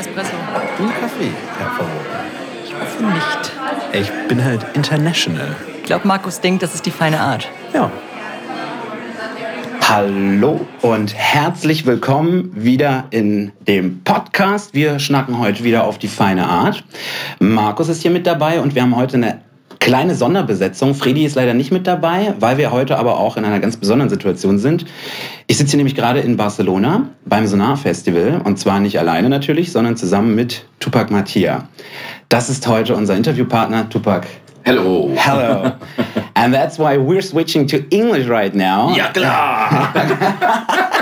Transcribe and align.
Espresso. 0.00 0.30
Und 0.78 0.88
Kaffee, 0.98 1.30
per 1.58 1.66
favor. 1.72 1.90
Ich 2.64 2.74
hoffe 2.74 3.04
nicht. 3.04 3.52
Ich 3.92 4.28
bin 4.28 4.42
halt 4.42 4.64
international. 4.72 5.54
Ich 5.76 5.82
glaube, 5.82 6.08
Markus 6.08 6.40
denkt, 6.40 6.62
das 6.62 6.74
ist 6.74 6.86
die 6.86 6.90
feine 6.90 7.20
Art. 7.20 7.50
Ja. 7.74 7.90
Hallo 9.86 10.66
und 10.80 11.14
herzlich 11.14 11.84
willkommen 11.84 12.50
wieder 12.54 13.04
in 13.10 13.52
dem 13.68 14.02
Podcast. 14.02 14.72
Wir 14.72 15.00
schnacken 15.00 15.38
heute 15.38 15.64
wieder 15.64 15.84
auf 15.84 15.98
die 15.98 16.08
feine 16.08 16.48
Art. 16.48 16.82
Markus 17.38 17.90
ist 17.90 18.00
hier 18.00 18.10
mit 18.10 18.26
dabei 18.26 18.60
und 18.60 18.74
wir 18.74 18.80
haben 18.80 18.96
heute 18.96 19.18
eine 19.18 19.42
kleine 19.80 20.14
Sonderbesetzung. 20.14 20.94
Fredi 20.94 21.24
ist 21.24 21.34
leider 21.34 21.54
nicht 21.54 21.72
mit 21.72 21.86
dabei, 21.86 22.34
weil 22.38 22.58
wir 22.58 22.70
heute 22.70 22.98
aber 22.98 23.18
auch 23.18 23.36
in 23.36 23.44
einer 23.44 23.58
ganz 23.58 23.76
besonderen 23.76 24.10
Situation 24.10 24.58
sind. 24.58 24.84
Ich 25.48 25.58
sitze 25.58 25.72
hier 25.72 25.78
nämlich 25.78 25.96
gerade 25.96 26.20
in 26.20 26.36
Barcelona 26.36 27.08
beim 27.24 27.46
Sonar 27.46 27.76
Festival 27.76 28.42
und 28.44 28.58
zwar 28.58 28.78
nicht 28.78 28.98
alleine 28.98 29.28
natürlich, 29.28 29.72
sondern 29.72 29.96
zusammen 29.96 30.34
mit 30.34 30.64
Tupac 30.78 31.12
Mattia. 31.12 31.68
Das 32.28 32.48
ist 32.48 32.68
heute 32.68 32.94
unser 32.94 33.16
Interviewpartner 33.16 33.88
Tupac. 33.88 34.26
Hello. 34.62 35.10
Hello. 35.16 35.72
and 36.34 36.54
that's 36.54 36.78
why 36.78 36.96
we're 36.96 37.22
switching 37.22 37.66
to 37.66 37.78
English 37.90 38.28
right 38.28 38.54
now. 38.54 38.94
Ja 38.94 39.08
klar. 39.08 39.92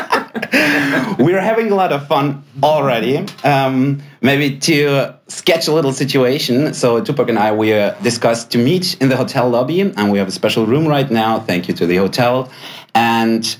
We're 1.19 1.41
having 1.41 1.72
a 1.72 1.74
lot 1.74 1.92
of 1.92 2.06
fun 2.06 2.45
already. 2.62 3.24
Um, 3.45 4.02
maybe 4.20 4.58
to 4.58 5.14
sketch 5.28 5.68
a 5.68 5.72
little 5.72 5.92
situation. 5.92 6.74
So 6.74 7.02
Tupac 7.02 7.28
and 7.28 7.38
I 7.38 7.52
we 7.52 7.72
uh, 7.72 7.95
discussed 8.02 8.50
to 8.52 8.58
meet 8.58 8.96
in 9.00 9.08
the 9.08 9.16
hotel 9.16 9.48
lobby, 9.48 9.80
and 9.80 10.10
we 10.10 10.18
have 10.18 10.28
a 10.28 10.32
special 10.32 10.66
room 10.66 10.86
right 10.86 11.10
now. 11.10 11.41
Thank 11.41 11.68
you 11.68 11.74
to 11.74 11.86
the 11.86 11.96
hotel, 11.96 12.50
and 12.94 13.56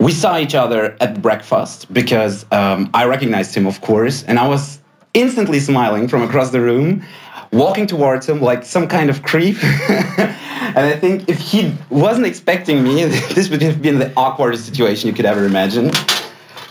we 0.00 0.12
saw 0.12 0.38
each 0.38 0.54
other 0.54 0.96
at 1.00 1.20
breakfast 1.20 1.92
because 1.92 2.46
um, 2.50 2.90
I 2.94 3.04
recognized 3.04 3.54
him, 3.54 3.66
of 3.66 3.80
course, 3.82 4.22
and 4.24 4.38
I 4.38 4.48
was 4.48 4.80
instantly 5.12 5.60
smiling 5.60 6.08
from 6.08 6.22
across 6.22 6.50
the 6.50 6.60
room, 6.60 7.04
walking 7.52 7.86
towards 7.86 8.28
him 8.28 8.40
like 8.40 8.64
some 8.64 8.88
kind 8.88 9.10
of 9.10 9.22
creep. 9.22 9.62
and 9.88 10.78
I 10.78 10.96
think 10.96 11.28
if 11.28 11.38
he 11.38 11.74
wasn't 11.90 12.26
expecting 12.26 12.82
me, 12.82 13.04
this 13.34 13.50
would 13.50 13.60
have 13.62 13.82
been 13.82 13.98
the 13.98 14.10
awkwardest 14.16 14.64
situation 14.64 15.08
you 15.08 15.14
could 15.14 15.26
ever 15.26 15.44
imagine. 15.44 15.90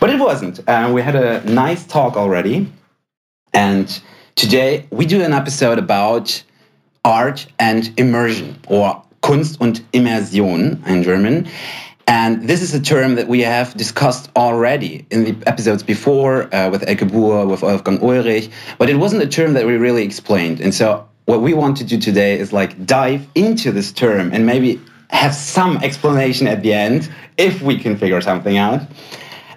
But 0.00 0.10
it 0.10 0.18
wasn't. 0.18 0.66
Uh, 0.68 0.90
we 0.92 1.02
had 1.02 1.14
a 1.14 1.44
nice 1.44 1.86
talk 1.86 2.16
already. 2.16 2.66
And 3.52 4.00
today 4.34 4.86
we 4.90 5.06
do 5.06 5.22
an 5.22 5.32
episode 5.32 5.78
about 5.78 6.42
art 7.04 7.46
and 7.58 7.92
immersion, 7.98 8.58
or 8.68 9.02
Kunst 9.22 9.60
und 9.60 9.82
Immersion 9.92 10.82
in 10.86 11.02
German. 11.02 11.48
And 12.06 12.48
this 12.48 12.62
is 12.62 12.74
a 12.74 12.80
term 12.80 13.14
that 13.14 13.28
we 13.28 13.40
have 13.42 13.74
discussed 13.74 14.30
already 14.34 15.06
in 15.10 15.24
the 15.24 15.48
episodes 15.48 15.82
before 15.84 16.52
uh, 16.52 16.68
with 16.68 16.82
Elke 16.88 17.08
Buhr, 17.08 17.46
with 17.46 17.62
Wolfgang 17.62 17.98
Ullrich, 17.98 18.50
but 18.78 18.90
it 18.90 18.96
wasn't 18.96 19.22
a 19.22 19.28
term 19.28 19.52
that 19.52 19.64
we 19.64 19.76
really 19.76 20.02
explained. 20.02 20.60
And 20.60 20.74
so 20.74 21.08
what 21.26 21.40
we 21.40 21.54
want 21.54 21.76
to 21.76 21.84
do 21.84 22.00
today 22.00 22.38
is 22.38 22.52
like 22.52 22.84
dive 22.84 23.28
into 23.36 23.70
this 23.70 23.92
term 23.92 24.32
and 24.32 24.44
maybe 24.44 24.80
have 25.10 25.34
some 25.34 25.76
explanation 25.84 26.48
at 26.48 26.62
the 26.62 26.72
end 26.72 27.08
if 27.36 27.62
we 27.62 27.78
can 27.78 27.96
figure 27.96 28.20
something 28.20 28.58
out. 28.58 28.82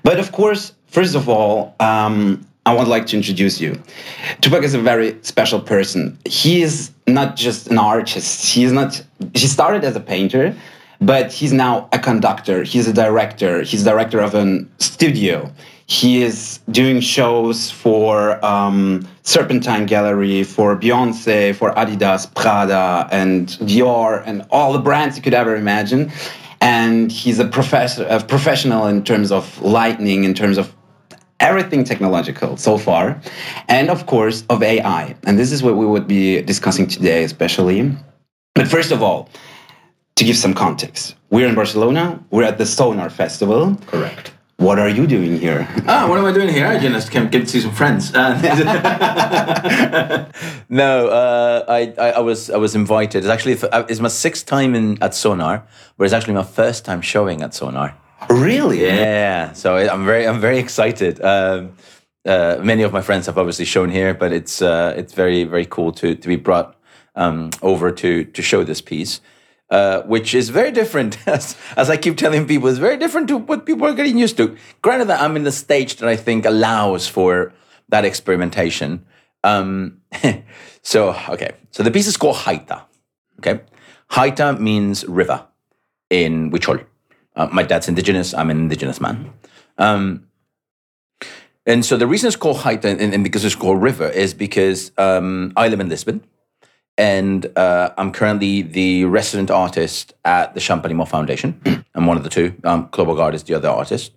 But 0.03 0.19
of 0.19 0.31
course, 0.31 0.73
first 0.87 1.15
of 1.15 1.29
all, 1.29 1.75
um, 1.79 2.45
I 2.65 2.73
would 2.73 2.87
like 2.87 3.07
to 3.07 3.17
introduce 3.17 3.59
you. 3.59 3.81
Tupac 4.39 4.63
is 4.63 4.73
a 4.73 4.79
very 4.79 5.17
special 5.21 5.59
person. 5.59 6.17
He 6.25 6.61
is 6.61 6.91
not 7.07 7.35
just 7.35 7.67
an 7.67 7.77
artist. 7.77 8.53
He 8.53 8.63
is 8.63 8.71
not. 8.71 9.03
He 9.33 9.47
started 9.47 9.83
as 9.83 9.95
a 9.97 9.99
painter, 9.99 10.55
but 11.01 11.31
he's 11.31 11.51
now 11.51 11.89
a 11.91 11.99
conductor. 11.99 12.63
He's 12.63 12.87
a 12.87 12.93
director. 12.93 13.63
He's 13.63 13.83
director 13.83 14.21
of 14.21 14.33
a 14.33 14.65
studio. 14.77 15.51
He 15.87 16.23
is 16.23 16.59
doing 16.71 17.01
shows 17.01 17.69
for 17.69 18.43
um, 18.45 19.05
Serpentine 19.23 19.85
Gallery, 19.85 20.43
for 20.43 20.77
Beyonce, 20.77 21.53
for 21.53 21.71
Adidas, 21.71 22.33
Prada, 22.33 23.09
and 23.11 23.47
Dior, 23.47 24.23
and 24.25 24.45
all 24.49 24.71
the 24.71 24.79
brands 24.79 25.17
you 25.17 25.21
could 25.21 25.33
ever 25.33 25.57
imagine. 25.57 26.11
And 26.61 27.11
he's 27.11 27.39
a 27.39 27.45
professor, 27.45 28.05
a 28.09 28.23
professional 28.23 28.87
in 28.87 29.03
terms 29.03 29.33
of 29.33 29.61
lighting, 29.61 30.23
in 30.23 30.33
terms 30.33 30.57
of 30.57 30.73
everything 31.39 31.83
technological 31.83 32.57
so 32.57 32.77
far, 32.77 33.21
and 33.67 33.89
of 33.89 34.05
course 34.05 34.43
of 34.49 34.61
AI. 34.63 35.15
And 35.23 35.37
this 35.37 35.51
is 35.51 35.61
what 35.63 35.75
we 35.75 35.85
would 35.85 36.07
be 36.07 36.41
discussing 36.41 36.87
today, 36.87 37.23
especially. 37.23 37.91
But 38.55 38.67
first 38.67 38.91
of 38.91 39.01
all, 39.01 39.29
to 40.15 40.23
give 40.23 40.37
some 40.37 40.53
context, 40.53 41.15
we're 41.29 41.47
in 41.47 41.55
Barcelona. 41.55 42.23
We're 42.29 42.43
at 42.43 42.57
the 42.57 42.65
Sonar 42.65 43.09
Festival. 43.09 43.75
Correct. 43.87 44.31
What 44.57 44.77
are 44.79 44.87
you 44.87 45.07
doing 45.07 45.39
here? 45.39 45.67
Ah, 45.87 46.07
what 46.07 46.19
am 46.19 46.25
I 46.25 46.31
doing 46.31 46.47
here? 46.47 46.67
I 46.67 46.79
just 46.79 47.11
came, 47.11 47.27
came 47.29 47.41
to 47.41 47.47
see 47.47 47.59
some 47.59 47.73
friends. 47.73 48.13
Uh, 48.13 48.37
No, 50.69 51.07
uh, 51.07 51.65
I, 51.67 51.93
I 51.97 52.11
I 52.11 52.19
was 52.19 52.49
I 52.49 52.57
was 52.57 52.75
invited. 52.75 53.19
It's 53.25 53.27
actually 53.27 53.57
uh, 53.61 53.83
it's 53.89 53.99
my 53.99 54.07
sixth 54.09 54.45
time 54.45 54.75
in 54.75 54.97
at 55.01 55.13
Sonar, 55.15 55.63
but 55.97 56.05
it's 56.05 56.13
actually 56.13 56.35
my 56.35 56.43
first 56.43 56.85
time 56.85 57.01
showing 57.01 57.41
at 57.41 57.53
Sonar. 57.53 57.95
Really? 58.29 58.85
Yeah, 58.85 59.53
so 59.53 59.75
I'm 59.75 60.05
very 60.05 60.27
I'm 60.27 60.39
very 60.39 60.59
excited. 60.59 61.21
Um, 61.21 61.73
uh, 62.25 62.57
many 62.61 62.83
of 62.83 62.93
my 62.93 63.01
friends 63.01 63.25
have 63.25 63.37
obviously 63.37 63.65
shown 63.65 63.89
here, 63.89 64.13
but 64.13 64.31
it's 64.31 64.61
uh, 64.61 64.93
it's 64.95 65.13
very 65.13 65.43
very 65.43 65.65
cool 65.65 65.91
to 65.93 66.15
to 66.15 66.27
be 66.27 66.35
brought 66.35 66.75
um, 67.15 67.49
over 67.61 67.91
to 67.91 68.23
to 68.23 68.41
show 68.41 68.63
this 68.63 68.81
piece, 68.81 69.21
uh, 69.69 70.01
which 70.03 70.33
is 70.33 70.49
very 70.49 70.71
different. 70.71 71.17
As, 71.27 71.57
as 71.75 71.89
I 71.89 71.97
keep 71.97 72.17
telling 72.17 72.47
people, 72.47 72.69
it's 72.69 72.79
very 72.79 72.97
different 72.97 73.27
to 73.27 73.37
what 73.37 73.65
people 73.65 73.87
are 73.87 73.93
getting 73.93 74.17
used 74.17 74.37
to. 74.37 74.55
Granted, 74.81 75.09
that 75.09 75.21
I'm 75.21 75.35
in 75.35 75.43
the 75.43 75.51
stage 75.51 75.97
that 75.97 76.09
I 76.09 76.15
think 76.15 76.45
allows 76.45 77.07
for 77.07 77.53
that 77.89 78.05
experimentation. 78.05 79.05
Um, 79.43 80.01
so 80.81 81.15
okay, 81.29 81.51
so 81.71 81.83
the 81.83 81.91
piece 81.91 82.07
is 82.07 82.17
called 82.17 82.37
Haita. 82.37 82.83
Okay, 83.39 83.61
Haita 84.11 84.59
means 84.59 85.05
river 85.05 85.45
in 86.09 86.51
Huichol. 86.51 86.85
Uh, 87.35 87.47
my 87.51 87.63
dad's 87.63 87.87
indigenous. 87.87 88.33
I'm 88.33 88.49
an 88.49 88.57
indigenous 88.57 89.01
man. 89.01 89.33
Um, 89.77 90.27
and 91.65 91.85
so 91.85 91.97
the 91.97 92.07
reason 92.07 92.27
it's 92.27 92.35
called 92.35 92.57
Haita 92.57 92.85
and, 92.85 93.13
and 93.13 93.23
because 93.23 93.45
it's 93.45 93.55
called 93.55 93.81
river 93.81 94.09
is 94.09 94.33
because 94.33 94.91
um, 94.97 95.53
I 95.55 95.69
live 95.69 95.79
in 95.79 95.89
Lisbon, 95.89 96.23
and 96.97 97.45
uh, 97.57 97.91
I'm 97.97 98.11
currently 98.11 98.61
the 98.61 99.05
resident 99.05 99.49
artist 99.49 100.13
at 100.25 100.53
the 100.53 100.59
Champalimaud 100.59 101.07
Foundation. 101.07 101.85
I'm 101.95 102.05
one 102.05 102.17
of 102.17 102.23
the 102.23 102.29
two. 102.29 102.55
Um, 102.63 102.89
Guard 102.91 103.33
is 103.33 103.43
the 103.43 103.55
other 103.55 103.69
artist. 103.69 104.11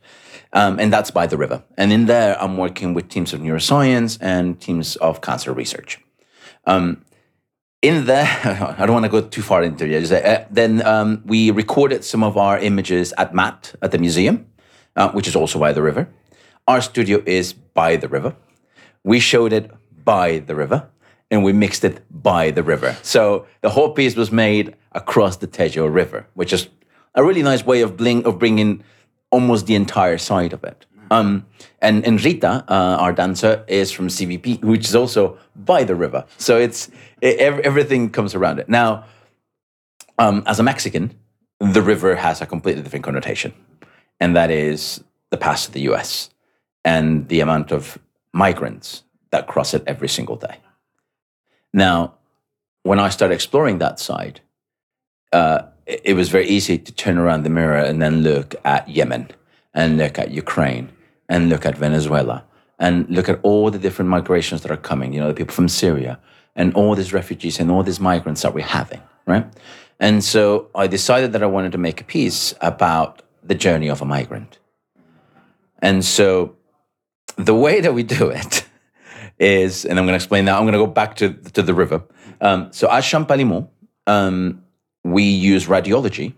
Um, 0.53 0.79
and 0.79 0.93
that's 0.93 1.11
by 1.11 1.27
the 1.27 1.37
river. 1.37 1.63
And 1.77 1.93
in 1.93 2.07
there, 2.07 2.41
I'm 2.41 2.57
working 2.57 2.95
with 2.95 3.09
teams 3.09 3.33
of 3.33 3.41
neuroscience 3.41 4.17
and 4.21 4.61
teams 4.61 4.97
of 4.97 5.21
cancer 5.21 5.53
research. 5.53 6.01
Um, 6.65 7.05
in 7.87 8.07
there, 8.07 8.27
I 8.79 8.87
don't 8.87 8.95
want 8.95 9.05
to 9.05 9.11
go 9.11 9.21
too 9.21 9.43
far 9.43 9.63
into 9.63 9.87
it. 9.87 10.13
Uh, 10.13 10.45
then 10.51 10.85
um, 10.87 11.23
we 11.25 11.51
recorded 11.51 12.05
some 12.05 12.23
of 12.23 12.37
our 12.37 12.59
images 12.59 13.15
at 13.17 13.35
MAAT 13.35 13.75
at 13.83 13.91
the 13.93 13.99
museum, 13.99 14.47
uh, 14.97 15.11
which 15.13 15.29
is 15.29 15.37
also 15.37 15.59
by 15.59 15.73
the 15.73 15.83
river. 15.83 16.09
Our 16.67 16.81
studio 16.81 17.23
is 17.27 17.53
by 17.53 17.97
the 17.97 18.09
river. 18.09 18.35
We 19.05 19.21
showed 19.21 19.53
it 19.53 19.71
by 20.05 20.39
the 20.39 20.55
river, 20.55 20.89
and 21.31 21.45
we 21.45 21.53
mixed 21.53 21.85
it 21.85 22.05
by 22.11 22.51
the 22.51 22.63
river. 22.63 22.97
So 23.03 23.47
the 23.61 23.71
whole 23.71 23.93
piece 23.93 24.17
was 24.17 24.33
made 24.33 24.75
across 24.93 25.37
the 25.37 25.47
Tejo 25.47 25.93
River, 25.93 26.27
which 26.35 26.53
is 26.53 26.69
a 27.15 27.23
really 27.23 27.43
nice 27.43 27.65
way 27.65 27.83
of, 27.83 27.97
bling, 27.97 28.27
of 28.27 28.39
bringing 28.39 28.83
almost 29.31 29.67
the 29.67 29.75
entire 29.75 30.19
side 30.19 30.53
of 30.53 30.65
it. 30.65 30.87
Um, 31.11 31.47
and, 31.81 32.05
and 32.05 32.23
Rita, 32.23 32.65
uh, 32.69 32.97
our 33.01 33.13
dancer, 33.13 33.65
is 33.69 33.93
from 33.93 34.09
CVP, 34.09 34.63
which 34.65 34.87
is 34.87 34.95
also 34.95 35.39
by 35.55 35.85
the 35.85 35.95
river. 35.95 36.25
So 36.39 36.59
it's 36.59 36.91
it, 37.21 37.39
everything 37.41 38.11
comes 38.11 38.35
around 38.35 38.59
it. 38.59 38.69
Now, 38.69 39.05
um, 40.19 40.43
as 40.47 40.59
a 40.59 40.63
Mexican, 40.63 41.15
the 41.61 41.83
river 41.83 42.17
has 42.17 42.41
a 42.41 42.47
completely 42.47 42.83
different 42.83 43.05
connotation, 43.05 43.55
and 44.21 44.35
that 44.37 44.51
is 44.51 45.03
the 45.31 45.37
past 45.37 45.69
of 45.69 45.75
the 45.75 45.83
U.S. 45.83 46.31
and 46.85 47.29
the 47.29 47.41
amount 47.41 47.73
of 47.73 47.99
migrants 48.33 49.03
that 49.31 49.47
cross 49.47 49.75
it 49.75 49.83
every 49.87 50.09
single 50.09 50.37
day. 50.37 50.59
Now, 51.73 52.15
when 52.83 52.99
I 52.99 53.09
started 53.09 53.35
exploring 53.35 53.79
that 53.79 53.99
side, 53.99 54.41
uh, 55.33 55.63
it, 55.87 56.01
it 56.05 56.15
was 56.15 56.29
very 56.29 56.47
easy 56.47 56.79
to 56.79 56.93
turn 56.93 57.19
around 57.19 57.43
the 57.43 57.51
mirror 57.51 57.79
and 57.79 58.01
then 58.01 58.23
look 58.23 58.55
at 58.65 58.89
Yemen 58.89 59.31
and 59.75 59.99
look 59.99 60.19
at 60.19 60.31
Ukraine 60.31 60.91
and 61.29 61.49
look 61.49 61.67
at 61.67 61.77
Venezuela 61.77 62.45
and 62.79 63.09
look 63.09 63.29
at 63.29 63.41
all 63.43 63.71
the 63.71 63.79
different 63.79 64.11
migrations 64.11 64.63
that 64.63 64.71
are 64.71 64.77
coming, 64.77 65.13
you 65.13 65.21
know, 65.21 65.29
the 65.29 65.35
people 65.35 65.55
from 65.55 65.69
Syria 65.69 66.19
and 66.55 66.75
all 66.75 66.95
these 66.95 67.13
refugees 67.13 67.59
and 67.61 67.71
all 67.71 67.83
these 67.83 68.01
migrants 68.01 68.43
that 68.43 68.55
we're 68.55 68.65
having, 68.65 69.01
right? 69.27 69.47
And 69.99 70.23
so 70.23 70.69
I 70.75 70.87
decided 70.87 71.33
that 71.33 71.43
I 71.43 71.47
wanted 71.47 71.73
to 71.73 71.79
make 71.79 72.01
a 72.01 72.05
piece 72.05 72.55
about 72.61 73.23
the 73.43 73.55
journey 73.55 73.89
of 73.89 74.03
a 74.03 74.05
migrant. 74.05 74.59
And 75.81 76.05
so 76.05 76.57
the 77.37 77.55
way 77.55 77.81
that 77.81 77.95
we 77.95 78.03
do 78.03 78.29
it 78.29 78.67
is, 79.39 79.85
and 79.85 79.99
I'm 79.99 80.05
going 80.05 80.13
to 80.13 80.17
explain 80.17 80.47
that. 80.47 80.57
I'm 80.57 80.63
going 80.63 80.73
to 80.73 80.79
go 80.79 80.87
back 80.87 81.17
to, 81.17 81.33
to 81.33 81.63
the 81.63 81.75
river. 81.75 82.03
Um, 82.41 82.73
so 82.73 82.91
at 82.91 83.05
Champalimaud, 83.05 83.69
um, 84.07 84.63
we 85.05 85.25
use 85.25 85.67
radiology 85.67 86.35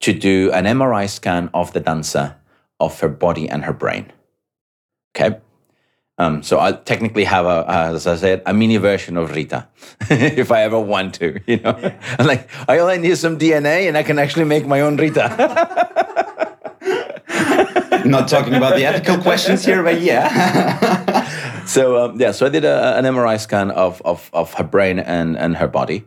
to 0.00 0.12
do 0.12 0.50
an 0.52 0.64
MRI 0.64 1.08
scan 1.08 1.50
of 1.52 1.72
the 1.72 1.80
dancer, 1.80 2.36
of 2.80 3.00
her 3.00 3.08
body 3.08 3.48
and 3.48 3.64
her 3.64 3.72
brain. 3.72 4.12
Okay. 5.16 5.38
Um, 6.18 6.42
so 6.42 6.58
I 6.58 6.72
technically 6.72 7.24
have 7.24 7.46
a, 7.46 7.64
as 7.68 8.08
I 8.08 8.16
said, 8.16 8.42
a 8.44 8.52
mini 8.52 8.76
version 8.76 9.16
of 9.16 9.36
Rita, 9.36 9.68
if 10.10 10.50
I 10.50 10.62
ever 10.62 10.78
want 10.78 11.14
to. 11.16 11.40
You 11.46 11.60
know, 11.60 11.92
I'm 12.18 12.26
like 12.26 12.50
I 12.68 12.78
only 12.78 12.98
need 12.98 13.16
some 13.18 13.38
DNA, 13.38 13.86
and 13.86 13.96
I 13.96 14.02
can 14.02 14.18
actually 14.18 14.44
make 14.44 14.66
my 14.66 14.80
own 14.80 14.96
Rita. 14.96 15.28
Not 18.04 18.28
talking 18.28 18.54
about 18.54 18.76
the 18.76 18.84
ethical 18.84 19.18
questions 19.18 19.64
here, 19.64 19.82
but 19.82 20.00
yeah. 20.00 21.64
so 21.66 22.04
um, 22.04 22.20
yeah, 22.20 22.32
so 22.32 22.46
I 22.46 22.48
did 22.48 22.64
a, 22.64 22.96
an 22.96 23.04
MRI 23.04 23.38
scan 23.38 23.70
of, 23.70 24.02
of 24.04 24.28
of 24.32 24.54
her 24.54 24.64
brain 24.64 24.98
and 24.98 25.36
and 25.36 25.56
her 25.56 25.68
body 25.68 26.04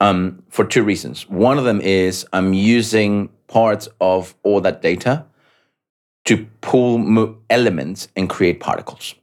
um, 0.00 0.42
for 0.50 0.66
two 0.66 0.82
reasons. 0.82 1.28
One 1.28 1.56
of 1.56 1.64
them 1.64 1.80
is 1.80 2.26
I'm 2.32 2.52
using 2.52 3.30
parts 3.46 3.88
of 4.00 4.34
all 4.42 4.60
that 4.62 4.82
data 4.82 5.24
to 6.26 6.46
pull 6.60 7.38
elements 7.50 8.08
and 8.16 8.28
create 8.28 8.60
particles. 8.60 9.14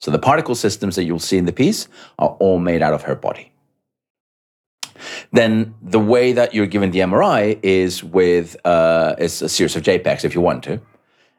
So 0.00 0.10
the 0.10 0.18
particle 0.18 0.54
systems 0.54 0.96
that 0.96 1.04
you'll 1.04 1.18
see 1.18 1.36
in 1.36 1.44
the 1.44 1.52
piece 1.52 1.86
are 2.18 2.30
all 2.40 2.58
made 2.58 2.82
out 2.82 2.94
of 2.94 3.02
her 3.02 3.14
body. 3.14 3.52
Then 5.32 5.74
the 5.82 6.00
way 6.00 6.32
that 6.32 6.54
you're 6.54 6.66
given 6.66 6.90
the 6.90 7.00
MRI 7.00 7.58
is 7.62 8.02
with 8.02 8.56
uh, 8.66 9.14
is 9.18 9.40
a 9.42 9.48
series 9.48 9.76
of 9.76 9.82
JPEGs 9.82 10.24
if 10.24 10.34
you 10.34 10.40
want 10.40 10.64
to. 10.64 10.80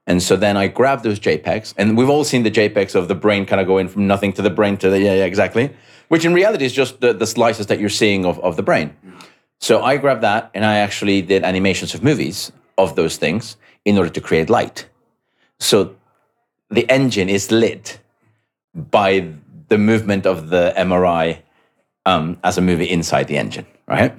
And 0.07 0.21
so 0.21 0.35
then 0.35 0.57
I 0.57 0.67
grab 0.67 1.03
those 1.03 1.19
JPEGs, 1.19 1.75
and 1.77 1.95
we've 1.95 2.09
all 2.09 2.23
seen 2.23 2.41
the 2.41 2.49
JPEGs 2.49 2.95
of 2.95 3.07
the 3.07 3.15
brain 3.15 3.45
kind 3.45 3.61
of 3.61 3.67
going 3.67 3.87
from 3.87 4.07
nothing 4.07 4.33
to 4.33 4.41
the 4.41 4.49
brain 4.49 4.77
to 4.77 4.89
the 4.89 4.99
yeah, 4.99 5.13
yeah, 5.13 5.25
exactly. 5.25 5.75
Which 6.07 6.25
in 6.25 6.33
reality 6.33 6.65
is 6.65 6.73
just 6.73 7.01
the, 7.01 7.13
the 7.13 7.27
slices 7.27 7.67
that 7.67 7.79
you're 7.79 7.89
seeing 7.89 8.25
of, 8.25 8.39
of 8.39 8.55
the 8.55 8.63
brain. 8.63 8.95
So 9.59 9.83
I 9.83 9.97
grabbed 9.97 10.21
that 10.21 10.49
and 10.53 10.65
I 10.65 10.77
actually 10.77 11.21
did 11.21 11.43
animations 11.43 11.93
of 11.93 12.03
movies 12.03 12.51
of 12.77 12.95
those 12.95 13.17
things 13.17 13.57
in 13.85 13.97
order 13.97 14.09
to 14.09 14.21
create 14.21 14.49
light. 14.49 14.87
So 15.61 15.95
the 16.69 16.89
engine 16.89 17.29
is 17.29 17.51
lit 17.51 17.99
by 18.73 19.31
the 19.69 19.77
movement 19.77 20.25
of 20.25 20.49
the 20.49 20.73
MRI 20.75 21.39
um, 22.05 22.39
as 22.43 22.57
a 22.57 22.61
movie 22.61 22.89
inside 22.89 23.27
the 23.27 23.37
engine, 23.37 23.67
right? 23.87 24.17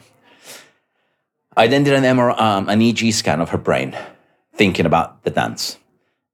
I 1.56 1.66
then 1.66 1.82
did 1.82 1.94
an 1.94 2.04
MRI, 2.04 2.40
um, 2.40 2.68
an 2.68 2.80
EEG 2.80 3.12
scan 3.12 3.40
of 3.40 3.50
her 3.50 3.58
brain, 3.58 3.96
thinking 4.54 4.86
about 4.86 5.24
the 5.24 5.30
dance, 5.30 5.78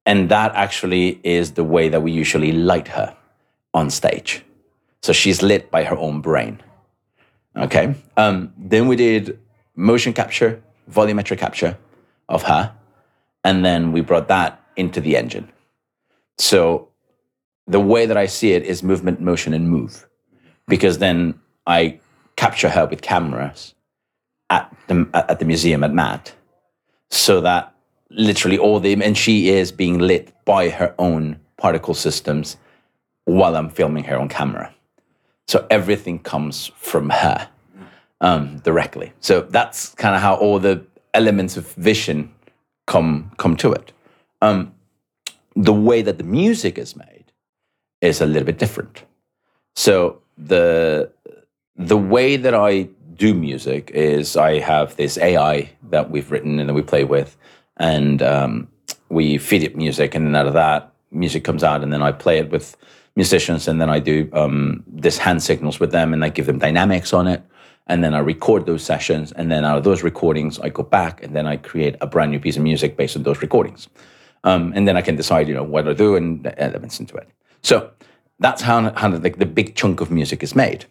and 0.05 0.28
that 0.28 0.55
actually 0.55 1.20
is 1.25 1.52
the 1.52 1.64
way 1.64 1.88
that 1.88 2.02
we 2.02 2.12
usually 2.12 2.52
light 2.52 2.88
her 2.88 3.16
on 3.72 3.88
stage. 3.88 4.44
So 5.02 5.14
she's 5.14 5.43
lit 5.43 5.70
by 5.70 5.84
her 5.84 5.96
own 5.96 6.20
brain. 6.20 6.60
Okay. 7.56 7.94
Um, 8.16 8.52
then 8.58 8.88
we 8.88 8.96
did 8.96 9.38
motion 9.75 10.12
capture, 10.12 10.62
volumetric 10.90 11.38
capture 11.38 11.78
of 12.28 12.43
her, 12.43 12.75
and 13.43 13.64
then 13.64 13.93
we 13.93 14.02
brought 14.02 14.28
that 14.28 14.62
into 14.78 15.00
the 15.00 15.16
engine. 15.16 15.50
So 16.38 16.88
the 17.66 17.80
way 17.80 18.06
that 18.06 18.16
I 18.16 18.26
see 18.26 18.52
it 18.52 18.62
is 18.62 18.82
movement, 18.82 19.20
motion, 19.20 19.52
and 19.52 19.69
move, 19.69 20.08
because 20.66 20.98
then 20.98 21.38
I 21.66 22.00
capture 22.36 22.70
her 22.70 22.86
with 22.86 23.02
cameras 23.02 23.75
at 24.48 24.75
the 24.86 25.06
at 25.12 25.38
the 25.38 25.44
museum 25.44 25.84
at 25.84 25.92
MAAT, 25.92 26.32
so 27.10 27.40
that 27.42 27.75
literally 28.10 28.56
all 28.56 28.80
the 28.80 28.92
and 29.04 29.19
she 29.19 29.50
is 29.50 29.70
being 29.70 29.98
lit 29.98 30.32
by 30.44 30.70
her 30.70 30.94
own 30.98 31.38
particle 31.58 31.94
systems 31.94 32.56
while 33.24 33.54
I'm 33.56 33.69
filming 33.69 34.04
her 34.04 34.19
on 34.19 34.28
camera. 34.28 34.72
So 35.48 35.66
everything 35.70 36.19
comes 36.19 36.70
from 36.76 37.10
her 37.10 37.48
um, 38.20 38.58
directly. 38.60 39.12
So 39.20 39.42
that's 39.42 39.94
kind 39.94 40.14
of 40.14 40.22
how 40.22 40.36
all 40.36 40.58
the 40.58 40.84
elements 41.14 41.56
of 41.56 41.66
vision 41.72 42.32
come 42.86 43.32
come 43.36 43.56
to 43.56 43.72
it. 43.72 43.92
Um, 44.40 44.75
the 45.56 45.73
way 45.73 46.02
that 46.02 46.19
the 46.19 46.25
music 46.25 46.79
is 46.79 46.94
made 46.94 47.32
is 48.00 48.20
a 48.20 48.26
little 48.26 48.46
bit 48.46 48.58
different. 48.58 49.05
So 49.75 50.20
the 50.37 51.11
the 51.76 51.96
way 51.96 52.37
that 52.37 52.55
I 52.55 52.88
do 53.14 53.35
music 53.35 53.90
is 53.93 54.37
I 54.37 54.58
have 54.61 54.96
this 54.96 55.19
AI 55.19 55.70
that 55.90 56.11
we've 56.11 56.31
written 56.31 56.58
and 56.58 56.69
that 56.69 56.75
we 56.75 56.82
play 56.82 57.05
with, 57.05 57.37
and 57.76 58.23
um, 58.23 58.69
we 59.08 59.38
feed 59.38 59.62
it 59.62 59.76
music, 59.76 60.14
and 60.14 60.26
then 60.26 60.37
out 60.37 60.46
of 60.46 60.55
that, 60.55 60.93
music 61.11 61.44
comes 61.44 61.64
out, 61.64 61.82
and 61.82 61.93
then 61.93 62.02
I 62.02 62.12
play 62.12 62.38
it 62.38 62.50
with 62.50 62.76
musicians, 63.17 63.67
and 63.69 63.81
then 63.81 63.91
I 63.91 63.99
do 63.99 64.29
um, 64.32 64.84
this 64.87 65.19
hand 65.19 65.43
signals 65.43 65.81
with 65.81 65.91
them, 65.91 66.12
and 66.12 66.25
I 66.25 66.29
give 66.29 66.46
them 66.46 66.58
dynamics 66.58 67.12
on 67.12 67.26
it, 67.26 67.43
and 67.88 68.05
then 68.05 68.14
I 68.14 68.19
record 68.19 68.67
those 68.67 68.84
sessions, 68.84 69.32
and 69.32 69.50
then 69.50 69.64
out 69.64 69.79
of 69.79 69.84
those 69.84 70.02
recordings, 70.02 70.58
I 70.61 70.69
go 70.69 70.82
back, 70.82 71.23
and 71.23 71.34
then 71.34 71.46
I 71.46 71.56
create 71.56 71.96
a 72.00 72.06
brand 72.06 72.31
new 72.31 72.38
piece 72.38 72.56
of 72.56 72.62
music 72.62 72.96
based 72.96 73.17
on 73.17 73.25
those 73.25 73.43
recordings, 73.43 73.88
um, 74.44 74.73
and 74.75 74.87
then 74.87 74.96
I 74.96 75.02
can 75.02 75.17
decide, 75.17 75.49
you 75.49 75.55
know, 75.55 75.62
what 75.62 75.88
I 75.88 75.93
do 75.93 76.17
and 76.17 76.52
elements 76.58 77.00
into 77.00 77.17
it. 77.17 77.29
So 77.62 77.90
that's 78.38 78.62
how, 78.62 78.93
how 78.94 79.08
the, 79.08 79.31
the 79.31 79.46
big 79.46 79.75
chunk 79.75 80.00
of 80.00 80.11
music 80.11 80.43
is 80.43 80.55
made. 80.55 80.87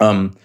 Um, 0.00 0.36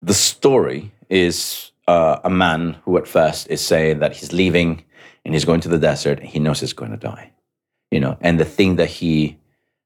the 0.00 0.14
story 0.14 0.92
is 1.08 1.70
uh, 1.86 2.18
a 2.24 2.30
man 2.30 2.76
who 2.84 2.96
at 2.96 3.06
first 3.06 3.48
is 3.48 3.64
saying 3.64 4.00
that 4.00 4.16
he's 4.16 4.32
leaving 4.32 4.84
and 5.24 5.34
he's 5.34 5.44
going 5.44 5.60
to 5.60 5.68
the 5.68 5.78
desert 5.78 6.18
and 6.18 6.28
he 6.28 6.38
knows 6.38 6.60
he's 6.60 6.72
going 6.72 6.90
to 6.90 6.96
die. 6.96 7.32
You 7.90 8.00
know, 8.00 8.16
and 8.20 8.40
the 8.40 8.44
thing 8.44 8.76
that 8.76 8.88
he 8.88 9.38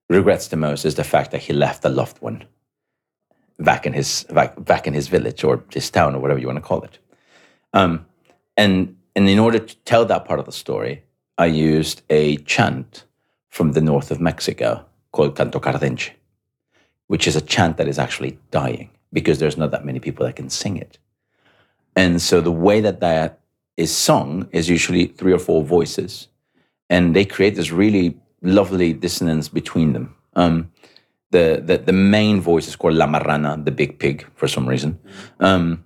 regrets 0.09 0.49
the 0.49 0.56
most 0.56 0.85
is 0.85 0.94
the 0.94 1.05
fact 1.05 1.32
that 1.32 1.43
he 1.43 1.53
left 1.53 1.85
a 1.85 1.89
loved 1.89 2.21
one 2.23 2.44
back 3.59 3.87
in 3.87 3.93
his 3.93 4.25
back, 4.31 4.62
back 4.65 4.87
in 4.87 4.94
his 4.94 5.09
village 5.09 5.43
or 5.43 5.65
his 5.73 5.91
town 5.91 6.15
or 6.15 6.21
whatever 6.21 6.39
you 6.39 6.47
want 6.47 6.56
to 6.56 6.62
call 6.62 6.82
it. 6.82 6.99
Um, 7.73 8.06
and 8.56 8.97
and 9.15 9.29
in 9.29 9.39
order 9.39 9.59
to 9.59 9.77
tell 9.79 10.05
that 10.05 10.25
part 10.25 10.39
of 10.39 10.47
the 10.47 10.53
story, 10.53 11.03
I 11.38 11.47
used 11.47 12.03
a 12.11 12.37
chant 12.38 13.05
from 13.49 13.73
the 13.73 13.81
north 13.81 14.11
of 14.11 14.21
Mexico 14.21 14.85
called 15.12 15.37
Canto 15.37 15.61
Cardenche, 15.61 16.11
which 17.06 17.27
is 17.27 17.37
a 17.37 17.41
chant 17.41 17.77
that 17.77 17.88
is 17.88 17.99
actually 17.99 18.38
dying 18.50 18.91
because 19.12 19.38
there's 19.38 19.56
not 19.56 19.71
that 19.71 19.85
many 19.85 20.00
people 20.00 20.27
that 20.27 20.37
can 20.37 20.50
sing 20.50 20.77
it. 20.77 20.99
And 21.94 22.21
so 22.21 22.41
the 22.41 22.53
way 22.53 22.81
that 22.81 23.00
that 23.00 23.41
is 23.77 23.94
sung 23.94 24.49
is 24.53 24.69
usually 24.69 25.06
three 25.06 25.33
or 25.33 25.38
four 25.38 25.65
voices, 25.65 26.29
and 26.91 27.17
they 27.17 27.25
create 27.25 27.55
this 27.55 27.71
really 27.71 28.19
lovely 28.43 28.93
dissonance 28.93 29.49
between 29.49 29.93
them. 29.93 30.15
Um, 30.35 30.71
the, 31.31 31.62
the 31.65 31.79
the 31.79 31.93
main 31.93 32.41
voice 32.41 32.69
is 32.69 32.77
called 32.77 32.94
La 32.94 33.06
Marrana, 33.06 33.62
the 33.65 33.71
big 33.71 33.99
pig, 33.99 34.27
for 34.35 34.49
some 34.49 34.69
reason. 34.69 34.99
Um, 35.41 35.85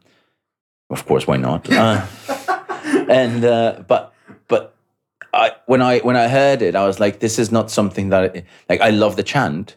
of 0.91 1.07
course, 1.07 1.27
why 1.27 1.37
not? 1.37 1.71
Uh, 1.71 2.05
and 3.09 3.45
uh, 3.45 3.83
but 3.87 4.13
but 4.13 4.13
I 5.33 5.53
when 5.67 5.83
I 5.83 6.01
when 6.01 6.17
I 6.17 6.29
heard 6.29 6.63
it, 6.63 6.75
I 6.75 6.87
was 6.87 6.99
like, 7.01 7.21
this 7.21 7.39
is 7.39 7.51
not 7.51 7.71
something 7.71 8.11
that 8.11 8.45
like 8.69 8.81
I 8.81 8.91
love 8.91 9.17
the 9.17 9.23
chant, 9.23 9.77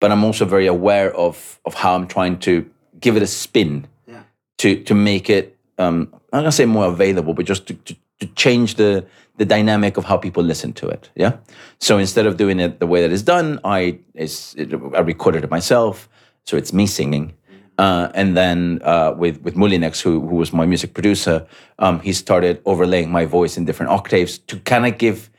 but 0.00 0.10
I'm 0.10 0.24
also 0.24 0.44
very 0.44 0.66
aware 0.66 1.14
of 1.14 1.60
of 1.64 1.74
how 1.74 1.94
I'm 1.94 2.06
trying 2.06 2.38
to 2.40 2.68
give 3.00 3.16
it 3.16 3.22
a 3.22 3.26
spin 3.26 3.86
Yeah. 4.06 4.22
to 4.58 4.82
to 4.84 4.94
make 4.94 5.30
it 5.30 5.56
um 5.78 6.08
I'm 6.32 6.38
not 6.38 6.40
gonna 6.40 6.52
say 6.52 6.66
more 6.66 6.86
available, 6.86 7.32
but 7.34 7.46
just 7.46 7.66
to, 7.68 7.74
to, 7.74 7.94
to 8.20 8.26
change 8.34 8.74
the 8.74 9.04
the 9.36 9.44
dynamic 9.44 9.96
of 9.96 10.04
how 10.04 10.16
people 10.16 10.42
listen 10.42 10.72
to 10.72 10.88
it. 10.88 11.10
Yeah. 11.14 11.36
So 11.78 11.98
instead 11.98 12.26
of 12.26 12.36
doing 12.36 12.58
it 12.60 12.80
the 12.80 12.86
way 12.86 13.02
that 13.02 13.12
it's 13.12 13.22
done, 13.22 13.60
I 13.64 13.98
is 14.14 14.56
I 14.96 15.00
recorded 15.00 15.44
it 15.44 15.50
myself, 15.50 16.08
so 16.44 16.56
it's 16.56 16.72
me 16.72 16.86
singing. 16.86 17.34
Uh, 17.78 18.10
and 18.14 18.36
then 18.36 18.80
uh, 18.82 19.14
with 19.16 19.40
with 19.42 19.54
Mulinex, 19.54 20.02
who 20.02 20.20
who 20.20 20.34
was 20.34 20.52
my 20.52 20.66
music 20.66 20.94
producer, 20.94 21.46
um, 21.78 22.00
he 22.00 22.12
started 22.12 22.60
overlaying 22.64 23.10
my 23.10 23.24
voice 23.24 23.56
in 23.56 23.64
different 23.64 23.92
octaves 23.92 24.38
to 24.38 24.58
kind 24.60 24.84
of 24.84 24.98
give 24.98 25.30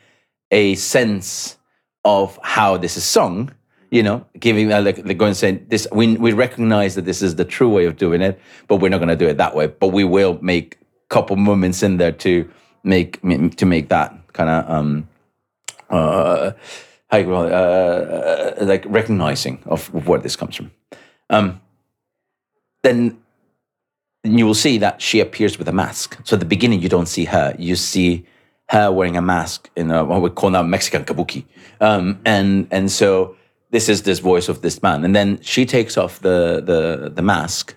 a 0.52 0.76
sense 0.76 1.58
of 2.06 2.40
how 2.42 2.78
this 2.78 2.96
is 2.96 3.04
sung. 3.04 3.52
You 3.92 4.04
know, 4.04 4.26
giving 4.40 4.72
uh, 4.72 4.82
like, 4.82 5.04
like 5.04 5.18
going 5.18 5.34
saying 5.34 5.66
this. 5.68 5.88
We 5.92 6.16
we 6.16 6.32
recognize 6.32 6.96
that 6.96 7.06
this 7.06 7.22
is 7.22 7.36
the 7.36 7.46
true 7.46 7.70
way 7.70 7.86
of 7.86 7.98
doing 7.98 8.22
it, 8.22 8.40
but 8.68 8.78
we're 8.78 8.90
not 8.90 9.00
going 9.00 9.10
to 9.10 9.16
do 9.16 9.28
it 9.28 9.38
that 9.38 9.56
way. 9.56 9.68
But 9.68 9.88
we 9.88 10.04
will 10.04 10.40
make 10.42 10.78
a 10.80 11.14
couple 11.14 11.36
moments 11.36 11.84
in 11.84 11.98
there 11.98 12.12
to 12.12 12.50
make 12.84 13.20
to 13.58 13.66
make 13.66 13.90
that 13.90 14.14
kind 14.32 14.50
of 14.50 14.70
um, 14.70 15.10
uh, 15.90 16.52
how 17.10 17.18
you 17.18 17.26
call 17.26 17.46
it, 17.46 17.52
uh, 17.52 18.54
like 18.62 18.86
recognizing 18.88 19.60
of, 19.66 19.94
of 19.94 20.08
where 20.08 20.20
this 20.20 20.36
comes 20.36 20.56
from. 20.56 20.72
Um, 21.30 21.60
then 22.84 23.18
you 24.24 24.46
will 24.46 24.54
see 24.54 24.78
that 24.80 25.02
she 25.02 25.20
appears 25.20 25.58
with 25.58 25.68
a 25.68 25.72
mask. 25.72 26.18
So 26.24 26.36
at 26.36 26.40
the 26.40 26.46
beginning, 26.46 26.82
you 26.82 26.90
don't 26.90 27.08
see 27.08 27.26
her. 27.26 27.56
You 27.58 27.76
see 27.76 28.26
her 28.70 28.92
wearing 28.92 29.18
a 29.18 29.22
mask 29.22 29.70
in 29.76 29.92
a, 29.92 30.04
what 30.04 30.22
we 30.22 30.30
call 30.30 30.52
now 30.52 30.64
Mexican 30.64 31.04
kabuki. 31.04 31.46
Um, 31.82 32.20
and 32.26 32.68
and 32.72 32.92
so 32.92 33.36
this 33.72 33.90
is 33.90 34.04
this 34.04 34.20
voice 34.20 34.50
of 34.50 34.62
this 34.62 34.82
man. 34.84 35.06
And 35.06 35.16
then 35.16 35.40
she 35.42 35.66
takes 35.66 35.98
off 35.98 36.20
the 36.20 36.62
the 36.66 37.10
the 37.10 37.22
mask, 37.22 37.76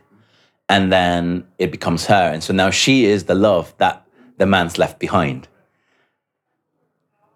and 0.68 0.92
then 0.92 1.46
it 1.58 1.70
becomes 1.70 2.06
her. 2.06 2.30
And 2.32 2.42
so 2.42 2.52
now 2.52 2.70
she 2.70 3.04
is 3.04 3.24
the 3.24 3.34
love 3.34 3.74
that 3.78 4.06
the 4.38 4.46
man's 4.46 4.78
left 4.78 4.98
behind. 4.98 5.48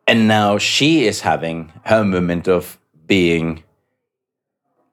And 0.08 0.28
now 0.28 0.58
she 0.58 1.06
is 1.06 1.20
having 1.20 1.73
her 1.85 2.04
moment 2.04 2.49
of 2.49 2.78
being 3.06 3.64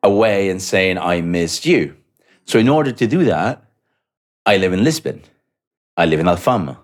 away 0.01 0.49
and 0.49 0.61
saying, 0.61 0.97
I 0.97 1.21
missed 1.21 1.65
you. 1.65 1.95
So, 2.45 2.59
in 2.59 2.69
order 2.69 2.91
to 2.91 3.07
do 3.07 3.25
that, 3.25 3.63
I 4.45 4.57
live 4.57 4.73
in 4.73 4.83
Lisbon. 4.83 5.21
I 5.95 6.05
live 6.05 6.19
in 6.19 6.25
Alfama, 6.25 6.77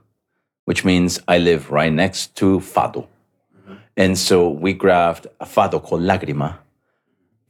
which 0.66 0.86
means 0.86 1.20
I 1.28 1.38
live 1.38 1.72
right 1.72 1.92
next 1.92 2.36
to 2.38 2.60
Fado. 2.60 3.08
And 3.98 4.18
so 4.18 4.50
we 4.50 4.72
grabbed 4.72 5.28
a 5.42 5.46
fado 5.46 5.84
called 5.84 6.02
Lagrima, 6.04 6.60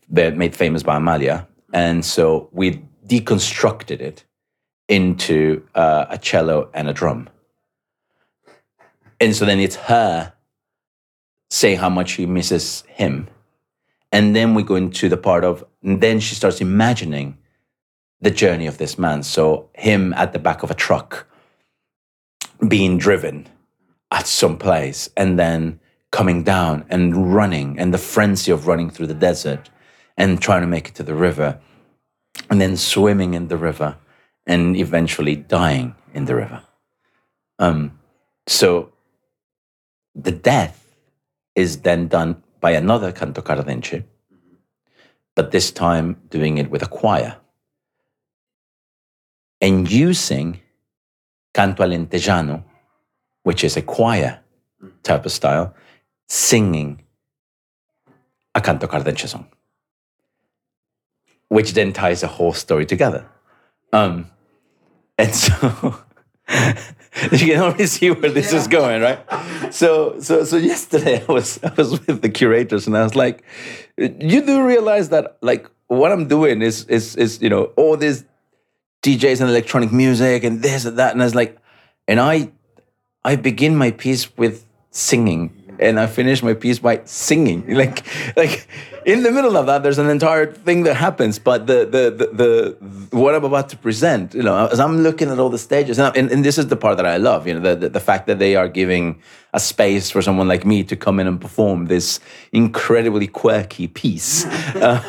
that 0.09 0.35
made 0.35 0.55
famous 0.55 0.81
by 0.81 0.97
Amalia. 0.97 1.47
And 1.73 2.03
so 2.03 2.49
we 2.51 2.81
deconstructed 3.05 4.01
it 4.01 4.25
into 4.87 5.63
uh, 5.75 6.07
a 6.09 6.17
cello 6.17 6.69
and 6.73 6.89
a 6.89 6.93
drum. 6.93 7.29
And 9.19 9.35
so 9.35 9.45
then 9.45 9.59
it's 9.59 9.75
her 9.75 10.33
saying 11.51 11.77
how 11.77 11.89
much 11.89 12.11
she 12.11 12.25
misses 12.25 12.83
him. 12.87 13.27
And 14.11 14.35
then 14.35 14.55
we 14.55 14.63
go 14.63 14.73
into 14.75 15.07
the 15.09 15.17
part 15.17 15.43
of, 15.43 15.63
and 15.83 16.01
then 16.01 16.19
she 16.19 16.33
starts 16.33 16.61
imagining 16.61 17.37
the 18.21 18.31
journey 18.31 18.67
of 18.67 18.77
this 18.77 18.97
man. 18.97 19.23
So 19.23 19.69
him 19.73 20.13
at 20.13 20.33
the 20.33 20.39
back 20.39 20.63
of 20.63 20.71
a 20.71 20.75
truck 20.75 21.27
being 22.67 22.97
driven 22.97 23.47
at 24.11 24.27
some 24.27 24.57
place 24.57 25.09
and 25.15 25.39
then 25.39 25.79
coming 26.11 26.43
down 26.43 26.85
and 26.89 27.33
running 27.33 27.79
and 27.79 27.93
the 27.93 27.97
frenzy 27.97 28.51
of 28.51 28.67
running 28.67 28.89
through 28.89 29.07
the 29.07 29.13
desert 29.13 29.69
and 30.17 30.41
trying 30.41 30.61
to 30.61 30.67
make 30.67 30.89
it 30.89 30.95
to 30.95 31.03
the 31.03 31.13
river 31.13 31.59
and 32.49 32.59
then 32.59 32.75
swimming 32.75 33.33
in 33.33 33.47
the 33.47 33.57
river 33.57 33.97
and 34.45 34.75
eventually 34.75 35.35
dying 35.35 35.95
in 36.13 36.25
the 36.25 36.35
river. 36.35 36.63
Um, 37.59 37.99
so 38.47 38.91
the 40.15 40.31
death 40.31 40.95
is 41.55 41.81
then 41.81 42.07
done 42.07 42.41
by 42.59 42.71
another 42.71 43.11
canto 43.11 43.41
cardenche, 43.41 44.03
but 45.35 45.51
this 45.51 45.71
time 45.71 46.17
doing 46.29 46.57
it 46.57 46.69
with 46.69 46.81
a 46.81 46.87
choir 46.87 47.37
and 49.61 49.89
using 49.91 50.59
canto 51.53 51.83
alentejano, 51.83 52.63
which 53.43 53.63
is 53.63 53.77
a 53.77 53.81
choir 53.81 54.39
type 55.03 55.25
of 55.25 55.31
style, 55.31 55.73
singing 56.27 57.01
a 58.55 58.61
canto 58.61 58.87
cardenche 58.87 59.27
song, 59.27 59.47
which 61.47 61.73
then 61.73 61.93
ties 61.93 62.21
the 62.21 62.27
whole 62.27 62.53
story 62.53 62.85
together. 62.85 63.25
Um, 63.91 64.29
and 65.17 65.35
so 65.35 65.99
you 67.31 67.37
can 67.37 67.59
already 67.59 67.85
see 67.87 68.11
where 68.11 68.31
this 68.31 68.53
is 68.53 68.67
going, 68.67 69.01
right? 69.01 69.19
So, 69.73 70.19
so, 70.19 70.43
so 70.43 70.57
yesterday 70.57 71.23
I 71.27 71.31
was 71.31 71.59
I 71.63 71.73
was 71.73 72.05
with 72.05 72.21
the 72.21 72.29
curators 72.29 72.87
and 72.87 72.95
I 72.97 73.03
was 73.03 73.15
like, 73.15 73.43
you 73.97 74.41
do 74.45 74.63
realize 74.63 75.09
that 75.09 75.37
like 75.41 75.69
what 75.87 76.11
I'm 76.11 76.27
doing 76.27 76.61
is 76.61 76.85
is 76.85 77.15
is 77.15 77.41
you 77.41 77.49
know 77.49 77.65
all 77.75 77.97
these 77.97 78.23
DJs 79.01 79.41
and 79.41 79.49
electronic 79.49 79.91
music 79.91 80.43
and 80.43 80.61
this 80.61 80.85
and 80.85 80.97
that, 80.97 81.13
and 81.13 81.21
I 81.21 81.25
was 81.25 81.35
like, 81.35 81.57
and 82.07 82.19
I 82.19 82.51
I 83.23 83.35
begin 83.35 83.75
my 83.75 83.91
piece 83.91 84.35
with 84.37 84.65
singing 84.91 85.58
and 85.79 85.99
I 85.99 86.07
finish 86.07 86.43
my 86.43 86.53
piece 86.53 86.79
by 86.79 87.01
singing. 87.05 87.65
Like, 87.79 88.03
like 88.35 88.67
in 89.05 89.23
the 89.23 89.31
middle 89.31 89.55
of 89.55 89.65
that, 89.67 89.83
there's 89.83 89.99
an 89.99 90.09
entire 90.09 90.51
thing 90.51 90.83
that 90.83 90.95
happens. 90.95 91.39
But 91.39 91.65
the 91.65 91.85
the 91.85 92.03
the, 92.11 92.27
the 92.41 93.17
what 93.17 93.33
I'm 93.35 93.45
about 93.45 93.69
to 93.69 93.77
present, 93.77 94.33
you 94.33 94.43
know, 94.43 94.67
as 94.67 94.79
I'm 94.79 95.01
looking 95.01 95.29
at 95.29 95.39
all 95.39 95.49
the 95.49 95.57
stages, 95.57 95.97
and, 95.97 96.15
and, 96.17 96.29
and 96.29 96.43
this 96.43 96.57
is 96.57 96.67
the 96.67 96.75
part 96.75 96.97
that 96.97 97.05
I 97.05 97.17
love, 97.17 97.47
you 97.47 97.53
know, 97.53 97.61
the, 97.61 97.75
the 97.75 97.89
the 97.89 97.99
fact 97.99 98.27
that 98.27 98.37
they 98.37 98.55
are 98.55 98.67
giving 98.67 99.21
a 99.53 99.59
space 99.59 100.11
for 100.11 100.21
someone 100.21 100.47
like 100.47 100.65
me 100.65 100.83
to 100.83 100.95
come 100.95 101.19
in 101.19 101.25
and 101.25 101.41
perform 101.41 101.85
this 101.85 102.19
incredibly 102.51 103.27
quirky 103.27 103.87
piece, 103.87 104.45
uh, 104.75 105.01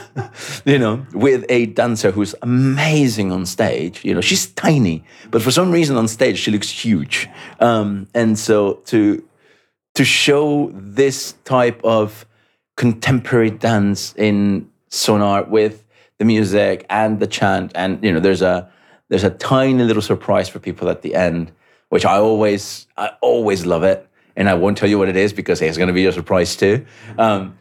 you 0.64 0.78
know, 0.78 1.04
with 1.12 1.44
a 1.48 1.66
dancer 1.66 2.10
who's 2.10 2.34
amazing 2.42 3.32
on 3.32 3.44
stage. 3.44 4.04
You 4.04 4.14
know, 4.14 4.20
she's 4.20 4.46
tiny, 4.46 5.04
but 5.30 5.42
for 5.42 5.50
some 5.50 5.72
reason 5.72 5.96
on 5.96 6.08
stage 6.08 6.38
she 6.38 6.50
looks 6.50 6.70
huge. 6.70 7.28
Um, 7.58 8.06
and 8.14 8.38
so 8.38 8.74
to 8.86 9.22
to 10.00 10.04
show 10.06 10.70
this 10.72 11.34
type 11.44 11.78
of 11.84 12.24
contemporary 12.78 13.50
dance 13.50 14.14
in 14.16 14.66
sonar 14.88 15.44
with 15.44 15.84
the 16.16 16.24
music 16.24 16.86
and 16.88 17.20
the 17.20 17.26
chant. 17.26 17.70
And 17.74 18.02
you 18.02 18.10
know 18.10 18.18
there's 18.18 18.40
a 18.40 18.66
there's 19.10 19.24
a 19.24 19.28
tiny 19.28 19.84
little 19.84 20.00
surprise 20.00 20.48
for 20.48 20.58
people 20.58 20.88
at 20.88 21.02
the 21.02 21.14
end 21.14 21.52
which 21.90 22.06
i 22.06 22.16
always 22.16 22.86
i 22.96 23.10
always 23.20 23.66
love 23.66 23.84
it. 23.84 24.08
And 24.36 24.48
i 24.48 24.54
won't 24.54 24.78
tell 24.78 24.88
you 24.88 24.98
what 24.98 25.10
it 25.10 25.16
is 25.16 25.34
because 25.34 25.60
it's 25.60 25.76
going 25.76 25.88
to 25.88 25.98
be 26.00 26.06
a 26.06 26.12
surprise 26.12 26.56
too. 26.56 26.86
Um, 27.18 27.58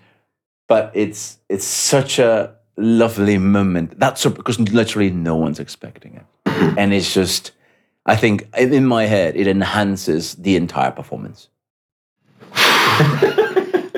but 0.70 0.92
it's 0.94 1.40
it's 1.50 1.66
such 1.66 2.20
a 2.20 2.56
lovely 2.78 3.38
moment. 3.38 4.00
That's 4.00 4.26
because 4.26 4.62
literally 4.62 5.10
no 5.10 5.36
one's 5.36 5.60
expecting 5.60 6.14
it. 6.22 6.26
And 6.78 6.94
it's 6.94 7.14
just 7.14 7.52
i 8.06 8.16
think 8.16 8.48
in 8.58 8.86
my 8.86 9.08
head 9.08 9.36
it 9.36 9.46
enhances 9.46 10.36
the 10.36 10.56
entire 10.56 10.92
performance 10.92 11.50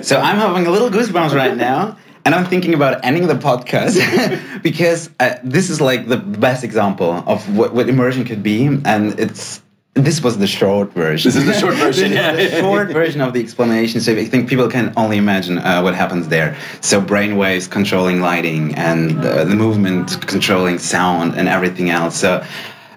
So 0.04 0.20
I'm 0.20 0.38
having 0.38 0.66
a 0.66 0.72
little 0.72 0.90
goosebumps 0.90 1.34
right 1.34 1.56
now, 1.56 1.98
and 2.26 2.34
I'm 2.34 2.46
thinking 2.46 2.74
about 2.74 3.06
ending 3.06 3.28
the 3.28 3.36
podcast 3.36 4.62
because 4.64 5.10
uh, 5.20 5.38
this 5.44 5.70
is 5.70 5.80
like 5.80 6.08
the 6.08 6.18
best 6.18 6.64
example 6.64 7.12
of 7.12 7.56
what, 7.56 7.74
what 7.74 7.88
immersion 7.88 8.26
could 8.26 8.44
be, 8.44 8.66
and 8.66 9.20
it's. 9.20 9.62
This 9.94 10.24
was 10.24 10.38
the 10.38 10.48
short 10.48 10.94
version. 10.94 11.30
This 11.30 11.36
is 11.36 11.46
the 11.46 11.54
short 11.54 11.76
version, 11.86 12.14
yeah. 12.14 12.32
the 12.32 12.50
short 12.50 12.92
version 12.92 13.20
of 13.20 13.34
the 13.34 13.42
explanation. 13.42 14.00
So 14.00 14.14
I 14.14 14.24
think 14.24 14.48
people 14.48 14.70
can 14.70 14.94
only 14.96 15.18
imagine 15.18 15.58
uh, 15.58 15.82
what 15.82 15.96
happens 15.96 16.30
there. 16.30 16.56
So 16.80 17.02
brainwaves 17.02 17.70
controlling 17.70 18.22
lighting 18.22 18.76
and 18.76 19.20
uh, 19.20 19.44
the 19.44 19.56
movement 19.56 20.26
controlling 20.28 20.80
sound 20.80 21.36
and 21.36 21.50
everything 21.50 21.90
else. 21.90 22.16
So 22.16 22.42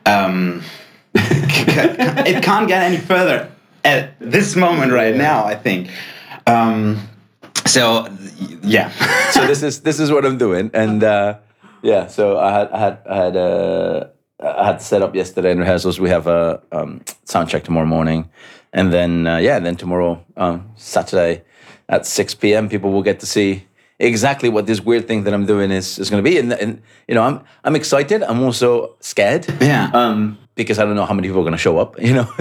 um, 0.06 0.62
it 1.14 2.44
can't 2.44 2.68
get 2.68 2.82
any 2.84 2.98
further 2.98 3.50
at 3.84 4.18
this 4.18 4.56
moment 4.56 4.92
right 4.92 5.14
now. 5.14 5.44
I 5.44 5.54
think. 5.54 5.90
Um, 6.46 7.08
so 7.66 8.08
yeah. 8.62 8.90
so 9.30 9.46
this 9.46 9.62
is 9.62 9.80
this 9.80 10.00
is 10.00 10.10
what 10.10 10.24
I'm 10.24 10.38
doing, 10.38 10.70
and 10.74 11.02
uh, 11.04 11.38
yeah. 11.82 12.06
So 12.06 12.38
I 12.38 12.52
had 12.52 12.70
I 12.70 12.78
had 12.78 12.98
I 13.08 13.16
had 13.16 13.36
uh, 13.36 14.06
I 14.40 14.66
had 14.66 14.82
set 14.82 15.02
up 15.02 15.14
yesterday 15.14 15.52
in 15.52 15.58
rehearsals. 15.58 16.00
We 16.00 16.10
have 16.10 16.26
a 16.26 16.62
um, 16.72 17.02
sound 17.24 17.48
check 17.48 17.64
tomorrow 17.64 17.86
morning, 17.86 18.30
and 18.72 18.92
then 18.92 19.26
uh, 19.26 19.38
yeah, 19.38 19.58
then 19.58 19.76
tomorrow 19.76 20.24
um, 20.36 20.70
Saturday 20.76 21.42
at 21.88 22.06
six 22.06 22.34
p.m. 22.34 22.68
People 22.68 22.92
will 22.92 23.02
get 23.02 23.20
to 23.20 23.26
see 23.26 23.66
exactly 23.98 24.48
what 24.48 24.66
this 24.66 24.80
weird 24.80 25.06
thing 25.06 25.24
that 25.24 25.34
I'm 25.34 25.46
doing 25.46 25.70
is 25.70 25.98
is 25.98 26.10
going 26.10 26.22
to 26.24 26.30
be, 26.30 26.38
and, 26.38 26.52
and 26.52 26.82
you 27.08 27.14
know 27.14 27.22
I'm 27.22 27.40
I'm 27.64 27.76
excited. 27.76 28.22
I'm 28.22 28.42
also 28.42 28.94
scared. 29.00 29.46
Yeah. 29.60 29.90
Um, 29.94 30.38
because 30.56 30.78
I 30.78 30.84
don't 30.84 30.94
know 30.94 31.04
how 31.04 31.14
many 31.14 31.26
people 31.26 31.40
are 31.40 31.44
going 31.44 31.52
to 31.58 31.58
show 31.58 31.78
up. 31.78 32.00
You 32.00 32.14
know, 32.14 32.28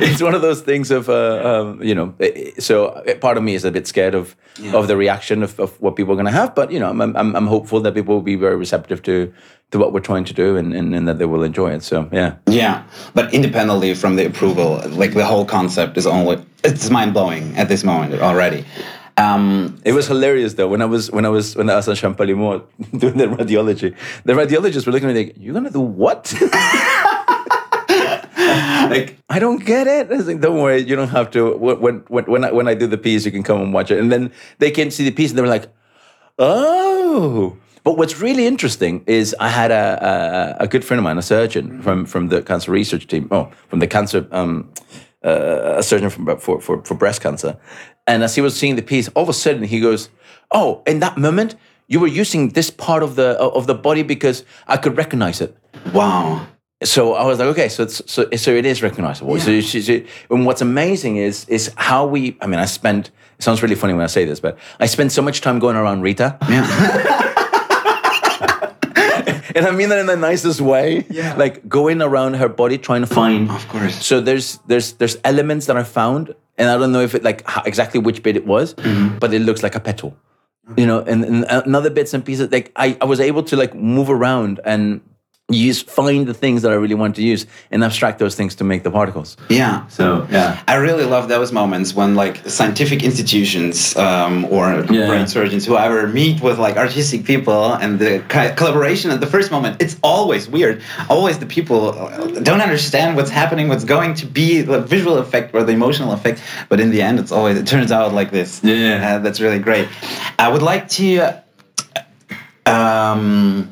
it's 0.00 0.22
one 0.22 0.34
of 0.34 0.42
those 0.42 0.60
things 0.60 0.90
of 0.90 1.08
uh, 1.08 1.40
um, 1.44 1.82
you 1.82 1.94
know. 1.94 2.14
eh, 2.20 2.50
So 2.58 2.88
eh, 3.06 3.14
part 3.14 3.36
of 3.38 3.42
me 3.42 3.54
is 3.54 3.64
a 3.64 3.70
bit 3.70 3.86
scared 3.86 4.14
of 4.14 4.36
of 4.74 4.86
the 4.88 4.96
reaction 4.96 5.42
of, 5.42 5.58
of 5.60 5.78
what 5.80 5.96
people 5.96 6.12
are 6.12 6.16
going 6.16 6.26
to 6.34 6.38
have, 6.40 6.54
but 6.54 6.70
you 6.70 6.78
know, 6.80 6.88
I'm, 6.90 7.00
I'm 7.00 7.34
I'm 7.36 7.46
hopeful 7.46 7.80
that 7.80 7.94
people 7.94 8.14
will 8.14 8.22
be 8.22 8.36
very 8.36 8.56
receptive 8.56 9.02
to 9.02 9.32
to 9.70 9.78
what 9.78 9.92
we're 9.92 10.00
trying 10.00 10.24
to 10.24 10.32
do 10.34 10.56
and, 10.56 10.72
and, 10.74 10.94
and 10.94 11.08
that 11.08 11.18
they 11.18 11.24
will 11.26 11.42
enjoy 11.42 11.72
it. 11.74 11.82
So 11.82 12.08
yeah, 12.12 12.36
Yeah, 12.46 12.82
but 13.14 13.32
independently 13.34 13.94
from 13.94 14.16
the 14.16 14.24
approval, 14.26 14.80
like 14.90 15.12
the 15.14 15.24
whole 15.24 15.44
concept 15.44 15.96
is 15.98 16.06
only 16.06 16.38
it's 16.64 16.88
mind 16.90 17.12
blowing 17.12 17.56
at 17.56 17.68
this 17.68 17.84
moment 17.84 18.20
already. 18.22 18.64
Um, 19.18 19.80
it 19.84 19.92
was 19.92 20.06
hilarious 20.06 20.54
though 20.54 20.68
when 20.68 20.82
I 20.82 20.84
was 20.84 21.10
when 21.10 21.24
I 21.24 21.30
was 21.30 21.56
when 21.56 21.70
I 21.70 21.76
was 21.76 21.88
at 21.88 21.96
Champalimaud 21.96 22.64
doing 22.98 23.16
the 23.16 23.24
radiology. 23.26 23.96
The 24.24 24.34
radiologists 24.34 24.86
were 24.86 24.92
looking 24.92 25.08
at 25.08 25.14
me 25.14 25.24
like, 25.24 25.36
"You're 25.38 25.54
gonna 25.54 25.70
do 25.70 25.80
what?" 25.80 26.34
like 28.36 29.18
I 29.28 29.38
don't 29.38 29.64
get 29.64 29.86
it. 29.86 30.12
I 30.12 30.16
was 30.16 30.26
like, 30.26 30.40
don't 30.40 30.60
worry, 30.60 30.82
you 30.82 30.96
don't 30.96 31.08
have 31.08 31.30
to. 31.30 31.56
When 31.56 32.04
when 32.08 32.24
when 32.24 32.44
I, 32.44 32.52
when 32.52 32.68
I 32.68 32.74
do 32.74 32.86
the 32.86 32.98
piece, 32.98 33.24
you 33.24 33.32
can 33.32 33.42
come 33.42 33.60
and 33.62 33.72
watch 33.72 33.90
it. 33.90 33.98
And 33.98 34.12
then 34.12 34.32
they 34.58 34.70
came 34.70 34.88
to 34.88 34.94
see 34.94 35.04
the 35.04 35.10
piece, 35.10 35.30
and 35.30 35.38
they 35.38 35.42
were 35.42 35.48
like, 35.48 35.68
oh. 36.38 37.56
But 37.84 37.96
what's 37.96 38.20
really 38.20 38.46
interesting 38.46 39.04
is 39.06 39.34
I 39.38 39.48
had 39.48 39.70
a, 39.70 40.56
a, 40.60 40.64
a 40.64 40.68
good 40.68 40.84
friend 40.84 40.98
of 40.98 41.04
mine, 41.04 41.18
a 41.18 41.22
surgeon 41.22 41.80
from 41.80 42.04
from 42.04 42.28
the 42.28 42.42
cancer 42.42 42.70
research 42.70 43.06
team. 43.06 43.28
Oh, 43.30 43.50
from 43.68 43.78
the 43.78 43.86
cancer. 43.86 44.26
Um, 44.30 44.72
uh, 45.24 45.74
a 45.78 45.82
surgeon 45.82 46.08
from, 46.08 46.38
for, 46.38 46.60
for, 46.60 46.84
for 46.84 46.94
breast 46.94 47.20
cancer. 47.20 47.58
And 48.06 48.22
as 48.22 48.34
he 48.34 48.40
was 48.40 48.56
seeing 48.56 48.76
the 48.76 48.82
piece, 48.82 49.08
all 49.08 49.24
of 49.24 49.28
a 49.28 49.34
sudden 49.34 49.64
he 49.64 49.80
goes, 49.80 50.08
"Oh, 50.50 50.82
in 50.86 51.00
that 51.00 51.18
moment, 51.18 51.56
you 51.88 52.00
were 52.00 52.06
using 52.06 52.50
this 52.50 52.70
part 52.70 53.02
of 53.02 53.16
the 53.16 53.38
of 53.38 53.66
the 53.66 53.74
body 53.74 54.02
because 54.02 54.44
I 54.66 54.76
could 54.76 54.96
recognize 54.96 55.40
it." 55.40 55.56
wow. 55.92 56.46
So 56.84 57.14
I 57.14 57.24
was 57.24 57.38
like, 57.38 57.48
okay, 57.48 57.70
so 57.70 57.84
it's, 57.84 58.02
so 58.10 58.28
so 58.36 58.50
it 58.50 58.66
is 58.66 58.82
recognizable. 58.82 59.40
So, 59.40 59.60
she, 59.62 59.80
she, 59.80 60.06
and 60.28 60.44
what's 60.44 60.60
amazing 60.60 61.16
is 61.16 61.48
is 61.48 61.72
how 61.76 62.06
we. 62.06 62.36
I 62.42 62.46
mean, 62.46 62.60
I 62.60 62.66
spent. 62.66 63.10
It 63.38 63.42
sounds 63.42 63.62
really 63.62 63.76
funny 63.76 63.94
when 63.94 64.04
I 64.04 64.08
say 64.08 64.26
this, 64.26 64.40
but 64.40 64.58
I 64.78 64.86
spent 64.86 65.12
so 65.12 65.22
much 65.22 65.40
time 65.40 65.58
going 65.58 65.76
around 65.76 66.02
Rita. 66.02 66.36
Yeah. 66.48 66.66
and 69.54 69.66
I 69.66 69.70
mean 69.70 69.88
that 69.88 69.98
in 69.98 70.06
the 70.06 70.18
nicest 70.18 70.60
way. 70.60 71.06
Yeah. 71.08 71.34
Like 71.34 71.66
going 71.66 72.02
around 72.02 72.34
her 72.34 72.48
body 72.48 72.76
trying 72.76 73.00
to 73.00 73.06
find. 73.06 73.50
Of 73.50 73.66
course. 73.68 74.04
So 74.04 74.20
there's 74.20 74.58
there's 74.66 74.92
there's 74.92 75.16
elements 75.24 75.66
that 75.66 75.78
I 75.78 75.82
found, 75.82 76.34
and 76.58 76.68
I 76.70 76.76
don't 76.78 76.92
know 76.92 77.00
if 77.00 77.14
it 77.14 77.22
like 77.22 77.46
how, 77.46 77.62
exactly 77.64 78.00
which 78.00 78.22
bit 78.22 78.36
it 78.36 78.46
was, 78.46 78.74
Mm-hmm. 78.74 79.18
but 79.18 79.32
it 79.34 79.40
looks 79.40 79.62
like 79.62 79.74
a 79.74 79.80
petal. 79.80 80.16
You 80.76 80.84
know, 80.84 80.98
and, 81.00 81.24
and 81.24 81.44
another 81.48 81.90
bits 81.90 82.12
and 82.12 82.24
pieces. 82.24 82.50
Like 82.50 82.72
I, 82.74 82.96
I 83.00 83.04
was 83.04 83.20
able 83.20 83.44
to 83.44 83.56
like 83.56 83.72
move 83.74 84.10
around 84.10 84.58
and 84.64 85.00
use 85.48 85.80
find 85.80 86.26
the 86.26 86.34
things 86.34 86.62
that 86.62 86.72
I 86.72 86.74
really 86.74 86.96
want 86.96 87.14
to 87.16 87.22
use 87.22 87.46
and 87.70 87.84
abstract 87.84 88.18
those 88.18 88.34
things 88.34 88.56
to 88.56 88.64
make 88.64 88.82
the 88.82 88.90
particles. 88.90 89.36
Yeah. 89.48 89.86
So 89.86 90.26
yeah. 90.28 90.60
I 90.66 90.74
really 90.74 91.04
love 91.04 91.28
those 91.28 91.52
moments 91.52 91.94
when 91.94 92.16
like 92.16 92.38
scientific 92.48 93.04
institutions 93.04 93.96
um, 93.96 94.44
or 94.46 94.84
Yeah. 94.90 95.06
brain 95.06 95.28
surgeons, 95.28 95.64
whoever, 95.64 96.08
meet 96.08 96.42
with 96.42 96.58
like 96.58 96.76
artistic 96.76 97.24
people 97.24 97.74
and 97.74 98.00
the 98.00 98.24
collaboration 98.56 99.12
at 99.12 99.20
the 99.20 99.26
first 99.28 99.52
moment. 99.52 99.80
It's 99.80 99.96
always 100.02 100.48
weird. 100.48 100.82
Always 101.08 101.38
the 101.38 101.46
people 101.46 101.90
uh, 101.96 102.40
don't 102.40 102.60
understand 102.60 103.14
what's 103.14 103.30
happening, 103.30 103.68
what's 103.68 103.84
going 103.84 104.14
to 104.14 104.26
be 104.26 104.62
the 104.62 104.80
visual 104.80 105.18
effect 105.18 105.54
or 105.54 105.62
the 105.62 105.72
emotional 105.72 106.10
effect. 106.12 106.42
But 106.68 106.80
in 106.80 106.90
the 106.90 107.02
end, 107.02 107.20
it's 107.20 107.30
always 107.30 107.56
it 107.56 107.68
turns 107.68 107.92
out 107.92 108.12
like 108.12 108.32
this. 108.32 108.60
Yeah. 108.64 109.16
Uh, 109.16 109.18
that's 109.20 109.40
really 109.40 109.60
great. 109.60 109.86
I 110.40 110.48
would 110.48 110.62
like 110.62 110.88
to. 110.98 111.40
Um, 112.66 113.70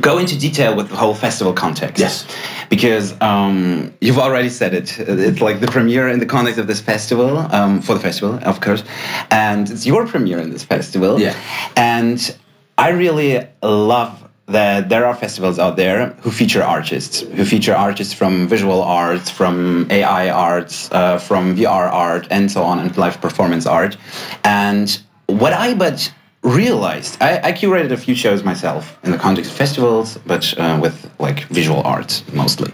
go 0.00 0.18
into 0.18 0.38
detail 0.38 0.74
with 0.76 0.88
the 0.88 0.96
whole 0.96 1.14
festival 1.14 1.52
context. 1.52 2.00
Yes. 2.00 2.26
Because 2.68 3.20
um, 3.20 3.92
you've 4.00 4.18
already 4.18 4.48
said 4.48 4.74
it. 4.74 4.98
It's 4.98 5.40
like 5.40 5.60
the 5.60 5.68
premiere 5.68 6.08
in 6.08 6.18
the 6.18 6.26
context 6.26 6.58
of 6.58 6.66
this 6.66 6.80
festival, 6.80 7.38
um, 7.38 7.82
for 7.82 7.94
the 7.94 8.00
festival, 8.00 8.38
of 8.42 8.60
course. 8.60 8.82
And 9.30 9.70
it's 9.70 9.86
your 9.86 10.06
premiere 10.06 10.38
in 10.38 10.50
this 10.50 10.64
festival. 10.64 11.20
Yeah. 11.20 11.36
And 11.76 12.36
I 12.78 12.90
really 12.90 13.46
love 13.62 14.18
that 14.46 14.88
there 14.88 15.06
are 15.06 15.14
festivals 15.14 15.58
out 15.58 15.76
there 15.76 16.10
who 16.22 16.30
feature 16.30 16.62
artists, 16.62 17.20
who 17.20 17.44
feature 17.44 17.74
artists 17.74 18.12
from 18.12 18.48
visual 18.48 18.82
arts, 18.82 19.30
from 19.30 19.86
AI 19.90 20.30
arts, 20.30 20.90
uh, 20.92 21.18
from 21.18 21.56
VR 21.56 21.90
art, 21.90 22.26
and 22.30 22.50
so 22.50 22.62
on, 22.62 22.78
and 22.78 22.96
live 22.96 23.20
performance 23.20 23.66
art. 23.66 23.96
And 24.44 24.98
what 25.26 25.52
I 25.52 25.74
but 25.74 26.12
realized, 26.42 27.16
I, 27.20 27.38
I 27.48 27.52
curated 27.52 27.92
a 27.92 27.96
few 27.96 28.14
shows 28.14 28.42
myself 28.42 28.98
in 29.04 29.10
the 29.12 29.18
context 29.18 29.50
of 29.50 29.56
festivals, 29.56 30.18
but 30.26 30.56
uh, 30.58 30.78
with 30.82 31.10
like 31.18 31.44
visual 31.44 31.82
arts 31.82 32.24
mostly. 32.32 32.72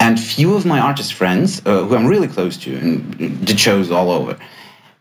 And 0.00 0.18
few 0.18 0.54
of 0.54 0.66
my 0.66 0.80
artist 0.80 1.14
friends, 1.14 1.62
uh, 1.64 1.84
who 1.84 1.94
I'm 1.96 2.06
really 2.06 2.28
close 2.28 2.56
to, 2.58 2.76
and 2.76 3.44
did 3.46 3.58
shows 3.60 3.90
all 3.90 4.10
over, 4.10 4.36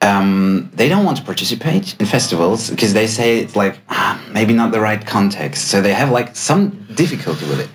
um, 0.02 0.70
they 0.76 0.90
don't 0.90 1.06
want 1.06 1.18
to 1.18 1.24
participate 1.24 1.96
in 2.00 2.06
festivals 2.06 2.70
because 2.70 2.94
they 2.94 3.08
say 3.08 3.40
it's 3.40 3.56
like 3.56 3.80
ah, 3.90 4.22
maybe 4.32 4.54
not 4.54 4.72
the 4.72 4.80
right 4.80 5.04
context. 5.06 5.70
So 5.70 5.82
they 5.82 5.94
have 5.94 6.12
like 6.12 6.36
some 6.36 6.86
difficulty 6.94 7.46
with 7.48 7.60
it. 7.62 7.70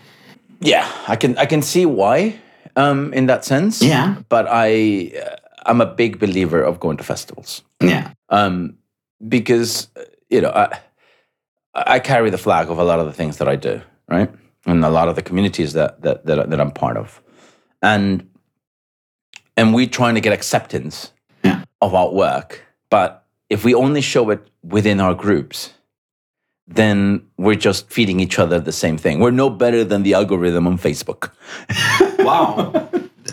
Yeah, 0.60 0.86
I 1.08 1.16
can 1.16 1.36
I 1.38 1.46
can 1.46 1.62
see 1.62 1.86
why 1.86 2.38
um, 2.76 3.12
in 3.14 3.26
that 3.26 3.44
sense. 3.44 3.82
Yeah. 3.82 4.16
but 4.28 4.46
I 4.48 5.12
uh, 5.20 5.36
I'm 5.66 5.80
a 5.80 5.86
big 5.86 6.18
believer 6.18 6.62
of 6.62 6.78
going 6.80 6.96
to 6.98 7.04
festivals 7.04 7.62
Yeah. 7.80 8.10
um, 8.28 8.76
because 9.28 9.88
uh, 9.96 10.02
you 10.30 10.40
know 10.40 10.50
I 10.54 10.78
I 11.74 11.98
carry 12.00 12.30
the 12.30 12.38
flag 12.38 12.70
of 12.70 12.78
a 12.78 12.84
lot 12.84 12.98
of 13.00 13.06
the 13.06 13.12
things 13.12 13.36
that 13.38 13.48
I 13.48 13.56
do, 13.56 13.80
right, 14.08 14.30
and 14.66 14.84
a 14.84 14.90
lot 14.90 15.08
of 15.08 15.16
the 15.16 15.22
communities 15.22 15.72
that 15.74 16.02
that 16.02 16.26
that, 16.26 16.50
that 16.50 16.60
I'm 16.60 16.70
part 16.70 16.96
of, 16.96 17.20
and 17.82 18.28
and 19.56 19.74
we're 19.74 19.86
trying 19.88 20.14
to 20.14 20.20
get 20.20 20.32
acceptance 20.32 21.12
Yeah. 21.44 21.62
of 21.80 21.94
our 21.94 22.10
work, 22.12 22.62
but 22.90 23.24
if 23.50 23.64
we 23.64 23.74
only 23.74 24.00
show 24.00 24.30
it 24.30 24.40
within 24.62 25.00
our 25.00 25.14
groups. 25.14 25.72
Then 26.70 27.22
we're 27.38 27.54
just 27.54 27.90
feeding 27.90 28.20
each 28.20 28.38
other 28.38 28.60
the 28.60 28.72
same 28.72 28.98
thing. 28.98 29.20
We're 29.20 29.30
no 29.30 29.48
better 29.48 29.84
than 29.84 30.02
the 30.02 30.12
algorithm 30.12 30.66
on 30.66 30.76
Facebook. 30.78 31.30
Wow. 32.18 32.90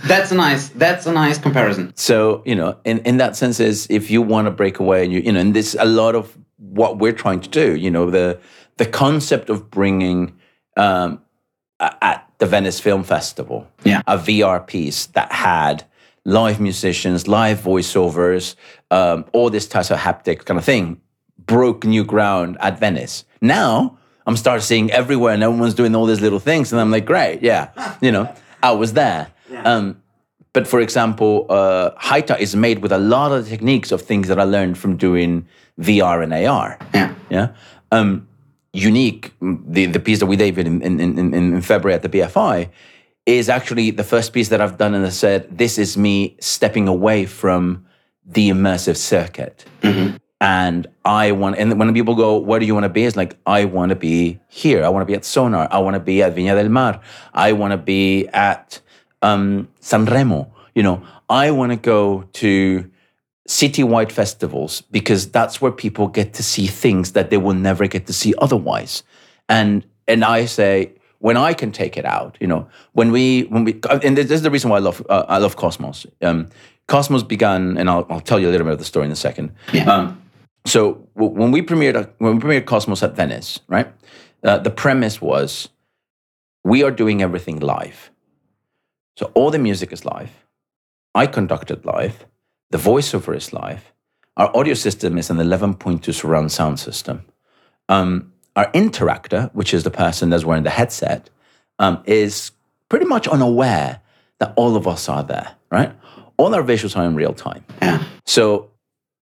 that's 0.08 0.32
a 0.32 0.36
nice. 0.36 0.70
That's 0.70 1.06
a 1.06 1.12
nice 1.12 1.38
comparison. 1.38 1.92
So 1.98 2.42
you 2.46 2.56
know, 2.56 2.78
in, 2.86 3.00
in 3.00 3.18
that 3.18 3.36
sense, 3.36 3.60
is 3.60 3.88
if 3.90 4.10
you 4.10 4.22
want 4.22 4.46
to 4.48 4.52
break 4.52 4.80
away, 4.80 5.04
and 5.04 5.12
you 5.12 5.20
you 5.20 5.34
know, 5.34 5.42
and 5.42 5.54
this 5.54 5.76
a 5.78 5.84
lot 5.84 6.16
of 6.16 6.38
what 6.76 6.98
we're 7.00 7.14
trying 7.14 7.40
to 7.42 7.50
do. 7.50 7.76
You 7.76 7.90
know, 7.92 8.10
the 8.10 8.40
the 8.78 8.86
concept 8.86 9.50
of 9.50 9.72
bringing 9.72 10.38
um, 10.78 11.22
at 11.80 12.30
the 12.38 12.46
Venice 12.46 12.80
Film 12.80 13.04
Festival, 13.04 13.68
Yeah. 13.84 14.02
a 14.08 14.18
VR 14.18 14.60
piece 14.66 15.06
that 15.08 15.32
had 15.32 15.86
live 16.26 16.60
musicians, 16.60 17.28
live 17.28 17.60
voiceovers, 17.62 18.56
um, 18.92 19.26
all 19.34 19.50
this 19.50 19.68
type 19.68 19.90
of 19.92 20.00
haptic 20.00 20.46
kind 20.46 20.58
of 20.58 20.66
thing, 20.66 21.00
broke 21.46 21.86
new 21.86 22.04
ground 22.04 22.58
at 22.60 22.80
Venice. 22.80 23.24
Now 23.42 23.98
I'm 24.28 24.36
starting 24.36 24.62
seeing 24.64 24.92
everywhere, 24.92 25.34
and 25.34 25.44
everyone's 25.44 25.76
doing 25.76 25.96
all 25.96 26.06
these 26.08 26.22
little 26.22 26.40
things, 26.40 26.72
and 26.74 26.82
I'm 26.82 26.92
like, 26.92 27.06
great, 27.06 27.42
yeah, 27.44 27.70
you 28.02 28.12
know, 28.12 28.34
I 28.64 28.72
was 28.72 28.94
there. 28.94 29.28
Um, 29.64 30.02
but 30.56 30.70
for 30.70 30.80
example, 30.80 31.46
uh, 31.50 31.92
Haita 32.00 32.40
is 32.40 32.56
made 32.56 32.80
with 32.80 32.94
a 32.94 32.98
lot 32.98 33.34
of 33.34 33.46
techniques 33.46 33.92
of 33.92 34.02
things 34.02 34.30
that 34.30 34.40
I 34.40 34.46
learned 34.46 34.78
from 34.78 34.96
doing 34.96 35.46
VR 35.82 36.24
and 36.24 36.34
AR. 36.34 36.80
Yeah. 36.94 37.14
Yeah. 37.30 37.48
Um, 37.92 38.30
unique, 38.72 39.34
mm, 39.42 39.62
the, 39.68 39.88
the 39.88 40.00
piece 40.00 40.20
that 40.20 40.28
we 40.28 40.38
did 40.38 40.58
in, 40.58 40.82
in, 40.82 41.02
in, 41.02 41.34
in 41.34 41.62
February 41.62 41.94
at 41.94 42.04
the 42.04 42.10
BFI 42.10 42.70
is 43.26 43.50
actually 43.50 43.92
the 43.92 44.06
first 44.06 44.32
piece 44.32 44.48
that 44.48 44.62
I've 44.62 44.78
done 44.78 44.94
and 44.94 45.06
I 45.06 45.10
said, 45.10 45.58
this 45.58 45.78
is 45.78 45.98
me 45.98 46.38
stepping 46.40 46.88
away 46.88 47.26
from 47.26 47.86
the 48.26 48.50
immersive 48.50 48.96
circuit. 48.96 49.66
And 50.40 50.88
I 51.04 51.34
want, 51.34 51.58
and 51.58 51.78
when 51.78 51.94
people 51.94 52.16
go, 52.16 52.38
where 52.38 52.62
do 52.62 52.66
you 52.66 52.74
want 52.74 52.86
to 52.86 52.90
be? 52.90 53.04
It's 53.04 53.18
like, 53.18 53.38
I 53.46 53.66
want 53.66 53.90
to 53.90 53.96
be 53.96 54.40
here. 54.48 54.86
I 54.86 54.90
want 54.90 55.02
to 55.02 55.06
be 55.06 55.16
at 55.16 55.26
Sonar. 55.26 55.68
I 55.70 55.80
want 55.80 55.96
to 55.96 56.00
be 56.00 56.24
at 56.24 56.34
Viña 56.34 56.56
del 56.56 56.70
Mar. 56.70 57.02
I 57.34 57.52
want 57.52 57.72
to 57.72 57.78
be 57.78 58.28
at 58.30 58.80
um, 59.26 59.68
San 59.80 60.06
Remo. 60.06 60.52
You 60.76 60.84
know, 60.84 61.02
I 61.30 61.52
want 61.52 61.72
to 61.72 61.78
go 61.78 62.24
to 62.34 62.90
citywide 63.48 64.12
festivals 64.12 64.82
because 64.92 65.30
that's 65.32 65.62
where 65.62 65.72
people 65.72 66.08
get 66.08 66.34
to 66.34 66.44
see 66.44 66.68
things 66.68 67.12
that 67.12 67.30
they 67.30 67.38
will 67.38 67.54
never 67.54 67.88
get 67.88 68.08
to 68.08 68.14
see 68.14 68.34
otherwise. 68.38 69.04
And 69.50 69.86
and 70.08 70.24
I 70.24 70.46
say 70.46 70.94
when 71.20 71.38
I 71.38 71.54
can 71.54 71.72
take 71.72 71.98
it 71.98 72.06
out, 72.06 72.38
you 72.40 72.48
know, 72.48 72.68
when 72.94 73.12
we 73.12 73.44
when 73.44 73.64
we 73.64 73.80
and 74.04 74.18
this 74.18 74.32
is 74.32 74.42
the 74.42 74.52
reason 74.52 74.70
why 74.70 74.78
I 74.78 74.82
love 74.82 75.06
uh, 75.10 75.26
I 75.28 75.38
love 75.38 75.56
Cosmos. 75.56 76.06
Um, 76.22 76.48
Cosmos 76.88 77.24
began, 77.24 77.78
and 77.78 77.90
I'll, 77.90 78.06
I'll 78.12 78.20
tell 78.20 78.40
you 78.40 78.48
a 78.48 78.52
little 78.52 78.66
bit 78.66 78.74
of 78.74 78.80
the 78.80 78.86
story 78.86 79.08
in 79.08 79.12
a 79.12 79.16
second. 79.16 79.52
Yeah. 79.74 79.92
Um, 79.92 80.22
so 80.66 81.08
w- 81.16 81.34
when 81.34 81.52
we 81.52 81.62
premiered 81.62 81.96
uh, 81.96 82.08
when 82.20 82.36
we 82.36 82.42
premiered 82.42 82.66
Cosmos 82.66 83.02
at 83.04 83.16
Venice, 83.16 83.60
right? 83.68 83.88
Uh, 84.44 84.60
the 84.60 84.70
premise 84.70 85.22
was 85.22 85.70
we 86.64 86.84
are 86.84 86.92
doing 86.92 87.22
everything 87.22 87.60
live. 87.60 88.12
So 89.18 89.32
all 89.34 89.52
the 89.52 89.60
music 89.60 89.92
is 89.92 90.06
live. 90.06 90.32
I 91.14 91.28
conducted 91.28 91.86
live. 91.86 92.26
The 92.72 92.78
voiceover 92.78 93.36
is 93.36 93.54
live. 93.54 93.94
Our 94.38 94.56
audio 94.56 94.74
system 94.74 95.18
is 95.18 95.30
an 95.30 95.38
11.2 95.38 96.14
surround 96.14 96.52
sound 96.52 96.80
system. 96.80 97.26
Um, 97.88 98.34
our 98.56 98.70
interactor, 98.72 99.54
which 99.54 99.74
is 99.74 99.84
the 99.84 99.92
person 99.92 100.30
that's 100.30 100.44
wearing 100.44 100.64
the 100.64 100.70
headset, 100.70 101.30
um, 101.80 102.04
is 102.06 102.52
pretty 102.90 103.06
much 103.06 103.28
unaware 103.28 104.02
that 104.40 104.54
all 104.58 104.76
of 104.76 104.88
us 104.88 105.08
are 105.08 105.24
there, 105.24 105.56
right? 105.72 105.94
All 106.38 106.54
our 106.54 106.64
visuals 106.64 106.98
are 106.98 107.06
in 107.06 107.16
real 107.16 107.34
time. 107.34 107.64
Yeah. 107.82 108.04
So 108.26 108.72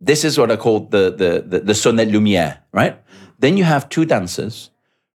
this 0.00 0.24
is 0.24 0.38
what 0.38 0.50
I 0.50 0.56
call 0.56 0.80
the 0.80 1.10
the 1.10 1.44
the, 1.46 1.60
the 1.60 1.74
son 1.74 1.98
et 1.98 2.08
lumière, 2.08 2.58
right? 2.72 2.96
Then 3.38 3.56
you 3.56 3.64
have 3.64 3.88
two 3.88 4.04
dancers 4.04 4.70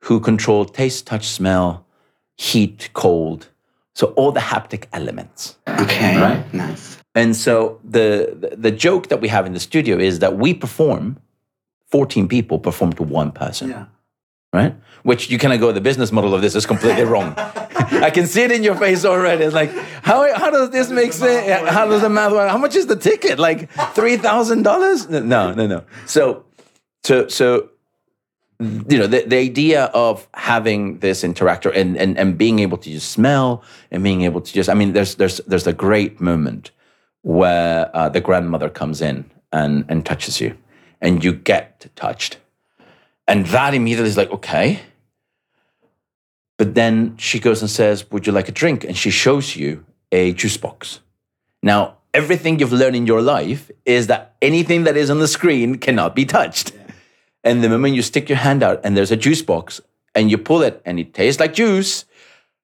who 0.04 0.20
control 0.20 0.64
taste, 0.64 1.06
touch, 1.06 1.26
smell, 1.26 1.86
heat, 2.36 2.90
cold. 2.92 3.48
So 4.00 4.14
all 4.16 4.32
the 4.32 4.40
haptic 4.40 4.86
elements. 4.94 5.58
Okay. 5.68 6.18
Right. 6.18 6.54
Nice. 6.54 6.96
And 7.14 7.36
so 7.36 7.78
the, 7.84 8.54
the 8.56 8.70
joke 8.70 9.08
that 9.08 9.20
we 9.20 9.28
have 9.28 9.44
in 9.44 9.52
the 9.52 9.60
studio 9.60 9.98
is 9.98 10.20
that 10.20 10.38
we 10.38 10.54
perform, 10.54 11.18
14 11.90 12.26
people 12.26 12.58
perform 12.58 12.94
to 12.94 13.02
one 13.02 13.30
person. 13.30 13.68
Yeah. 13.68 13.84
Right? 14.54 14.74
Which 15.02 15.28
you 15.28 15.36
kind 15.36 15.52
of 15.52 15.60
go, 15.60 15.70
the 15.70 15.82
business 15.82 16.12
model 16.12 16.34
of 16.34 16.40
this 16.40 16.54
is 16.54 16.64
completely 16.64 17.04
wrong. 17.04 17.34
I 17.36 18.08
can 18.08 18.26
see 18.26 18.40
it 18.40 18.50
in 18.50 18.62
your 18.62 18.74
face 18.74 19.04
already. 19.04 19.44
It's 19.44 19.54
like, 19.54 19.70
how, 20.02 20.34
how 20.34 20.50
does 20.50 20.70
this 20.70 20.88
make 20.88 21.12
sense? 21.12 21.68
How 21.68 21.84
does 21.84 22.00
the 22.00 22.08
math 22.08 22.32
work? 22.32 22.50
How 22.50 22.56
much 22.56 22.76
is 22.76 22.86
the 22.86 22.96
ticket? 22.96 23.38
Like 23.38 23.70
$3,000? 23.70 25.10
No, 25.26 25.52
no, 25.52 25.66
no. 25.66 25.84
So, 26.06 26.46
so, 27.04 27.28
so, 27.28 27.68
you 28.60 28.98
know, 28.98 29.06
the, 29.06 29.24
the 29.24 29.36
idea 29.36 29.84
of 29.86 30.28
having 30.34 30.98
this 30.98 31.22
interactor 31.22 31.74
and, 31.74 31.96
and, 31.96 32.18
and 32.18 32.36
being 32.36 32.58
able 32.58 32.76
to 32.78 32.90
just 32.90 33.10
smell 33.10 33.62
and 33.90 34.04
being 34.04 34.22
able 34.22 34.40
to 34.42 34.52
just, 34.52 34.68
I 34.68 34.74
mean, 34.74 34.92
there's, 34.92 35.14
there's, 35.14 35.38
there's 35.46 35.66
a 35.66 35.72
great 35.72 36.20
moment 36.20 36.70
where 37.22 37.90
uh, 37.96 38.08
the 38.10 38.20
grandmother 38.20 38.68
comes 38.68 39.00
in 39.00 39.30
and, 39.52 39.86
and 39.88 40.04
touches 40.04 40.40
you 40.40 40.56
and 41.00 41.24
you 41.24 41.32
get 41.32 41.86
touched. 41.96 42.38
And 43.26 43.46
that 43.46 43.72
immediately 43.74 44.10
is 44.10 44.16
like, 44.16 44.30
okay. 44.30 44.80
But 46.58 46.74
then 46.74 47.16
she 47.16 47.40
goes 47.40 47.62
and 47.62 47.70
says, 47.70 48.10
Would 48.10 48.26
you 48.26 48.32
like 48.32 48.48
a 48.48 48.52
drink? 48.52 48.84
And 48.84 48.94
she 48.94 49.10
shows 49.10 49.56
you 49.56 49.86
a 50.12 50.34
juice 50.34 50.58
box. 50.58 51.00
Now, 51.62 51.96
everything 52.12 52.58
you've 52.58 52.72
learned 52.72 52.96
in 52.96 53.06
your 53.06 53.22
life 53.22 53.70
is 53.86 54.08
that 54.08 54.34
anything 54.42 54.84
that 54.84 54.96
is 54.96 55.08
on 55.08 55.20
the 55.20 55.28
screen 55.28 55.76
cannot 55.76 56.14
be 56.14 56.26
touched. 56.26 56.72
And 57.42 57.64
the 57.64 57.68
moment 57.68 57.94
you 57.94 58.02
stick 58.02 58.28
your 58.28 58.38
hand 58.38 58.62
out 58.62 58.80
and 58.84 58.96
there's 58.96 59.10
a 59.10 59.16
juice 59.16 59.42
box 59.42 59.80
and 60.14 60.30
you 60.30 60.38
pull 60.38 60.62
it 60.62 60.82
and 60.84 60.98
it 60.98 61.14
tastes 61.14 61.40
like 61.40 61.54
juice, 61.54 62.04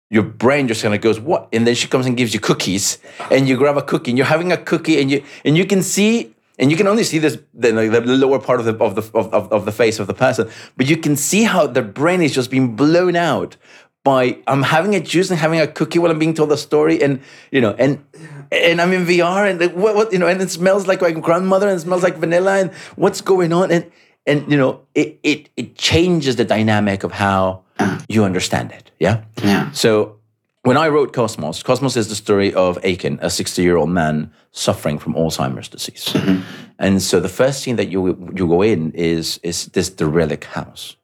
your 0.10 0.24
brain 0.24 0.68
just 0.68 0.82
kind 0.82 0.94
of 0.94 1.02
goes, 1.02 1.20
What? 1.20 1.50
And 1.54 1.66
then 1.68 1.76
she 1.76 1.88
comes 1.88 2.06
and 2.06 2.18
gives 2.18 2.34
you 2.34 2.40
cookies 2.40 2.98
and 3.32 3.48
you 3.48 3.58
grab 3.58 3.78
a 3.78 3.82
cookie 3.82 4.12
and 4.12 4.18
you're 4.18 4.28
having 4.28 4.52
a 4.52 4.58
cookie 4.58 5.00
and 5.02 5.12
you 5.12 5.24
and 5.46 5.58
you 5.58 5.66
can 5.66 5.84
see 5.84 6.34
and 6.60 6.70
you 6.70 6.78
can 6.78 6.88
only 6.88 7.04
see 7.04 7.18
this 7.18 7.38
the, 7.54 7.72
the 7.72 8.02
lower 8.02 8.40
part 8.40 8.60
of 8.60 8.66
the 8.66 8.76
of 8.84 8.96
the 8.96 9.18
of, 9.18 9.52
of, 9.52 9.66
the 9.66 9.72
face 9.72 10.00
of 10.00 10.08
the 10.08 10.14
person, 10.14 10.50
but 10.78 10.88
you 10.88 10.98
can 10.98 11.16
see 11.16 11.44
how 11.44 11.66
the 11.66 11.82
brain 11.82 12.22
is 12.22 12.34
just 12.34 12.52
being 12.52 12.76
blown 12.76 13.16
out 13.16 13.58
by 14.04 14.38
I'm 14.48 14.64
having 14.64 14.94
a 14.96 15.00
juice 15.00 15.30
and 15.32 15.40
having 15.40 15.60
a 15.60 15.68
cookie 15.68 15.98
while 15.98 16.12
I'm 16.12 16.20
being 16.20 16.34
told 16.34 16.52
a 16.52 16.58
story, 16.58 17.02
and 17.02 17.22
you 17.52 17.62
know, 17.62 17.74
and 17.80 18.04
and 18.52 18.82
I'm 18.82 18.94
in 18.94 19.06
VR, 19.06 19.50
and 19.50 19.60
like, 19.60 19.74
what, 19.74 19.96
what 19.96 20.14
you 20.14 20.20
know, 20.20 20.28
and 20.28 20.42
it 20.42 20.52
smells 20.52 20.86
like 20.86 21.02
my 21.02 21.12
grandmother, 21.12 21.68
and 21.68 21.78
it 21.78 21.82
smells 21.82 22.04
like 22.04 22.18
vanilla, 22.18 22.60
and 22.60 22.72
what's 22.96 23.22
going 23.22 23.52
on, 23.52 23.72
and 23.72 23.92
and 24.26 24.50
you 24.52 24.58
know, 24.58 24.82
it 24.96 25.20
it 25.24 25.50
it 25.58 25.76
changes 25.76 26.36
the 26.36 26.46
dynamic 26.46 27.04
of 27.04 27.12
how 27.12 27.64
you 28.08 28.24
understand 28.24 28.72
it. 28.72 28.92
Yeah. 29.00 29.24
Yeah. 29.44 29.72
So 29.72 30.18
when 30.64 30.78
I 30.78 30.88
wrote 30.88 31.12
Cosmos, 31.12 31.62
Cosmos 31.62 31.98
is 31.98 32.08
the 32.08 32.16
story 32.16 32.54
of 32.54 32.78
Aiken, 32.84 33.20
a 33.22 33.30
60 33.30 33.62
year 33.62 33.78
old 33.78 33.90
man 33.90 34.32
suffering 34.52 34.98
from 34.98 35.14
Alzheimer's 35.14 35.68
disease. 35.68 36.06
Mm-hmm. 36.06 36.42
And 36.80 37.02
so 37.02 37.20
the 37.20 37.30
first 37.30 37.62
scene 37.62 37.76
that 37.76 37.90
you 37.90 38.32
you 38.36 38.48
go 38.48 38.62
in 38.62 38.92
is 38.94 39.40
is 39.44 39.66
this 39.68 39.90
the 39.90 40.06
relic 40.06 40.46
house. 40.46 40.96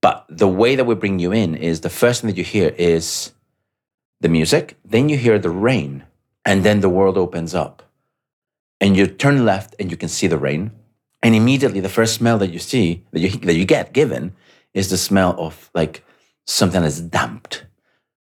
But 0.00 0.26
the 0.28 0.48
way 0.48 0.76
that 0.76 0.84
we 0.84 0.94
bring 0.94 1.18
you 1.18 1.32
in 1.32 1.54
is 1.54 1.80
the 1.80 1.90
first 1.90 2.20
thing 2.20 2.28
that 2.28 2.36
you 2.36 2.44
hear 2.44 2.74
is 2.76 3.32
the 4.20 4.28
music, 4.28 4.76
then 4.84 5.08
you 5.08 5.16
hear 5.16 5.38
the 5.38 5.50
rain, 5.50 6.04
and 6.44 6.62
then 6.62 6.80
the 6.80 6.90
world 6.90 7.16
opens 7.16 7.54
up. 7.54 7.82
And 8.80 8.96
you 8.96 9.06
turn 9.06 9.46
left 9.46 9.74
and 9.78 9.90
you 9.90 9.96
can 9.96 10.08
see 10.08 10.26
the 10.26 10.36
rain. 10.36 10.72
And 11.24 11.34
immediately 11.34 11.80
the 11.80 11.88
first 11.88 12.14
smell 12.14 12.38
that 12.38 12.52
you 12.52 12.60
see, 12.60 13.02
that 13.12 13.20
you 13.20 13.30
that 13.30 13.54
you 13.54 13.64
get 13.64 13.92
given, 13.92 14.32
is 14.74 14.90
the 14.90 14.98
smell 14.98 15.34
of 15.38 15.70
like 15.74 16.04
something 16.46 16.82
that's 16.82 17.00
damped. 17.00 17.64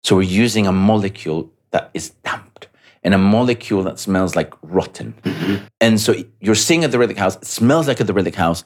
So 0.04 0.16
we're 0.16 0.22
using 0.22 0.66
a 0.66 0.72
molecule 0.72 1.50
that 1.72 1.90
is 1.94 2.10
damped 2.24 2.68
and 3.02 3.12
a 3.12 3.18
molecule 3.18 3.82
that 3.82 3.98
smells 3.98 4.36
like 4.36 4.54
rotten. 4.62 5.14
Mm-hmm. 5.24 5.64
And 5.80 6.00
so 6.00 6.14
you're 6.40 6.54
seeing 6.54 6.84
at 6.84 6.92
the 6.92 6.98
relic 6.98 7.18
house, 7.18 7.36
it 7.36 7.46
smells 7.46 7.88
like 7.88 8.00
at 8.00 8.06
the 8.06 8.14
relic 8.14 8.36
house, 8.36 8.62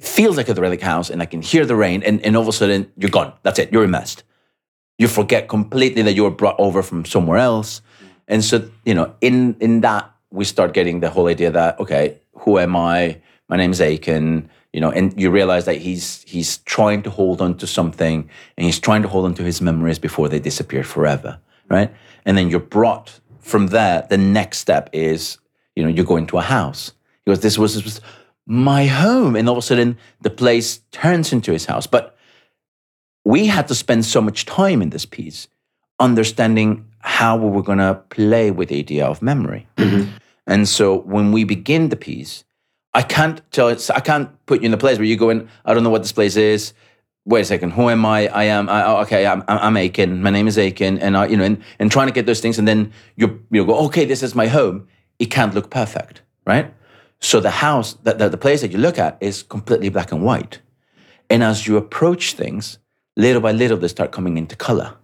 feels 0.00 0.38
like 0.38 0.48
at 0.48 0.56
the 0.56 0.62
relic 0.62 0.80
house, 0.80 1.10
and 1.10 1.20
I 1.20 1.26
can 1.26 1.42
hear 1.42 1.66
the 1.66 1.76
rain, 1.76 2.02
and, 2.02 2.24
and 2.24 2.36
all 2.36 2.42
of 2.42 2.48
a 2.48 2.52
sudden 2.52 2.90
you're 2.96 3.10
gone. 3.10 3.34
That's 3.42 3.58
it, 3.58 3.70
you're 3.70 3.84
immersed. 3.84 4.24
You 4.98 5.08
forget 5.08 5.48
completely 5.48 6.02
that 6.02 6.14
you 6.14 6.22
were 6.22 6.30
brought 6.30 6.58
over 6.58 6.82
from 6.82 7.04
somewhere 7.04 7.38
else. 7.38 7.82
And 8.28 8.42
so, 8.42 8.70
you 8.86 8.94
know, 8.94 9.14
in 9.20 9.56
in 9.60 9.82
that 9.82 10.10
we 10.30 10.44
start 10.44 10.72
getting 10.72 11.00
the 11.00 11.10
whole 11.10 11.26
idea 11.26 11.50
that, 11.50 11.78
okay, 11.80 12.20
who 12.32 12.58
am 12.58 12.76
I? 12.76 13.20
My 13.48 13.56
name's 13.56 13.80
Aiken, 13.80 14.48
you 14.72 14.80
know, 14.80 14.90
and 14.90 15.18
you 15.20 15.30
realize 15.30 15.66
that 15.66 15.76
he's 15.76 16.22
he's 16.22 16.58
trying 16.58 17.02
to 17.02 17.10
hold 17.10 17.40
on 17.40 17.56
to 17.58 17.66
something 17.66 18.28
and 18.56 18.64
he's 18.64 18.80
trying 18.80 19.02
to 19.02 19.08
hold 19.08 19.24
on 19.24 19.34
to 19.34 19.42
his 19.42 19.60
memories 19.60 19.98
before 19.98 20.28
they 20.28 20.38
disappear 20.38 20.82
forever. 20.82 21.38
Right. 21.68 21.94
And 22.24 22.36
then 22.36 22.50
you're 22.50 22.60
brought 22.60 23.20
from 23.44 23.68
there, 23.68 24.06
the 24.08 24.16
next 24.16 24.58
step 24.58 24.88
is, 24.92 25.38
you 25.76 25.82
know, 25.82 25.90
you 25.90 26.02
go 26.02 26.16
into 26.16 26.38
a 26.38 26.42
house. 26.42 26.92
Because 27.24 27.40
this 27.40 27.58
was, 27.58 27.74
this 27.74 27.84
was 27.84 28.00
my 28.46 28.86
home. 28.86 29.36
And 29.36 29.48
all 29.48 29.56
of 29.56 29.58
a 29.58 29.66
sudden 29.66 29.98
the 30.22 30.30
place 30.30 30.78
turns 30.90 31.32
into 31.32 31.52
his 31.52 31.66
house. 31.66 31.86
But 31.86 32.16
we 33.24 33.46
had 33.46 33.68
to 33.68 33.74
spend 33.74 34.04
so 34.04 34.20
much 34.20 34.46
time 34.46 34.82
in 34.82 34.90
this 34.90 35.06
piece 35.06 35.48
understanding 36.00 36.86
how 37.00 37.36
we 37.36 37.48
were 37.48 37.62
going 37.62 37.78
to 37.78 38.02
play 38.08 38.50
with 38.50 38.70
the 38.70 38.78
idea 38.78 39.06
of 39.06 39.22
memory. 39.22 39.66
Mm-hmm. 39.76 40.10
And 40.46 40.68
so 40.68 40.98
when 41.00 41.30
we 41.30 41.44
begin 41.44 41.90
the 41.90 41.96
piece, 41.96 42.44
I 42.94 43.02
can't 43.02 43.40
tell 43.50 43.68
I 43.68 44.00
can't 44.00 44.30
put 44.46 44.60
you 44.60 44.66
in 44.66 44.70
the 44.70 44.78
place 44.78 44.98
where 44.98 45.06
you 45.06 45.16
go 45.16 45.30
in, 45.30 45.48
I 45.64 45.74
don't 45.74 45.82
know 45.82 45.90
what 45.90 46.02
this 46.02 46.12
place 46.12 46.36
is. 46.36 46.72
Wait 47.26 47.40
a 47.40 47.44
second, 47.44 47.70
who 47.72 47.88
am 47.88 48.04
I? 48.04 48.28
I 48.28 48.44
am, 48.44 48.68
I, 48.68 48.84
oh, 48.84 48.96
okay, 48.98 49.26
I'm, 49.26 49.42
I'm 49.48 49.58
I'm 49.58 49.76
Aiken. 49.78 50.22
My 50.22 50.30
name 50.30 50.46
is 50.46 50.58
Aiken. 50.58 50.98
And 50.98 51.16
I, 51.16 51.26
you 51.26 51.36
know, 51.38 51.44
and, 51.44 51.62
and 51.78 51.90
trying 51.90 52.06
to 52.06 52.12
get 52.12 52.26
those 52.26 52.40
things. 52.40 52.58
And 52.58 52.68
then 52.68 52.92
you, 53.16 53.42
you 53.50 53.64
go, 53.64 53.86
okay, 53.86 54.04
this 54.04 54.22
is 54.22 54.34
my 54.34 54.46
home. 54.46 54.86
It 55.18 55.26
can't 55.26 55.54
look 55.54 55.70
perfect, 55.70 56.20
right? 56.46 56.72
So 57.20 57.40
the 57.40 57.50
house, 57.50 57.94
that 58.02 58.18
the, 58.18 58.28
the 58.28 58.36
place 58.36 58.60
that 58.60 58.72
you 58.72 58.78
look 58.78 58.98
at 58.98 59.16
is 59.20 59.42
completely 59.42 59.88
black 59.88 60.12
and 60.12 60.22
white. 60.22 60.60
And 61.30 61.42
as 61.42 61.66
you 61.66 61.78
approach 61.78 62.34
things, 62.34 62.78
little 63.16 63.40
by 63.40 63.52
little, 63.52 63.78
they 63.78 63.88
start 63.88 64.12
coming 64.12 64.36
into 64.36 64.54
color 64.54 64.94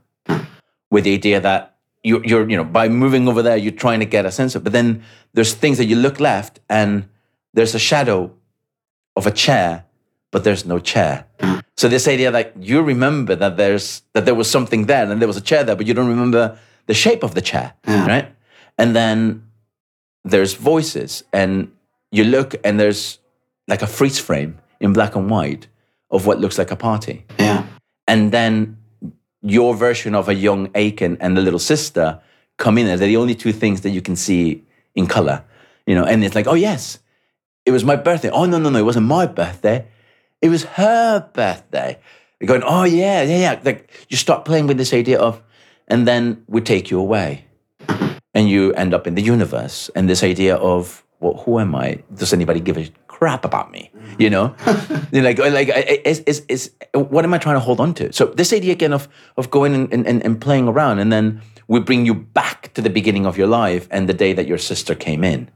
with 0.90 1.05
the 1.05 1.14
idea 1.14 1.40
that 1.40 1.79
you're, 2.05 2.22
you're, 2.26 2.48
you 2.50 2.57
know, 2.57 2.64
by 2.64 2.90
moving 2.90 3.29
over 3.29 3.40
there, 3.40 3.57
you're 3.57 3.72
trying 3.72 4.00
to 4.00 4.07
get 4.07 4.26
a 4.26 4.31
sense 4.31 4.55
of. 4.55 4.62
But 4.62 4.74
then 4.74 5.03
there's 5.33 5.55
things 5.55 5.79
that 5.79 5.87
you 5.87 5.96
look 5.96 6.20
left, 6.20 6.61
and 6.68 7.09
there's 7.54 7.74
a 7.74 7.78
shadow 7.78 8.30
of 9.16 9.26
a 9.26 9.30
chair, 9.30 9.84
but 10.30 10.44
there's 10.44 10.64
no 10.64 10.78
chair. 10.78 11.26
So 11.76 11.88
this 11.88 12.06
idea 12.06 12.30
that 12.30 12.52
you 12.62 12.82
remember 12.82 13.34
that 13.36 13.56
there's 13.56 14.02
that 14.12 14.24
there 14.26 14.34
was 14.34 14.50
something 14.50 14.86
there, 14.86 15.10
and 15.10 15.20
there 15.20 15.28
was 15.28 15.36
a 15.36 15.40
chair 15.40 15.64
there, 15.64 15.76
but 15.76 15.86
you 15.86 15.94
don't 15.94 16.08
remember 16.08 16.58
the 16.86 16.94
shape 16.94 17.22
of 17.22 17.34
the 17.34 17.40
chair, 17.40 17.72
right? 17.86 18.28
And 18.76 18.94
then 18.94 19.44
there's 20.24 20.54
voices, 20.54 21.24
and 21.32 21.70
you 22.12 22.24
look, 22.24 22.54
and 22.64 22.78
there's 22.78 23.18
like 23.66 23.82
a 23.82 23.86
freeze 23.86 24.18
frame 24.18 24.58
in 24.80 24.92
black 24.92 25.16
and 25.16 25.30
white 25.30 25.68
of 26.10 26.26
what 26.26 26.38
looks 26.40 26.58
like 26.58 26.70
a 26.72 26.76
party 26.76 27.24
Yeah. 27.38 27.64
and 28.08 28.32
then 28.32 28.76
your 29.42 29.74
version 29.76 30.14
of 30.14 30.28
a 30.28 30.34
young 30.34 30.68
Aiken 30.74 31.16
and 31.20 31.36
the 31.36 31.40
little 31.40 31.58
sister 31.60 32.20
come 32.58 32.76
in. 32.78 32.86
and 32.88 33.00
They're 33.00 33.08
the 33.08 33.16
only 33.16 33.34
two 33.34 33.52
things 33.52 33.80
that 33.82 33.90
you 33.90 34.02
can 34.02 34.16
see 34.16 34.64
in 34.94 35.06
color, 35.06 35.44
you 35.86 35.94
know. 35.94 36.04
And 36.04 36.22
it's 36.24 36.34
like, 36.34 36.46
oh 36.48 36.54
yes, 36.54 36.98
it 37.70 37.72
was 37.72 37.85
my 37.85 37.96
birthday. 37.96 38.30
Oh 38.30 38.46
no, 38.46 38.59
no, 38.59 38.68
no, 38.68 38.78
it 38.78 38.85
wasn't 38.85 39.06
my 39.06 39.26
birthday. 39.26 39.87
It 40.42 40.48
was 40.48 40.64
her 40.64 41.20
birthday. 41.33 41.98
You're 42.40 42.48
going, 42.48 42.64
oh 42.64 42.85
yeah, 42.85 43.22
yeah, 43.22 43.38
yeah. 43.38 43.61
Like 43.62 43.88
you 44.09 44.16
start 44.16 44.44
playing 44.44 44.66
with 44.66 44.76
this 44.76 44.92
idea 44.92 45.20
of, 45.20 45.40
and 45.87 46.06
then 46.06 46.42
we 46.48 46.62
take 46.62 46.90
you 46.90 46.98
away, 46.98 47.44
and 48.35 48.48
you 48.48 48.72
end 48.74 48.92
up 48.92 49.06
in 49.06 49.14
the 49.14 49.22
universe, 49.22 49.88
and 49.94 50.09
this 50.09 50.24
idea 50.24 50.56
of, 50.56 51.04
well, 51.20 51.35
who 51.44 51.61
am 51.61 51.76
I? 51.76 52.02
Does 52.12 52.33
anybody 52.33 52.59
give 52.59 52.76
a 52.76 52.90
crap 53.06 53.44
about 53.44 53.70
me? 53.70 53.92
You 54.18 54.30
know, 54.30 54.56
like, 55.12 55.38
like, 55.38 55.70
is, 56.04 56.20
is, 56.20 56.44
is, 56.48 56.72
what 56.92 57.24
am 57.24 57.33
I 57.33 57.38
trying 57.38 57.56
to 57.56 57.61
hold 57.61 57.78
on 57.78 57.94
to? 57.94 58.12
So 58.12 58.26
this 58.26 58.52
idea 58.52 58.72
again 58.72 58.92
of 58.92 59.09
of 59.37 59.50
going 59.50 59.74
and, 59.74 60.06
and, 60.06 60.24
and 60.24 60.40
playing 60.40 60.66
around, 60.66 60.98
and 60.98 61.12
then 61.12 61.40
we 61.68 61.78
bring 61.78 62.04
you 62.04 62.14
back 62.14 62.74
to 62.74 62.83
the 62.83 62.90
beginning 62.90 63.26
of 63.26 63.38
your 63.38 63.46
life 63.46 63.87
and 63.92 64.09
the 64.09 64.14
day 64.14 64.33
that 64.33 64.48
your 64.48 64.59
sister 64.59 64.96
came 64.96 65.22
in. 65.22 65.48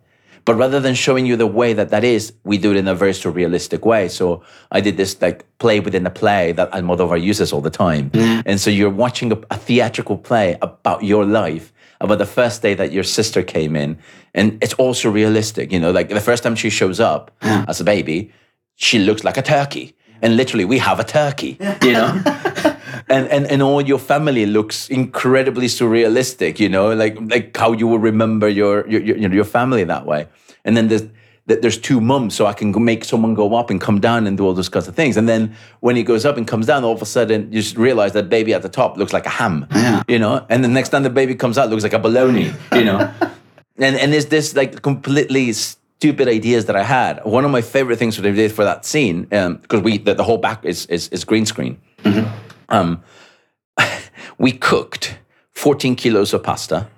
But 0.44 0.56
rather 0.56 0.78
than 0.78 0.94
showing 0.94 1.24
you 1.26 1.36
the 1.36 1.46
way 1.46 1.72
that 1.72 1.88
that 1.90 2.04
is, 2.04 2.32
we 2.44 2.58
do 2.58 2.70
it 2.72 2.76
in 2.76 2.86
a 2.86 2.94
very 2.94 3.12
surrealistic 3.12 3.86
way. 3.86 4.08
So 4.08 4.42
I 4.70 4.80
did 4.80 4.96
this 4.96 5.20
like 5.22 5.46
play 5.58 5.80
within 5.80 6.06
a 6.06 6.10
play 6.10 6.52
that 6.52 6.70
Almodovar 6.72 7.20
uses 7.22 7.52
all 7.52 7.62
the 7.62 7.70
time. 7.70 8.10
And 8.44 8.60
so 8.60 8.70
you're 8.70 8.90
watching 8.90 9.32
a, 9.32 9.38
a 9.50 9.56
theatrical 9.56 10.18
play 10.18 10.58
about 10.60 11.02
your 11.02 11.24
life, 11.24 11.72
about 12.00 12.18
the 12.18 12.26
first 12.26 12.60
day 12.60 12.74
that 12.74 12.92
your 12.92 13.04
sister 13.04 13.42
came 13.42 13.74
in. 13.74 13.98
And 14.34 14.62
it's 14.62 14.74
all 14.74 14.92
surrealistic. 14.94 15.72
You 15.72 15.80
know, 15.80 15.92
like 15.92 16.08
the 16.10 16.20
first 16.20 16.42
time 16.42 16.56
she 16.56 16.68
shows 16.68 17.00
up 17.00 17.30
as 17.40 17.80
a 17.80 17.84
baby, 17.84 18.30
she 18.74 18.98
looks 18.98 19.24
like 19.24 19.38
a 19.38 19.42
turkey. 19.42 19.96
And 20.20 20.36
literally, 20.36 20.64
we 20.64 20.78
have 20.78 21.00
a 21.00 21.04
turkey, 21.04 21.58
you 21.82 21.92
know? 21.92 22.22
and, 23.08 23.28
and 23.28 23.46
and 23.46 23.62
all 23.62 23.82
your 23.82 23.98
family 23.98 24.46
looks 24.46 24.88
incredibly 24.88 25.66
surrealistic, 25.66 26.58
you 26.58 26.68
know, 26.68 26.94
like 26.94 27.18
like 27.30 27.56
how 27.56 27.72
you 27.72 27.86
will 27.86 27.98
remember 27.98 28.48
your 28.48 28.86
your 28.88 29.00
your, 29.02 29.32
your 29.32 29.44
family 29.44 29.84
that 29.84 30.06
way. 30.06 30.26
And 30.64 30.76
then 30.76 30.88
there's 30.88 31.02
that 31.46 31.60
there's 31.60 31.76
two 31.76 32.00
mums, 32.00 32.34
so 32.34 32.46
I 32.46 32.54
can 32.54 32.72
make 32.82 33.04
someone 33.04 33.34
go 33.34 33.54
up 33.54 33.68
and 33.68 33.80
come 33.80 34.00
down 34.00 34.26
and 34.26 34.36
do 34.36 34.46
all 34.46 34.54
those 34.54 34.70
kinds 34.70 34.88
of 34.88 34.94
things. 34.94 35.16
And 35.16 35.28
then 35.28 35.54
when 35.80 35.94
he 35.94 36.02
goes 36.02 36.24
up 36.24 36.38
and 36.38 36.46
comes 36.46 36.66
down, 36.66 36.84
all 36.84 36.94
of 36.94 37.02
a 37.02 37.06
sudden 37.06 37.52
you 37.52 37.60
just 37.60 37.76
realize 37.76 38.12
that 38.12 38.28
baby 38.30 38.54
at 38.54 38.62
the 38.62 38.68
top 38.68 38.96
looks 38.96 39.12
like 39.12 39.26
a 39.26 39.30
ham, 39.30 39.66
you 40.08 40.18
know. 40.18 40.44
And 40.48 40.64
the 40.64 40.68
next 40.68 40.88
time 40.88 41.02
the 41.02 41.10
baby 41.10 41.34
comes 41.34 41.58
out, 41.58 41.68
looks 41.68 41.82
like 41.82 41.92
a 41.92 41.98
baloney, 41.98 42.54
you 42.74 42.84
know. 42.84 43.12
and 43.78 43.96
and 43.96 44.12
there's 44.12 44.26
this 44.26 44.56
like 44.56 44.80
completely 44.82 45.52
stupid 45.52 46.28
ideas 46.28 46.64
that 46.66 46.76
I 46.76 46.82
had. 46.82 47.22
One 47.24 47.44
of 47.44 47.50
my 47.50 47.62
favorite 47.62 47.98
things 47.98 48.16
that 48.16 48.26
I 48.26 48.30
did 48.30 48.52
for 48.52 48.64
that 48.64 48.84
scene, 48.84 49.26
um, 49.32 49.56
because 49.56 49.82
we 49.82 49.98
the, 49.98 50.14
the 50.14 50.24
whole 50.24 50.38
back 50.38 50.64
is 50.64 50.86
is, 50.86 51.08
is 51.08 51.24
green 51.24 51.46
screen. 51.46 51.78
Mm-hmm. 52.04 52.53
Um, 52.68 53.02
we 54.38 54.52
cooked 54.52 55.18
14 55.52 55.96
kilos 55.96 56.32
of 56.32 56.42
pasta, 56.42 56.88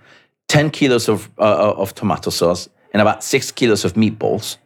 10 0.48 0.70
kilos 0.70 1.09
of 1.09 1.31
uh, 1.38 1.74
of 1.76 1.94
tomato 1.94 2.31
sauce, 2.31 2.68
and 2.92 3.00
about 3.00 3.22
six 3.22 3.50
kilos 3.50 3.85
of 3.85 3.94
meatballs, 3.94 4.57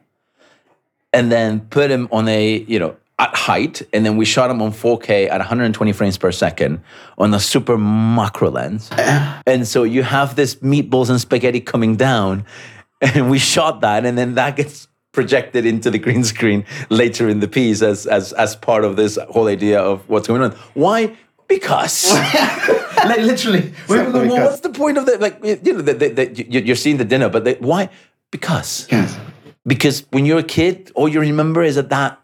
and 1.13 1.31
then 1.31 1.61
put 1.61 1.89
them 1.89 2.07
on 2.11 2.27
a 2.27 2.59
you 2.67 2.79
know 2.79 2.95
at 3.19 3.35
height, 3.35 3.83
and 3.93 4.03
then 4.03 4.17
we 4.17 4.25
shot 4.25 4.47
them 4.47 4.61
on 4.63 4.71
4K 4.71 5.29
at 5.29 5.37
120 5.37 5.93
frames 5.93 6.17
per 6.17 6.31
second 6.31 6.81
on 7.19 7.31
a 7.33 7.39
super 7.39 7.77
macro 7.77 8.49
lens. 8.49 8.89
And 9.45 9.67
so 9.67 9.83
you 9.83 10.01
have 10.03 10.35
this 10.35 10.55
meatballs 10.55 11.09
and 11.09 11.21
spaghetti 11.21 11.61
coming 11.61 11.95
down, 11.95 12.45
and 13.01 13.29
we 13.29 13.37
shot 13.37 13.81
that, 13.81 14.05
and 14.05 14.17
then 14.17 14.35
that 14.35 14.55
gets 14.55 14.87
projected 15.11 15.65
into 15.65 15.89
the 15.91 15.99
green 15.99 16.23
screen 16.33 16.65
later 16.89 17.27
in 17.29 17.39
the 17.39 17.47
piece 17.47 17.81
as 17.81 18.05
as 18.07 18.33
as 18.33 18.55
part 18.55 18.83
of 18.85 18.95
this 18.95 19.17
whole 19.29 19.47
idea 19.47 19.79
of 19.79 20.07
what's 20.09 20.27
going 20.27 20.41
on. 20.41 20.51
Why? 20.73 21.15
Because, 21.47 22.13
like 22.95 23.19
literally, 23.19 23.73
well, 23.89 24.05
because. 24.11 24.29
what's 24.39 24.59
the 24.61 24.69
point 24.69 24.97
of 24.97 25.05
that? 25.07 25.19
Like 25.19 25.43
you 25.43 25.57
know, 25.63 26.59
you're 26.59 26.77
seeing 26.77 26.95
the 26.97 27.03
dinner, 27.05 27.27
but 27.29 27.59
why? 27.61 27.89
Because 28.31 28.87
Yes. 28.89 29.19
because 29.67 30.05
when 30.11 30.25
you're 30.25 30.39
a 30.39 30.43
kid, 30.43 30.91
all 30.95 31.09
you 31.09 31.19
remember 31.19 31.61
is 31.61 31.75
that 31.75 31.89
that 31.89 32.21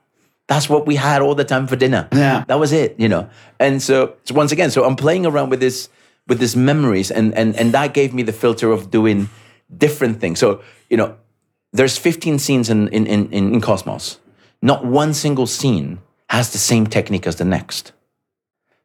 that's 0.48 0.70
what 0.70 0.88
we 0.88 0.96
had 0.96 1.22
all 1.22 1.36
the 1.36 1.44
time 1.44 1.68
for 1.68 1.76
dinner. 1.76 2.08
Yeah. 2.14 2.46
that 2.48 2.58
was 2.58 2.72
it, 2.72 2.96
you 2.98 3.10
know. 3.10 3.30
And 3.60 3.82
so, 3.84 4.16
so 4.24 4.34
once 4.34 4.54
again, 4.54 4.72
so 4.72 4.86
I'm 4.86 4.96
playing 4.96 5.26
around 5.26 5.50
with 5.50 5.60
this 5.60 5.90
with 6.30 6.40
these 6.40 6.56
memories, 6.56 7.12
and 7.12 7.34
and 7.36 7.54
and 7.58 7.74
that 7.74 7.94
gave 7.94 8.14
me 8.14 8.24
the 8.24 8.32
filter 8.34 8.72
of 8.72 8.90
doing 8.92 9.28
different 9.78 10.22
things. 10.22 10.40
So 10.40 10.62
you 10.90 10.96
know, 10.96 11.18
there's 11.78 11.98
15 11.98 12.40
scenes 12.40 12.70
in 12.70 12.88
in 12.90 13.06
in, 13.08 13.32
in 13.32 13.62
Cosmos. 13.62 14.20
Not 14.62 14.86
one 14.86 15.14
single 15.14 15.48
scene 15.48 16.00
has 16.30 16.52
the 16.52 16.58
same 16.58 16.88
technique 16.88 17.28
as 17.28 17.36
the 17.36 17.46
next. 17.46 17.94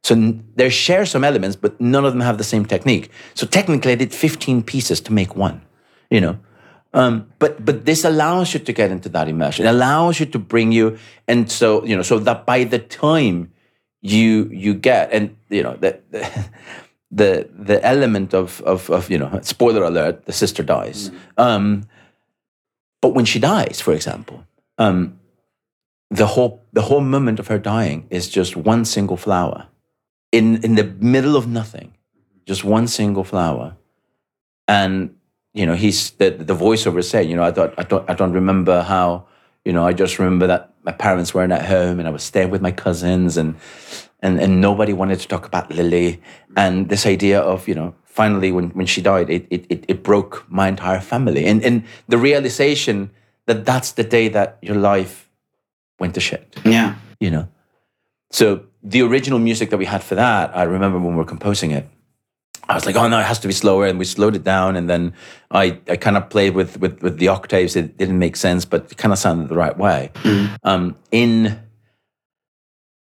So 0.05 0.14
they 0.57 0.68
share 0.68 1.07
some 1.07 1.24
elements, 1.24 1.57
but 1.57 1.81
none 1.81 2.05
of 2.05 2.12
them 2.12 2.20
have 2.20 2.37
the 2.37 2.44
same 2.44 2.64
technique. 2.66 3.11
So 3.35 3.46
technically, 3.46 3.92
I 3.92 3.94
did 3.94 4.12
15 4.12 4.62
pieces 4.64 5.00
to 5.02 5.12
make 5.12 5.37
one, 5.37 5.62
you 6.11 6.20
know. 6.20 6.38
Um, 6.94 7.33
but 7.38 7.64
but 7.64 7.85
this 7.87 8.05
allows 8.05 8.52
you 8.52 8.61
to 8.61 8.72
get 8.72 8.90
into 8.90 9.09
that 9.11 9.28
immersion. 9.28 9.64
It 9.66 9.70
allows 9.70 10.20
you 10.20 10.26
to 10.26 10.38
bring 10.38 10.72
you, 10.72 10.98
and 11.26 11.50
so 11.50 11.85
you 11.85 11.96
know, 11.96 12.02
so 12.02 12.18
that 12.18 12.44
by 12.44 12.64
the 12.64 12.78
time 12.78 13.52
you 14.02 14.50
you 14.52 14.74
get, 14.74 15.12
and 15.12 15.37
you 15.48 15.62
know, 15.62 15.76
the 15.76 16.00
the 16.11 16.48
the, 17.14 17.48
the 17.52 17.85
element 17.85 18.35
of, 18.35 18.61
of 18.62 18.90
of 18.90 19.11
you 19.11 19.18
know, 19.18 19.40
spoiler 19.42 19.85
alert, 19.85 20.26
the 20.26 20.33
sister 20.33 20.62
dies. 20.62 21.11
Um, 21.38 21.85
but 23.02 23.10
when 23.14 23.26
she 23.26 23.38
dies, 23.38 23.80
for 23.82 23.92
example, 23.92 24.46
um, 24.78 25.18
the 26.10 26.26
whole 26.26 26.62
the 26.72 26.82
whole 26.82 27.00
moment 27.00 27.38
of 27.40 27.48
her 27.48 27.58
dying 27.58 28.06
is 28.08 28.28
just 28.28 28.56
one 28.56 28.84
single 28.84 29.18
flower. 29.18 29.66
In 30.30 30.62
in 30.62 30.76
the 30.76 30.84
middle 30.84 31.36
of 31.36 31.46
nothing, 31.46 31.94
just 32.46 32.64
one 32.64 32.86
single 32.86 33.24
flower, 33.24 33.76
and 34.68 35.14
you 35.52 35.66
know 35.66 35.74
he's 35.74 36.12
the 36.12 36.30
the 36.30 36.54
voiceover 36.54 37.02
said 37.04 37.28
you 37.28 37.36
know, 37.36 37.42
I 37.42 37.50
don't 37.50 37.74
I 37.76 37.82
don't 37.82 38.08
I 38.08 38.14
don't 38.14 38.32
remember 38.32 38.82
how, 38.82 39.26
you 39.64 39.72
know, 39.72 39.86
I 39.86 39.92
just 39.92 40.18
remember 40.18 40.46
that 40.46 40.72
my 40.84 40.92
parents 40.92 41.34
weren't 41.34 41.52
at 41.52 41.66
home 41.66 41.98
and 41.98 42.08
I 42.08 42.10
was 42.10 42.22
staying 42.22 42.50
with 42.50 42.62
my 42.62 42.72
cousins 42.72 43.36
and 43.36 43.56
and 44.20 44.40
and 44.40 44.60
nobody 44.60 44.92
wanted 44.92 45.18
to 45.20 45.28
talk 45.28 45.44
about 45.44 45.70
Lily. 45.70 46.22
And 46.56 46.88
this 46.88 47.04
idea 47.04 47.40
of 47.40 47.66
you 47.66 47.74
know 47.74 47.94
finally 48.12 48.51
when 48.53 48.68
when 48.79 48.87
she 48.87 49.01
died 49.03 49.29
it 49.31 49.46
it 49.51 49.62
it, 49.75 49.81
it 49.88 50.03
broke 50.03 50.44
my 50.48 50.66
entire 50.68 51.01
family 51.01 51.44
and 51.51 51.64
and 51.64 51.83
the 52.09 52.18
realization 52.18 53.11
that 53.46 53.64
that's 53.64 53.92
the 53.92 54.05
day 54.05 54.29
that 54.29 54.59
your 54.61 54.77
life 54.77 55.14
went 56.01 56.14
to 56.14 56.20
shit 56.20 56.57
Yeah. 56.64 56.94
you 57.20 57.31
know. 57.31 57.46
So 58.31 58.44
the 58.83 59.03
original 59.03 59.38
music 59.38 59.70
that 59.70 59.79
we 59.79 59.85
had 59.87 60.03
for 60.03 60.14
that, 60.16 60.57
I 60.57 60.62
remember 60.64 60.98
when 60.98 61.12
we 61.14 61.18
were 61.22 61.25
composing 61.37 61.70
it, 61.70 61.85
I 62.68 62.75
was 62.75 62.87
like, 62.87 62.96
oh 62.96 63.09
no, 63.09 63.18
it 63.20 63.27
has 63.33 63.38
to 63.40 63.48
be 63.48 63.53
slower, 63.55 63.87
and 63.87 63.98
we 63.98 64.05
slowed 64.05 64.35
it 64.37 64.44
down, 64.44 64.77
and 64.77 64.88
then 64.88 65.12
I, 65.51 65.64
I 65.88 65.96
kind 65.96 66.16
of 66.16 66.29
played 66.31 66.55
with, 66.55 66.79
with 66.81 67.03
with 67.03 67.18
the 67.18 67.29
octaves. 67.29 67.77
It 67.77 67.98
didn't 67.98 68.18
make 68.18 68.37
sense, 68.37 68.64
but 68.64 68.81
it 68.90 68.96
kind 69.03 69.12
of 69.12 69.18
sounded 69.18 69.48
the 69.48 69.57
right 69.64 69.77
way. 69.77 70.11
Um, 70.70 70.96
in 71.11 71.61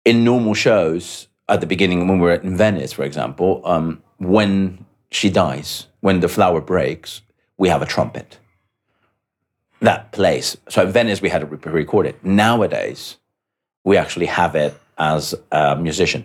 in 0.04 0.24
normal 0.24 0.54
shows 0.54 1.28
at 1.48 1.60
the 1.60 1.66
beginning, 1.66 1.98
when 2.08 2.18
we 2.18 2.26
were 2.26 2.34
in 2.34 2.56
Venice, 2.56 2.92
for 2.92 3.04
example, 3.04 3.60
um, 3.64 4.02
when 4.18 4.84
she 5.14 5.30
dies, 5.30 5.86
when 6.00 6.20
the 6.20 6.28
flower 6.28 6.60
breaks, 6.60 7.22
we 7.58 7.68
have 7.68 7.82
a 7.82 7.86
trumpet 7.86 8.38
that 9.80 10.12
plays. 10.12 10.56
So 10.68 10.82
in 10.82 10.92
Venice, 10.92 11.20
we 11.20 11.28
had 11.28 11.40
to 11.40 11.46
re- 11.46 11.58
record 11.72 12.06
it. 12.06 12.24
Nowadays, 12.24 13.18
we 13.84 13.96
actually 13.96 14.26
have 14.26 14.54
it 14.54 14.74
as 14.98 15.34
a 15.50 15.76
musician, 15.76 16.24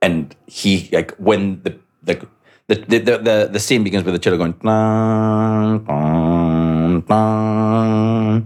and 0.00 0.34
he 0.46 0.88
like 0.92 1.12
when 1.16 1.62
the 1.62 1.78
the 2.02 2.26
the 2.68 2.76
the, 2.76 2.98
the, 3.18 3.48
the 3.52 3.60
scene 3.60 3.84
begins 3.84 4.04
with 4.04 4.14
the 4.14 4.18
cello 4.18 4.36
going. 4.38 4.52
"Dun, 4.52 5.84
dun, 5.84 7.04
dun, 7.06 8.44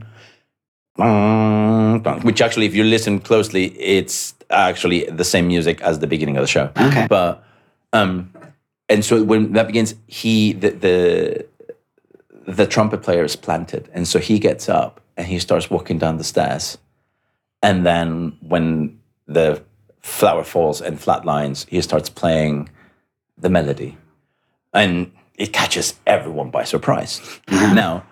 dun, 0.97 2.03
dun," 2.03 2.21
Which 2.23 2.41
actually, 2.41 2.67
if 2.67 2.75
you 2.75 2.85
listen 2.85 3.21
closely, 3.21 3.67
it's 3.79 4.35
actually 4.51 5.05
the 5.05 5.25
same 5.25 5.47
music 5.47 5.81
as 5.83 5.99
the 5.99 6.07
beginning 6.07 6.37
of 6.37 6.43
the 6.43 6.49
show. 6.49 6.71
Okay. 6.77 7.07
But 7.09 7.45
um, 7.93 8.31
and 8.89 9.05
so 9.05 9.23
when 9.23 9.53
that 9.53 9.67
begins, 9.67 9.95
he 10.07 10.53
the 10.53 10.71
the 10.71 11.47
the 12.47 12.67
trumpet 12.67 13.03
player 13.03 13.25
is 13.25 13.37
planted, 13.37 13.89
and 13.93 14.07
so 14.07 14.19
he 14.19 14.39
gets 14.39 14.69
up 14.69 15.01
and 15.17 15.27
he 15.27 15.39
starts 15.39 15.71
walking 15.71 15.99
down 15.99 16.19
the 16.19 16.25
stairs, 16.25 16.79
and 17.63 17.87
then 17.87 18.37
when 18.41 18.99
the 19.27 19.63
flower 20.01 20.45
falls 20.45 20.83
and 20.83 20.99
flatlines, 20.99 21.67
he 21.69 21.81
starts 21.81 22.11
playing 22.11 22.69
the 23.39 23.49
melody, 23.49 23.97
and 24.73 25.11
it 25.37 25.53
catches 25.53 25.95
everyone 26.07 26.51
by 26.51 26.65
surprise. 26.65 27.21
Now, 27.51 28.05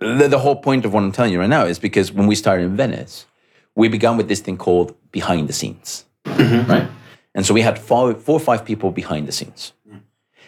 the, 0.00 0.28
the 0.28 0.38
whole 0.38 0.56
point 0.56 0.84
of 0.84 0.92
what 0.92 1.02
I'm 1.02 1.12
telling 1.12 1.32
you 1.32 1.40
right 1.40 1.48
now 1.48 1.64
is 1.64 1.78
because 1.78 2.12
when 2.12 2.26
we 2.26 2.34
started 2.34 2.64
in 2.64 2.76
Venice, 2.76 3.26
we 3.74 3.88
began 3.88 4.16
with 4.16 4.28
this 4.28 4.40
thing 4.40 4.56
called 4.56 4.94
behind 5.12 5.48
the 5.48 5.52
scenes, 5.52 6.04
mm-hmm. 6.24 6.70
right? 6.70 6.88
And 7.36 7.44
so 7.44 7.52
we 7.52 7.60
had 7.60 7.78
four, 7.78 8.14
four 8.14 8.36
or 8.36 8.40
five 8.40 8.64
people 8.64 8.90
behind 8.90 9.28
the 9.28 9.32
scenes. 9.32 9.74
Mm. 9.88 10.00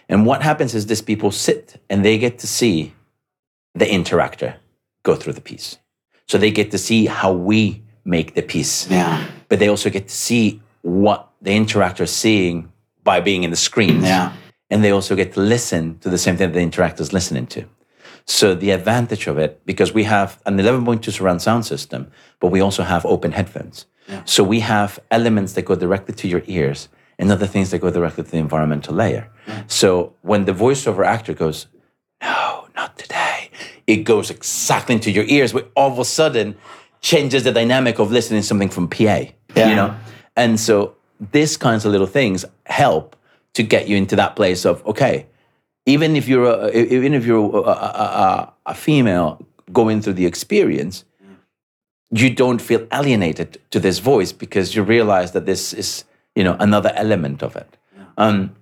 And 0.09 0.27
what 0.27 0.43
happens 0.43 0.75
is 0.75 0.87
these 0.87 1.03
people 1.03 1.31
sit 1.31 1.81
and 1.91 2.03
they 2.03 2.17
get 2.17 2.39
to 2.41 2.47
see 2.47 2.95
the 3.75 3.85
interactor 3.85 4.57
go 5.03 5.15
through 5.15 5.35
the 5.35 5.43
piece. 5.43 5.79
So 6.27 6.39
they 6.39 6.51
get 6.51 6.71
to 6.71 6.79
see 6.79 7.05
how 7.05 7.33
we 7.33 7.83
make 8.07 8.35
the 8.35 8.43
piece. 8.43 8.91
Yeah. 8.91 9.23
But 9.49 9.59
they 9.59 9.69
also 9.69 9.91
get 9.91 10.09
to 10.09 10.15
see 10.15 10.63
what 10.81 11.31
the 11.43 11.51
interactor 11.51 12.01
is 12.01 12.11
seeing 12.11 12.73
by 13.05 13.21
being 13.21 13.45
in 13.45 13.51
the 13.51 13.57
screens. 13.57 14.05
Yeah. 14.05 14.33
And 14.71 14.83
they 14.83 14.91
also 14.91 15.15
get 15.15 15.35
to 15.35 15.41
listen 15.41 15.99
to 16.01 16.09
the 16.09 16.19
same 16.19 16.37
thing 16.39 16.53
that 16.53 16.59
the 16.59 16.67
interactor 16.67 17.01
is 17.01 17.13
listening 17.13 17.47
to. 17.49 17.65
So 18.25 18.55
the 18.55 18.71
advantage 18.71 19.27
of 19.27 19.39
it, 19.39 19.61
because 19.65 19.93
we 19.93 20.05
have 20.05 20.41
an 20.47 20.59
11.2 20.59 21.11
surround 21.13 21.41
sound 21.43 21.65
system, 21.67 22.11
but 22.41 22.49
we 22.49 22.61
also 22.61 22.83
have 22.83 23.05
open 23.07 23.33
headphones. 23.33 23.87
So 24.25 24.43
we 24.43 24.61
have 24.61 24.99
elements 25.11 25.53
that 25.55 25.63
go 25.63 25.75
directly 25.75 26.15
to 26.15 26.29
your 26.29 26.43
ears 26.47 26.89
and 27.19 27.31
other 27.31 27.47
things 27.47 27.71
that 27.71 27.81
go 27.81 27.91
directly 27.91 28.25
to 28.25 28.31
the 28.31 28.39
environmental 28.39 28.95
layer. 28.95 29.31
So 29.67 30.15
when 30.23 30.45
the 30.45 30.53
voiceover 30.53 31.05
actor 31.05 31.35
goes, 31.35 31.67
no, 32.23 32.69
not 32.77 32.97
today, 32.99 33.51
it 33.87 34.05
goes 34.05 34.31
exactly 34.31 34.95
into 34.95 35.11
your 35.11 35.25
ears, 35.25 35.53
which 35.53 35.67
all 35.75 35.91
of 35.91 35.99
a 35.99 36.05
sudden 36.05 36.57
changes 37.01 37.45
the 37.45 37.53
dynamic 37.53 37.99
of 37.99 38.11
listening 38.11 38.41
to 38.41 38.47
something 38.47 38.69
from 38.69 38.89
PA. 38.89 39.05
Yeah. 39.05 39.69
You 39.69 39.75
know? 39.75 39.97
And 40.37 40.61
so 40.61 40.95
these 41.33 41.57
kinds 41.57 41.85
of 41.85 41.93
little 41.93 42.07
things 42.07 42.45
help 42.67 43.17
to 43.55 43.63
get 43.63 43.89
you 43.89 43.97
into 43.97 44.17
that 44.17 44.37
place 44.37 44.65
of, 44.65 44.85
okay, 44.87 45.27
even 45.87 46.17
if 46.17 46.29
you're 46.29 46.45
a, 46.45 46.71
even 46.71 47.15
if 47.15 47.25
you're 47.25 47.65
a, 47.65 47.69
a, 47.69 47.73
a, 47.73 48.53
a 48.67 48.75
female 48.75 49.45
going 49.73 50.03
through 50.03 50.13
the 50.13 50.27
experience, 50.27 51.05
you 52.11 52.31
don't 52.35 52.61
feel 52.61 52.87
alienated 52.93 53.59
to 53.71 53.81
this 53.81 53.99
voice 53.99 54.33
because 54.33 54.75
you 54.75 54.83
realize 54.83 55.33
that 55.33 55.47
this 55.47 55.73
is 55.75 56.05
you 56.35 56.45
know 56.45 56.57
another 56.59 56.93
element 56.95 57.43
of 57.43 57.57
it. 57.57 57.77
Um, 58.17 58.55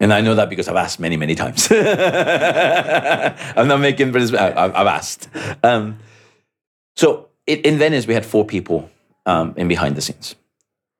and 0.00 0.12
I 0.12 0.20
know 0.20 0.34
that 0.34 0.50
because 0.50 0.66
I've 0.66 0.76
asked 0.76 0.98
many, 0.98 1.16
many 1.16 1.36
times. 1.36 1.68
I'm 1.70 3.68
not 3.68 3.78
making, 3.80 4.14
I've 4.16 4.34
I've 4.34 4.86
asked. 4.86 5.28
Um, 5.62 5.98
so 6.96 7.28
in, 7.46 7.58
in 7.60 7.78
Venice, 7.78 8.06
we 8.08 8.14
had 8.14 8.26
four 8.26 8.44
people 8.44 8.90
um, 9.26 9.54
in 9.56 9.68
behind 9.68 9.94
the 9.96 10.00
scenes. 10.00 10.34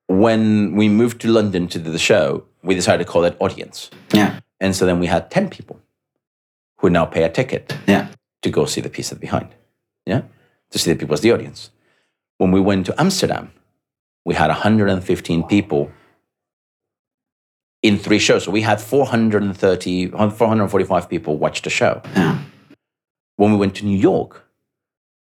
When 0.07 0.77
we 0.77 0.89
moved 0.89 1.21
to 1.23 1.29
London 1.29 1.67
to 1.69 1.79
do 1.79 1.91
the 1.91 1.99
show, 1.99 2.45
we 2.63 2.75
decided 2.75 3.05
to 3.05 3.11
call 3.13 3.25
it 3.25 3.37
audience. 3.41 3.91
Yeah. 4.13 4.39
And 4.61 4.77
so 4.77 4.87
then 4.87 5.01
we 5.01 5.07
had 5.07 5.31
10 5.31 5.49
people 5.51 5.81
who 6.79 6.91
now 6.91 7.05
pay 7.05 7.25
a 7.25 7.29
ticket 7.29 7.77
Yeah. 7.87 8.09
to 8.43 8.51
go 8.51 8.67
see 8.67 8.81
the 8.81 8.89
piece 8.91 9.11
at 9.13 9.19
behind. 9.21 9.49
Yeah? 10.07 10.23
To 10.73 10.79
see 10.79 10.93
the 10.93 10.99
people 10.99 11.15
as 11.15 11.21
the 11.21 11.33
audience. 11.33 11.71
When 12.39 12.51
we 12.51 12.61
went 12.61 12.87
to 12.87 13.01
Amsterdam, 13.01 13.53
we 14.25 14.35
had 14.35 14.49
115 14.49 15.45
people 15.45 15.93
in 17.83 17.99
three 17.99 18.19
shows. 18.19 18.45
So 18.45 18.51
we 18.51 18.63
had 18.63 18.81
430, 18.81 20.09
445 20.09 21.09
people 21.09 21.37
watch 21.37 21.63
the 21.63 21.71
show. 21.71 22.01
Yeah. 22.15 22.39
When 23.37 23.51
we 23.51 23.59
went 23.59 23.75
to 23.77 23.85
New 23.85 23.99
York, 23.99 24.47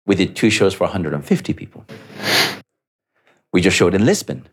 we 0.05 0.15
did 0.15 0.35
two 0.35 0.49
shows 0.49 0.73
for 0.73 0.83
150 0.85 1.53
people. 1.53 1.85
We 3.51 3.61
just 3.61 3.77
showed 3.77 3.95
in 3.95 4.05
Lisbon. 4.05 4.47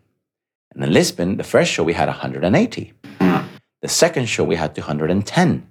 And 0.73 0.83
in 0.83 0.93
Lisbon, 0.93 1.37
the 1.37 1.43
first 1.43 1.71
show 1.71 1.83
we 1.83 1.93
had 1.93 2.07
180. 2.07 2.93
The 3.81 3.87
second 3.87 4.27
show 4.27 4.43
we 4.43 4.55
had 4.55 4.73
210. 4.73 5.67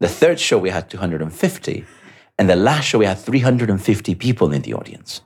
The 0.00 0.08
third 0.08 0.40
show 0.40 0.58
we 0.58 0.70
had 0.70 0.88
250. 0.88 1.84
And 2.38 2.48
the 2.50 2.56
last 2.56 2.84
show 2.84 2.98
we 2.98 3.06
had 3.06 3.18
350 3.18 4.14
people 4.16 4.52
in 4.52 4.62
the 4.62 4.74
audience. 4.74 5.20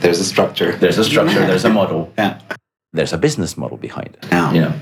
There's 0.00 0.20
a 0.20 0.24
structure. 0.24 0.76
There's 0.76 0.98
a 0.98 1.04
structure, 1.04 1.40
there's 1.46 1.64
a 1.64 1.70
model, 1.70 2.12
Yeah. 2.18 2.40
there's 2.92 3.12
a 3.12 3.18
business 3.18 3.56
model 3.56 3.76
behind 3.76 4.16
it. 4.22 4.26
Yeah. 4.30 4.52
You 4.52 4.60
know? 4.62 4.72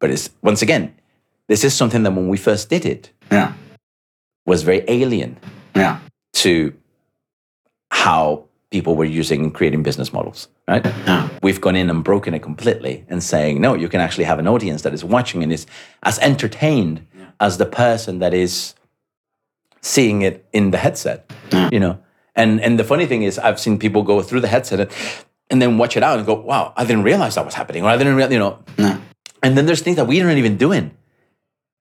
But 0.00 0.10
it's 0.10 0.30
once 0.42 0.62
again, 0.62 0.94
this 1.48 1.64
is 1.64 1.74
something 1.74 2.02
that 2.02 2.12
when 2.12 2.28
we 2.28 2.36
first 2.36 2.68
did 2.68 2.84
it 2.84 3.10
Yeah. 3.32 3.52
was 4.46 4.62
very 4.62 4.84
alien 4.88 5.36
Yeah. 5.74 5.98
to 6.34 6.74
how 7.90 8.44
people 8.70 8.94
were 8.96 9.04
using 9.06 9.42
and 9.44 9.54
creating 9.54 9.82
business 9.82 10.12
models, 10.12 10.48
right? 10.68 10.84
Yeah. 10.84 11.28
We've 11.42 11.60
gone 11.60 11.74
in 11.74 11.88
and 11.88 12.04
broken 12.04 12.34
it 12.34 12.42
completely 12.42 13.04
and 13.08 13.22
saying, 13.22 13.60
no, 13.62 13.74
you 13.74 13.88
can 13.88 14.00
actually 14.00 14.24
have 14.24 14.38
an 14.38 14.46
audience 14.46 14.82
that 14.82 14.92
is 14.92 15.02
watching 15.02 15.42
and 15.42 15.50
is 15.50 15.66
as 16.02 16.18
entertained 16.18 17.06
as 17.40 17.56
the 17.56 17.64
person 17.64 18.18
that 18.18 18.34
is 18.34 18.74
seeing 19.80 20.22
it 20.22 20.46
in 20.52 20.70
the 20.70 20.78
headset, 20.78 21.30
you 21.70 21.80
know? 21.80 21.98
And, 22.34 22.60
and 22.60 22.78
the 22.78 22.84
funny 22.84 23.06
thing 23.06 23.22
is, 23.22 23.38
I've 23.38 23.58
seen 23.58 23.78
people 23.78 24.02
go 24.02 24.22
through 24.22 24.40
the 24.40 24.48
headset 24.48 24.80
and, 24.80 24.90
and 25.50 25.62
then 25.62 25.78
watch 25.78 25.96
it 25.96 26.02
out 26.02 26.18
and 26.18 26.26
go, 26.26 26.34
wow, 26.34 26.72
I 26.76 26.84
didn't 26.84 27.02
realize 27.02 27.34
that 27.34 27.44
was 27.44 27.54
happening. 27.54 27.84
Or 27.84 27.88
I 27.88 27.96
didn't 27.96 28.14
realize, 28.14 28.32
you 28.32 28.38
know. 28.38 28.58
No. 28.78 29.00
And 29.42 29.56
then 29.56 29.66
there's 29.66 29.82
things 29.82 29.96
that 29.96 30.06
we 30.06 30.20
aren't 30.20 30.38
even 30.38 30.56
doing. 30.56 30.96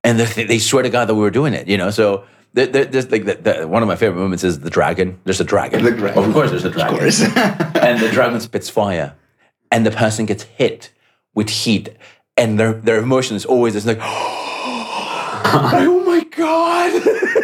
And 0.04 0.20
they, 0.20 0.46
they 0.46 0.60
swear 0.60 0.84
to 0.84 0.90
God 0.90 1.06
that 1.06 1.16
we 1.16 1.22
were 1.22 1.32
doing 1.32 1.54
it, 1.54 1.68
you 1.68 1.78
know? 1.78 1.92
So 1.92 2.26
there, 2.54 2.66
there, 2.66 2.86
there's 2.86 3.12
like 3.12 3.26
the, 3.26 3.36
the, 3.36 3.68
one 3.68 3.84
of 3.84 3.88
my 3.88 3.96
favorite 3.96 4.20
moments 4.20 4.44
is 4.44 4.60
the 4.60 4.70
dragon. 4.70 5.20
There's 5.26 5.40
a 5.40 5.44
dragon. 5.44 5.84
The 5.84 5.92
dragon. 5.92 6.24
Of 6.24 6.34
course, 6.34 6.50
there's 6.50 6.66
a 6.66 6.72
dragon. 6.72 6.96
Of 6.96 7.02
course. 7.02 7.22
and 7.22 8.00
the 8.00 8.10
dragon 8.12 8.40
spits 8.40 8.70
fire. 8.70 9.16
and 9.72 9.86
the 9.86 9.92
person 9.92 10.26
gets 10.26 10.44
hit 10.44 10.92
with 11.36 11.50
heat, 11.50 11.90
and 12.36 12.60
their 12.60 12.74
their 12.74 12.98
emotion 12.98 13.36
is 13.36 13.46
always 13.46 13.76
it's 13.76 13.86
like, 13.86 14.00
oh 14.02 16.04
my 16.06 16.24
god. 16.36 17.04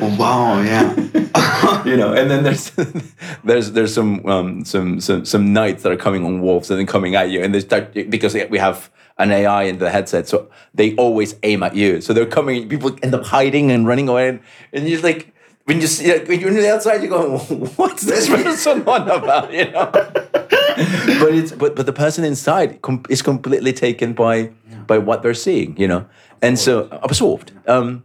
Wow, 0.00 0.62
yeah. 0.62 0.94
you 1.84 1.96
know, 1.96 2.12
and 2.12 2.30
then 2.30 2.42
there's 2.42 2.70
there's 3.44 3.72
there's 3.72 3.94
some 3.94 4.24
um 4.26 4.64
some 4.64 5.00
some 5.00 5.24
some 5.24 5.52
knights 5.52 5.82
that 5.82 5.92
are 5.92 5.96
coming 5.96 6.24
on 6.24 6.40
wolves 6.40 6.70
and 6.70 6.78
then 6.78 6.86
coming 6.86 7.14
at 7.14 7.30
you, 7.30 7.42
and 7.42 7.54
they 7.54 7.60
start 7.60 7.92
because 7.92 8.34
we 8.34 8.58
have 8.58 8.90
an 9.18 9.30
AI 9.30 9.64
in 9.64 9.78
the 9.78 9.90
headset, 9.90 10.26
so 10.28 10.48
they 10.74 10.94
always 10.96 11.36
aim 11.42 11.62
at 11.62 11.76
you. 11.76 12.00
So 12.00 12.12
they're 12.14 12.24
coming, 12.26 12.68
people 12.68 12.96
end 13.02 13.14
up 13.14 13.24
hiding 13.24 13.70
and 13.70 13.86
running 13.86 14.08
away, 14.08 14.28
and, 14.28 14.40
and 14.72 14.88
you're 14.88 15.00
like. 15.00 15.34
When 15.64 15.80
you 15.80 15.86
see, 15.86 16.10
when 16.24 16.40
you're 16.40 16.48
on 16.48 16.56
the 16.56 16.72
outside, 16.72 17.00
you're 17.00 17.10
going, 17.10 17.38
"What's 17.76 18.02
this 18.02 18.28
person 18.28 18.82
on 18.88 19.02
about?" 19.02 19.52
You 19.52 19.70
know. 19.70 19.88
but 19.92 21.34
it's 21.34 21.52
but 21.52 21.76
but 21.76 21.86
the 21.86 21.92
person 21.92 22.24
inside 22.24 22.82
com- 22.82 23.04
is 23.08 23.22
completely 23.22 23.72
taken 23.72 24.12
by 24.12 24.50
by 24.88 24.98
what 24.98 25.22
they're 25.22 25.34
seeing, 25.34 25.76
you 25.76 25.86
know, 25.86 26.06
and 26.42 26.58
so 26.58 26.88
absorbed. 27.02 27.52
Um, 27.68 28.02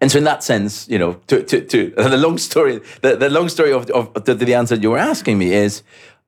and 0.00 0.10
so, 0.10 0.18
in 0.18 0.24
that 0.24 0.42
sense, 0.42 0.88
you 0.88 0.98
know, 0.98 1.14
to, 1.28 1.42
to, 1.42 1.60
to 1.60 1.90
the 1.96 2.16
long 2.16 2.38
story, 2.38 2.80
the, 3.02 3.16
the 3.16 3.30
long 3.30 3.48
story 3.48 3.72
of, 3.72 3.90
of 3.90 4.24
the, 4.24 4.34
the 4.34 4.54
answer 4.54 4.74
you 4.74 4.90
were 4.90 4.98
asking 4.98 5.38
me 5.38 5.52
is 5.52 5.82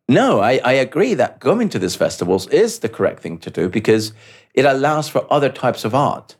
no, 0.09 0.41
I, 0.41 0.61
I 0.65 0.73
agree 0.73 1.15
that 1.15 1.39
going 1.39 1.69
to 1.69 1.79
these 1.79 1.95
festivals 1.95 2.47
is 2.49 2.79
the 2.79 2.89
correct 2.89 3.21
thing 3.21 3.39
to 3.39 3.51
do 3.51 3.69
because 3.69 4.13
it 4.55 4.65
allows 4.65 5.09
for 5.09 5.31
other 5.31 5.51
types 5.51 5.85
of 5.85 5.95
art 5.95 6.37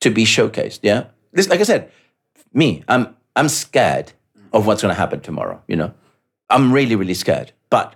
to 0.00 0.10
be 0.10 0.24
showcased. 0.24 0.80
Yeah. 0.82 1.04
This, 1.32 1.48
like 1.48 1.60
I 1.60 1.64
said, 1.64 1.90
me, 2.54 2.82
I'm, 2.88 3.14
I'm 3.36 3.48
scared 3.48 4.12
of 4.52 4.66
what's 4.66 4.80
going 4.82 4.94
to 4.94 4.98
happen 4.98 5.20
tomorrow. 5.20 5.62
You 5.68 5.76
know, 5.76 5.94
I'm 6.48 6.72
really, 6.72 6.96
really 6.96 7.14
scared. 7.14 7.52
But 7.68 7.94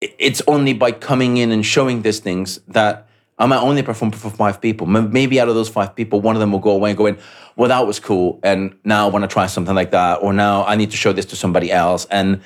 it's 0.00 0.42
only 0.46 0.74
by 0.74 0.92
coming 0.92 1.38
in 1.38 1.50
and 1.50 1.64
showing 1.64 2.02
these 2.02 2.20
things 2.20 2.58
that 2.68 3.08
I 3.38 3.46
might 3.46 3.60
only 3.60 3.82
perform 3.82 4.12
for 4.12 4.30
five 4.30 4.60
people. 4.60 4.86
Maybe 4.86 5.40
out 5.40 5.48
of 5.48 5.54
those 5.54 5.68
five 5.68 5.94
people, 5.96 6.20
one 6.20 6.36
of 6.36 6.40
them 6.40 6.52
will 6.52 6.60
go 6.60 6.70
away 6.70 6.90
and 6.90 6.96
go 6.96 7.06
in, 7.06 7.18
well, 7.56 7.68
that 7.68 7.86
was 7.86 7.98
cool. 7.98 8.38
And 8.42 8.76
now 8.84 9.06
I 9.06 9.10
want 9.10 9.24
to 9.24 9.28
try 9.28 9.46
something 9.46 9.74
like 9.74 9.90
that. 9.90 10.22
Or 10.22 10.32
now 10.32 10.64
I 10.64 10.76
need 10.76 10.90
to 10.92 10.96
show 10.96 11.12
this 11.12 11.26
to 11.26 11.36
somebody 11.36 11.72
else. 11.72 12.06
And 12.10 12.40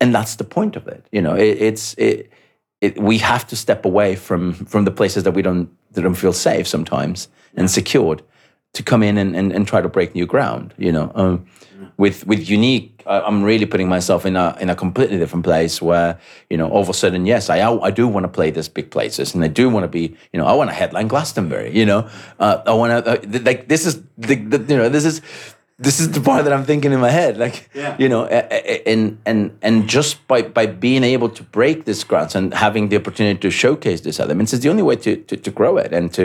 and 0.00 0.14
that's 0.14 0.36
the 0.36 0.44
point 0.44 0.76
of 0.76 0.86
it. 0.86 1.04
You 1.10 1.20
know, 1.20 1.34
it, 1.34 1.60
it's 1.60 1.94
it, 1.94 2.30
it, 2.80 3.02
we 3.02 3.18
have 3.18 3.46
to 3.48 3.56
step 3.56 3.84
away 3.84 4.14
from 4.14 4.52
from 4.52 4.84
the 4.84 4.92
places 4.92 5.24
that 5.24 5.32
we 5.32 5.42
don't 5.42 5.70
that 5.92 6.02
don't 6.02 6.14
feel 6.14 6.32
safe 6.32 6.68
sometimes 6.68 7.28
and 7.56 7.70
secured 7.70 8.22
to 8.74 8.82
come 8.82 9.02
in 9.02 9.18
and, 9.18 9.34
and, 9.36 9.52
and 9.52 9.66
try 9.66 9.80
to 9.80 9.88
break 9.88 10.14
new 10.14 10.26
ground. 10.26 10.74
You 10.78 10.92
know, 10.92 11.10
um, 11.14 11.46
with 11.96 12.26
with 12.26 12.48
unique, 12.48 13.02
I- 13.06 13.20
I'm 13.22 13.42
really 13.42 13.66
putting 13.66 13.88
myself 13.88 14.24
in 14.26 14.36
a 14.36 14.56
in 14.60 14.70
a 14.70 14.74
completely 14.74 15.18
different 15.18 15.44
place 15.44 15.82
where 15.82 16.18
you 16.50 16.56
know 16.56 16.68
all 16.68 16.80
of 16.82 16.88
a 16.88 16.94
sudden, 16.94 17.26
yes, 17.26 17.50
I 17.50 17.58
I 17.88 17.90
do 17.90 18.06
want 18.06 18.24
to 18.24 18.28
play 18.28 18.50
these 18.50 18.68
big 18.68 18.90
places 18.90 19.34
and 19.34 19.42
I 19.44 19.48
do 19.48 19.68
want 19.70 19.84
to 19.84 19.88
be 19.88 20.16
you 20.32 20.38
know 20.40 20.46
I 20.46 20.52
want 20.52 20.70
to 20.70 20.74
headline 20.74 21.08
Glastonbury. 21.08 21.70
You 21.76 21.86
know, 21.86 22.08
uh, 22.38 22.62
I 22.66 22.72
want 22.72 23.04
to 23.04 23.12
uh, 23.12 23.40
like 23.44 23.68
this 23.68 23.86
is 23.86 24.02
the, 24.16 24.36
the 24.36 24.58
you 24.68 24.76
know 24.76 24.88
this 24.88 25.04
is. 25.04 25.20
This 25.80 26.00
is 26.00 26.10
the 26.10 26.20
part 26.20 26.42
that 26.44 26.52
I'm 26.52 26.64
thinking 26.64 26.92
in 26.92 26.98
my 26.98 27.10
head, 27.10 27.38
like 27.38 27.70
Yeah. 27.72 27.94
you 28.00 28.08
know, 28.08 28.26
and 28.26 29.16
and 29.26 29.50
and 29.62 29.88
just 29.88 30.26
by 30.26 30.42
by 30.42 30.66
being 30.66 31.04
able 31.04 31.28
to 31.28 31.44
break 31.52 31.84
this 31.84 32.02
grounds 32.04 32.34
and 32.34 32.52
having 32.52 32.88
the 32.88 32.96
opportunity 32.96 33.38
to 33.38 33.50
showcase 33.50 34.00
these 34.00 34.18
elements 34.18 34.52
is 34.52 34.58
the 34.60 34.70
only 34.70 34.82
way 34.82 34.96
to 34.96 35.14
to, 35.28 35.36
to 35.36 35.50
grow 35.52 35.76
it 35.78 35.92
and 35.92 36.12
to 36.14 36.24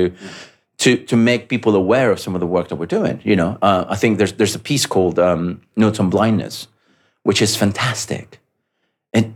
to 0.84 0.98
to 0.98 1.16
make 1.16 1.48
people 1.48 1.76
aware 1.76 2.12
of 2.12 2.20
some 2.20 2.36
of 2.36 2.42
the 2.42 2.48
work 2.48 2.68
that 2.68 2.76
we're 2.76 2.96
doing. 3.00 3.22
You 3.24 3.36
know, 3.36 3.58
uh, 3.62 3.86
I 3.88 3.96
think 3.96 4.18
there's 4.18 4.34
there's 4.34 4.56
a 4.56 4.60
piece 4.60 4.86
called 4.86 5.18
um, 5.18 5.62
Notes 5.76 6.00
on 6.00 6.10
Blindness, 6.10 6.68
which 7.24 7.42
is 7.42 7.56
fantastic, 7.56 8.40
and 9.14 9.34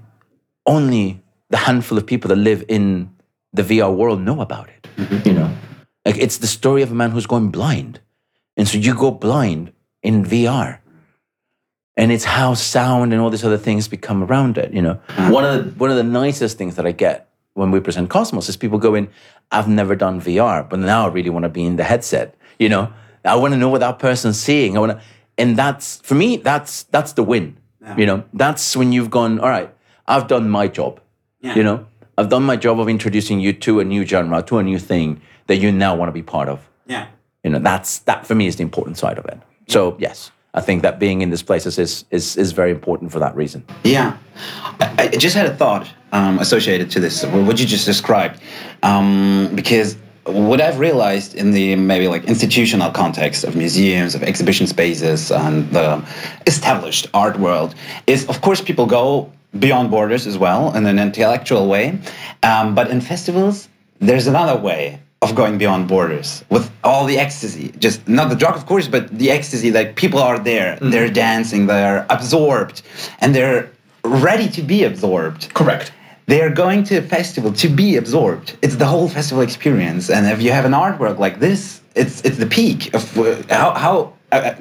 only 0.66 1.22
the 1.50 1.58
handful 1.58 1.98
of 1.98 2.06
people 2.06 2.28
that 2.30 2.36
live 2.36 2.66
in 2.68 3.16
the 3.54 3.64
VR 3.64 3.96
world 3.96 4.22
know 4.22 4.42
about 4.42 4.68
it. 4.70 5.26
You 5.26 5.34
know, 5.34 5.50
like 6.06 6.18
it's 6.18 6.38
the 6.40 6.48
story 6.48 6.82
of 6.82 6.92
a 6.92 6.96
man 6.96 7.12
who's 7.12 7.28
going 7.28 7.50
blind, 7.50 8.02
and 8.58 8.68
so 8.68 8.78
you 8.78 8.94
go 8.94 9.12
blind 9.12 9.72
in 10.04 10.26
VR 10.26 10.80
and 11.98 12.12
it's 12.12 12.24
how 12.24 12.54
sound 12.54 13.12
and 13.12 13.20
all 13.20 13.32
these 13.32 13.44
other 13.44 13.58
things 13.58 13.88
become 13.88 14.24
around 14.24 14.58
it. 14.58 14.72
You 14.72 14.84
know, 14.84 15.00
one 15.30 15.44
of 15.44 15.54
the 15.56 15.80
one 15.80 15.90
of 15.90 15.98
the 15.98 16.04
nicest 16.04 16.58
things 16.58 16.76
that 16.76 16.86
I 16.86 16.92
get 16.92 17.28
when 17.56 17.72
we 17.72 17.80
present 17.80 18.10
Cosmos 18.10 18.48
is 18.50 18.56
people 18.56 18.78
going, 18.78 19.10
"I've 19.52 19.68
never 19.68 19.96
done 19.96 20.20
VR, 20.22 20.68
but 20.70 20.80
now 20.80 21.06
I 21.08 21.10
really 21.12 21.30
want 21.30 21.44
to 21.44 21.50
be 21.50 21.66
in 21.66 21.76
the 21.76 21.84
headset." 21.84 22.36
You 22.60 22.70
know, 22.70 22.92
I 23.24 23.36
want 23.36 23.54
to 23.54 23.58
know 23.58 23.70
what 23.70 23.82
that 23.82 24.00
person's 24.00 24.40
seeing. 24.40 24.76
I 24.78 24.80
want 24.80 24.92
to, 24.94 25.02
and 25.38 25.56
that's 25.58 25.98
for 26.04 26.16
me. 26.16 26.38
That's 26.38 26.84
that's 26.84 27.14
the 27.14 27.24
win. 27.24 27.58
You 27.98 28.06
know, 28.06 28.24
that's 28.34 28.76
when 28.76 28.92
you've 28.92 29.10
gone. 29.10 29.40
All 29.40 29.50
right, 29.50 29.74
I've 30.08 30.28
done 30.28 30.50
my 30.50 30.68
job. 30.68 31.00
Yeah. 31.40 31.56
You 31.56 31.64
know, 31.64 31.86
I've 32.18 32.28
done 32.30 32.44
my 32.44 32.58
job 32.58 32.80
of 32.82 32.90
introducing 32.90 33.40
you 33.40 33.54
to 33.54 33.80
a 33.80 33.86
new 33.86 34.06
genre, 34.06 34.42
to 34.44 34.58
a 34.58 34.64
new 34.64 34.78
thing 34.80 35.22
that 35.48 35.56
you 35.58 35.72
now 35.72 35.96
want 35.96 36.10
to 36.10 36.14
be 36.14 36.22
part 36.24 36.50
of 36.50 36.60
Yeah. 36.88 37.06
you 37.44 37.50
know 37.52 37.60
that's 37.60 38.00
that 38.00 38.28
for 38.28 38.36
me 38.36 38.48
is 38.48 38.56
the 38.58 38.64
important 38.64 38.98
side 38.98 39.18
of 39.18 39.26
it 39.26 39.40
so 39.70 39.96
yes 40.00 40.32
i 40.54 40.60
think 40.60 40.82
that 40.82 41.00
being 41.00 41.22
in 41.22 41.30
these 41.30 41.44
places 41.44 41.80
is 41.80 42.04
is, 42.12 42.36
is 42.36 42.52
very 42.52 42.72
important 42.72 43.12
for 43.14 43.20
that 43.20 43.34
reason 43.38 43.64
Yeah, 43.86 44.18
I, 44.82 45.10
I 45.14 45.18
just 45.18 45.36
had 45.38 45.46
a 45.46 45.56
thought 45.56 45.88
um, 46.12 46.40
associated 46.40 46.92
to 46.92 47.00
this, 47.00 47.24
what 47.26 47.60
you 47.60 47.66
just 47.66 47.86
described, 47.86 48.40
um, 48.84 49.52
because 49.56 49.98
what 50.26 50.60
I've 50.60 50.80
realized 50.80 51.36
in 51.36 51.52
the 51.52 51.76
maybe 51.76 52.08
like 52.08 52.26
institutional 52.26 52.92
context 52.92 53.44
of 53.44 53.56
museums, 53.56 54.16
of 54.16 54.24
exhibition 54.24 54.68
spaces, 54.68 55.32
and 55.32 55.70
the 55.72 56.06
established 56.46 57.08
art 57.14 57.40
world 57.40 57.76
is, 58.06 58.28
of 58.28 58.42
course, 58.42 58.62
people 58.62 58.86
go 58.86 59.32
beyond 59.58 59.90
borders 59.90 60.28
as 60.28 60.38
well 60.38 60.76
in 60.76 60.86
an 60.86 61.00
intellectual 61.00 61.68
way, 61.68 62.00
um, 62.44 62.76
but 62.76 62.92
in 62.92 63.02
festivals, 63.02 63.70
there's 64.00 64.28
another 64.28 64.60
way 64.60 65.00
of 65.22 65.34
going 65.34 65.58
beyond 65.58 65.88
borders 65.88 66.44
with 66.50 66.72
all 66.84 67.06
the 67.06 67.18
ecstasy. 67.18 67.74
Just 67.80 68.08
not 68.08 68.30
the 68.30 68.36
drug 68.36 68.56
of 68.56 68.66
course 68.68 68.88
but 68.88 69.10
the 69.10 69.32
ecstasy 69.32 69.72
like 69.72 69.96
people 69.96 70.20
are 70.20 70.38
there. 70.38 70.78
They're 70.80 71.10
dancing 71.10 71.66
they're 71.66 72.06
absorbed 72.10 72.84
and 73.20 73.34
they're 73.34 73.72
ready 74.04 74.48
to 74.50 74.62
be 74.62 74.84
absorbed. 74.84 75.52
Correct. 75.54 75.92
They 76.28 76.42
are 76.42 76.50
going 76.50 76.84
to 76.84 76.98
a 76.98 77.02
festival 77.02 77.52
to 77.54 77.68
be 77.70 77.98
absorbed. 77.98 78.56
It's 78.62 78.76
the 78.76 78.86
whole 78.86 79.10
festival 79.10 79.42
experience. 79.44 80.10
And 80.10 80.28
if 80.28 80.42
you 80.42 80.52
have 80.52 80.66
an 80.66 80.74
artwork 80.74 81.18
like 81.18 81.40
this 81.40 81.82
it's 81.96 82.22
it's 82.24 82.38
the 82.38 82.46
peak 82.46 82.94
of 82.94 83.18
uh, 83.18 83.42
how 83.50 83.72
how 83.74 84.14
uh, 84.32 84.54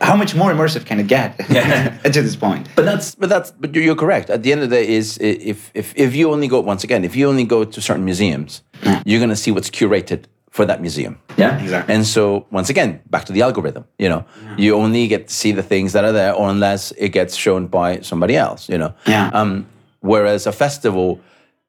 how 0.00 0.16
much 0.16 0.34
more 0.34 0.52
immersive 0.52 0.84
can 0.86 1.00
it 1.00 1.06
get 1.08 1.34
Yeah. 1.50 1.96
to 2.16 2.22
this 2.22 2.36
point? 2.36 2.68
But 2.76 2.84
that's 2.84 3.14
but 3.14 3.28
that's 3.28 3.50
but 3.50 3.74
you're 3.74 3.96
correct. 3.96 4.30
At 4.30 4.42
the 4.42 4.52
end 4.52 4.62
of 4.62 4.70
the 4.70 4.76
day 4.76 4.88
is 4.88 5.18
if 5.20 5.70
if 5.74 5.92
if 5.96 6.14
you 6.14 6.30
only 6.32 6.48
go 6.48 6.60
once 6.60 6.84
again 6.84 7.04
if 7.04 7.16
you 7.16 7.28
only 7.28 7.44
go 7.44 7.64
to 7.64 7.80
certain 7.80 8.04
museums 8.04 8.62
you're 9.06 9.20
going 9.20 9.30
to 9.30 9.36
see 9.44 9.50
what's 9.50 9.70
curated 9.70 10.24
for 10.50 10.64
that 10.66 10.80
museum. 10.80 11.18
Yeah. 11.36 11.60
exactly. 11.60 11.94
And 11.94 12.06
so 12.06 12.46
once 12.52 12.70
again, 12.70 13.00
back 13.10 13.24
to 13.24 13.32
the 13.32 13.42
algorithm, 13.42 13.84
you 13.98 14.08
know, 14.08 14.24
you 14.56 14.76
only 14.76 15.08
get 15.08 15.26
to 15.28 15.34
see 15.34 15.52
the 15.52 15.62
things 15.64 15.92
that 15.94 16.04
are 16.04 16.12
there 16.12 16.32
or 16.32 16.48
unless 16.48 16.92
it 16.92 17.08
gets 17.08 17.34
shown 17.34 17.66
by 17.66 18.00
somebody 18.02 18.36
else, 18.36 18.68
you 18.68 18.78
know. 18.78 18.94
Yeah. 19.06 19.30
Um, 19.32 19.66
whereas 20.04 20.46
a 20.46 20.52
festival, 20.52 21.18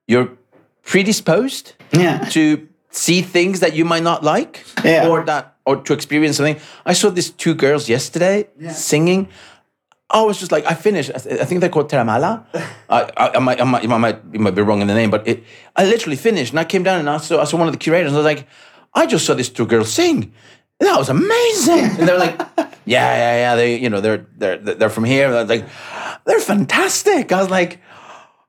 you're 0.07 0.29
predisposed 0.83 1.73
Yeah. 1.91 2.19
to 2.31 2.67
see 2.91 3.21
things 3.21 3.59
that 3.59 3.73
you 3.75 3.85
might 3.85 4.03
not 4.03 4.23
like 4.23 4.63
Yeah. 4.83 5.07
or 5.09 5.23
that 5.25 5.55
or 5.65 5.77
to 5.77 5.93
experience 5.93 6.37
something. 6.37 6.59
I 6.85 6.93
saw 6.93 7.09
these 7.09 7.31
two 7.31 7.55
girls 7.55 7.89
yesterday 7.89 8.47
singing. 8.71 9.27
I 10.09 10.21
was 10.21 10.37
just 10.39 10.51
like, 10.51 10.65
I 10.71 10.75
finished. 10.75 11.09
I 11.15 11.45
think 11.45 11.61
they're 11.61 11.69
called 11.71 11.89
Teramala. 11.89 12.43
I, 12.89 12.99
I, 13.17 13.29
I, 13.35 13.39
might, 13.39 13.59
I, 13.59 13.63
might, 13.63 13.83
I 13.89 13.97
might, 13.97 14.19
you 14.33 14.39
might 14.39 14.53
be 14.55 14.61
wrong 14.61 14.81
in 14.81 14.87
the 14.87 14.93
name, 14.93 15.09
but 15.09 15.27
it, 15.27 15.43
I 15.75 15.85
literally 15.85 16.15
finished 16.17 16.51
and 16.53 16.59
I 16.59 16.65
came 16.65 16.83
down 16.83 16.99
and 16.99 17.09
I 17.09 17.17
saw, 17.17 17.41
I 17.41 17.45
saw 17.45 17.57
one 17.57 17.67
of 17.67 17.73
the 17.73 17.79
curators 17.79 18.11
and 18.11 18.15
I 18.15 18.19
was 18.19 18.25
like, 18.35 18.47
I 18.93 19.07
just 19.07 19.25
saw 19.25 19.33
these 19.33 19.49
two 19.49 19.65
girls 19.65 19.91
sing. 19.91 20.31
That 20.79 20.97
was 20.99 21.09
amazing. 21.09 21.79
And 21.97 22.07
they're 22.07 22.19
like, 22.19 22.37
yeah, 22.85 23.15
yeah, 23.23 23.35
yeah. 23.43 23.55
They, 23.55 23.79
you 23.79 23.89
know, 23.89 24.01
they're 24.01 24.25
they're 24.37 24.57
they're 24.57 24.89
from 24.89 25.05
here. 25.05 25.27
I 25.27 25.41
was 25.41 25.49
like, 25.49 25.65
they're 26.25 26.39
fantastic. 26.39 27.31
I 27.31 27.39
was 27.41 27.49
like, 27.49 27.79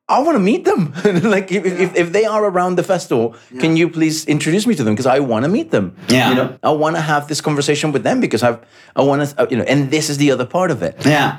I 0.08 0.20
want 0.20 0.36
to 0.36 0.40
meet 0.40 0.64
them. 0.64 0.92
like, 1.24 1.50
if, 1.50 1.64
if, 1.66 1.96
if 1.96 2.12
they 2.12 2.24
are 2.24 2.44
around 2.44 2.76
the 2.76 2.84
festival, 2.84 3.34
can 3.58 3.76
you 3.76 3.88
please 3.88 4.24
introduce 4.26 4.64
me 4.66 4.74
to 4.76 4.84
them? 4.84 4.94
Because 4.94 5.06
I 5.06 5.18
want 5.18 5.44
to 5.44 5.48
meet 5.50 5.70
them. 5.72 5.96
Yeah. 6.08 6.28
You 6.28 6.34
know, 6.36 6.58
I 6.62 6.70
want 6.70 6.94
to 6.96 7.02
have 7.02 7.26
this 7.26 7.40
conversation 7.40 7.90
with 7.92 8.04
them 8.04 8.20
because 8.20 8.42
I've, 8.44 8.60
I 8.94 9.02
want 9.02 9.28
to, 9.28 9.48
you 9.50 9.56
know, 9.56 9.64
and 9.64 9.90
this 9.90 10.08
is 10.08 10.18
the 10.18 10.30
other 10.30 10.46
part 10.46 10.70
of 10.70 10.82
it 10.82 10.94
yeah 11.04 11.38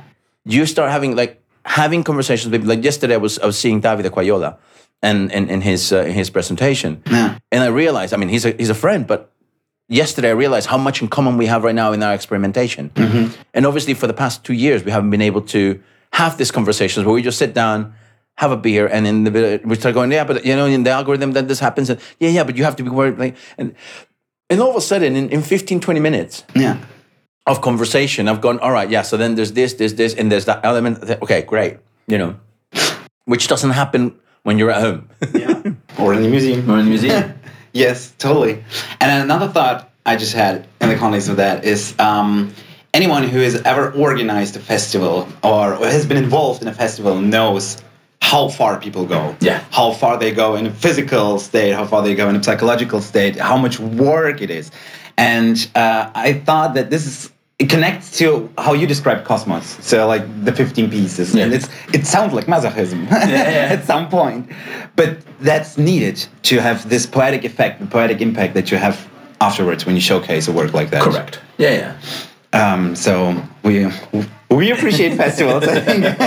you 0.50 0.66
start 0.66 0.90
having 0.92 1.16
like 1.16 1.42
having 1.66 2.04
conversations 2.04 2.50
with. 2.52 2.64
Like 2.66 2.82
yesterday, 2.84 3.16
I 3.16 3.18
was 3.18 3.38
I 3.40 3.46
was 3.46 3.58
seeing 3.60 3.82
Davide 3.82 4.10
Quayola, 4.10 4.56
and 5.02 5.30
in, 5.32 5.50
in 5.50 5.60
his 5.62 5.92
uh, 5.92 5.98
in 6.08 6.14
his 6.14 6.30
presentation, 6.30 7.02
Yeah. 7.12 7.38
and 7.52 7.64
I 7.64 7.68
realized, 7.68 8.14
I 8.14 8.18
mean, 8.18 8.30
he's 8.30 8.46
a 8.46 8.52
he's 8.52 8.70
a 8.70 8.74
friend, 8.76 9.06
but 9.06 9.30
yesterday 9.90 10.30
I 10.30 10.34
realized 10.34 10.68
how 10.70 10.78
much 10.78 11.02
in 11.02 11.10
common 11.10 11.38
we 11.38 11.48
have 11.48 11.66
right 11.66 11.76
now 11.76 11.92
in 11.92 12.02
our 12.02 12.14
experimentation. 12.14 12.92
And 13.54 13.66
obviously, 13.66 13.94
for 13.94 14.08
the 14.08 14.14
past 14.14 14.46
two 14.46 14.54
years, 14.54 14.86
we 14.86 14.92
haven't 14.92 15.10
been 15.10 15.22
able 15.22 15.42
to 15.42 15.82
have 16.14 16.38
these 16.38 16.52
conversations 16.52 17.06
where 17.06 17.14
we 17.14 17.22
just 17.22 17.38
sit 17.38 17.54
down. 17.54 17.94
Have 18.38 18.52
a 18.52 18.58
beer, 18.58 18.88
and 18.88 19.08
in 19.08 19.24
the 19.24 19.62
we 19.66 19.76
start 19.76 19.94
going, 19.96 20.12
yeah, 20.12 20.24
but 20.24 20.46
you 20.46 20.56
know, 20.56 20.66
in 20.66 20.84
the 20.84 20.92
algorithm, 20.92 21.32
that 21.34 21.48
this 21.48 21.60
happens, 21.60 21.90
and 21.90 22.00
yeah, 22.20 22.30
yeah, 22.30 22.44
but 22.44 22.56
you 22.56 22.64
have 22.64 22.76
to 22.76 22.84
be 22.84 22.90
worried, 22.90 23.18
like, 23.18 23.36
and 23.58 23.74
and 24.50 24.62
all 24.62 24.70
of 24.70 24.76
a 24.76 24.82
sudden, 24.82 25.16
in, 25.16 25.30
in 25.30 25.42
15, 25.42 25.80
20 25.80 26.00
minutes, 26.00 26.44
yeah 26.56 26.78
of 27.48 27.62
conversation, 27.62 28.28
I've 28.28 28.42
gone, 28.42 28.60
all 28.60 28.72
right, 28.74 28.90
yeah, 28.90 29.04
so 29.04 29.16
then 29.16 29.36
there's 29.36 29.54
this, 29.54 29.74
this, 29.76 29.94
this, 29.94 30.14
and 30.14 30.30
there's 30.30 30.46
that 30.46 30.60
element. 30.66 31.00
that- 31.02 31.22
Okay, 31.22 31.44
great. 31.44 31.78
You 32.06 32.18
know, 32.18 32.36
which 33.26 33.48
doesn't 33.48 33.72
happen 33.72 34.14
when 34.44 34.60
you're 34.60 34.70
at 34.72 34.82
home. 34.82 35.10
yeah, 35.34 35.62
or 35.98 36.14
in 36.14 36.24
the 36.24 36.30
museum. 36.30 36.70
Or 36.70 36.78
in 36.78 36.86
the 36.86 36.90
museum. 36.92 37.34
Yes, 37.74 38.12
totally. 38.18 38.64
And 39.00 39.24
another 39.24 39.48
thought 39.48 39.90
I 40.06 40.16
just 40.16 40.34
had 40.34 40.68
in 40.82 40.90
the 40.90 40.96
context 40.96 41.30
of 41.30 41.38
that 41.38 41.64
is 41.64 41.94
um, 42.00 42.52
anyone 42.94 43.24
who 43.24 43.40
has 43.40 43.56
ever 43.62 43.92
organized 43.92 44.56
a 44.56 44.60
festival 44.60 45.28
or, 45.44 45.76
or 45.76 45.86
has 45.86 46.06
been 46.06 46.18
involved 46.18 46.62
in 46.64 46.68
a 46.68 46.74
festival 46.74 47.22
knows 47.22 47.78
how 48.22 48.50
far 48.50 48.80
people 48.80 49.06
go. 49.06 49.36
Yeah. 49.40 49.64
How 49.72 49.92
far 49.92 50.18
they 50.18 50.32
go 50.32 50.56
in 50.56 50.66
a 50.68 50.72
physical 50.72 51.40
state, 51.40 51.72
how 51.72 51.86
far 51.86 52.02
they 52.02 52.16
go 52.16 52.30
in 52.30 52.36
a 52.36 52.44
psychological 52.44 53.02
state, 53.02 53.36
how 53.38 53.58
much 53.58 53.80
work 53.80 54.42
it 54.42 54.50
is. 54.50 54.72
And 55.18 55.56
uh, 55.76 56.12
I 56.14 56.34
thought 56.34 56.76
that 56.76 56.90
this 56.90 57.06
is 57.06 57.32
it 57.60 57.72
connects 57.72 58.20
to 58.20 58.52
how 58.56 58.74
you 58.74 58.86
describe 58.86 59.26
Cosmos. 59.26 59.84
So 59.84 60.06
like 60.08 60.46
the 60.46 60.54
15 60.54 60.92
pieces. 60.92 61.34
Yeah. 61.34 61.46
And 61.46 61.54
it's 61.54 61.68
it 61.94 62.06
sounds 62.06 62.34
like 62.34 62.46
masochism 62.46 63.10
yeah. 63.10 63.70
at 63.72 63.86
some 63.86 64.10
point. 64.10 64.52
But 64.96 65.18
that's 65.40 65.78
needed 65.78 66.24
to 66.44 66.60
have 66.60 66.88
this 66.88 67.06
poetic 67.06 67.46
effect, 67.46 67.80
the 67.80 67.88
poetic 67.88 68.22
impact 68.22 68.54
that 68.54 68.70
you 68.72 68.78
have 68.78 69.10
afterwards 69.42 69.86
when 69.86 69.96
you 69.96 70.02
showcase 70.02 70.48
a 70.48 70.52
work 70.52 70.74
like 70.74 70.92
that. 70.92 71.02
Correct. 71.02 71.40
Yeah, 71.58 71.96
yeah. 72.54 72.74
Um, 72.74 72.96
so 72.96 73.42
we 73.64 73.90
we 74.50 74.72
appreciate 74.72 75.16
festivals. 75.16 75.64
I 75.64 75.80
think 75.80 76.04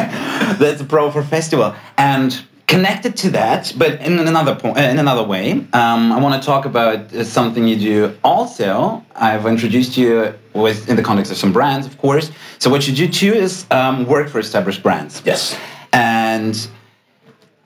that's 0.58 0.80
a 0.80 0.84
pro 0.84 1.10
for 1.10 1.22
festival. 1.22 1.74
And 1.96 2.42
connected 2.70 3.16
to 3.16 3.30
that, 3.30 3.72
but 3.76 4.00
in 4.00 4.18
another 4.20 4.54
point, 4.54 4.78
in 4.78 5.00
another 5.00 5.24
way, 5.24 5.50
um, 5.72 6.12
I 6.12 6.20
want 6.20 6.40
to 6.40 6.46
talk 6.46 6.66
about 6.66 7.12
uh, 7.12 7.24
something 7.24 7.66
you 7.66 7.76
do. 7.76 8.16
Also, 8.22 9.04
I've 9.16 9.44
introduced 9.46 9.96
you 9.96 10.32
with 10.54 10.88
in 10.88 10.94
the 10.94 11.02
context 11.02 11.32
of 11.32 11.38
some 11.38 11.52
brands, 11.52 11.84
of 11.86 11.98
course. 11.98 12.30
So 12.60 12.70
what 12.70 12.86
you 12.86 12.94
do 12.94 13.08
too 13.08 13.32
is 13.32 13.66
um, 13.72 14.06
work 14.06 14.28
for 14.28 14.38
established 14.38 14.84
brands. 14.84 15.20
Yes. 15.24 15.58
And 15.92 16.54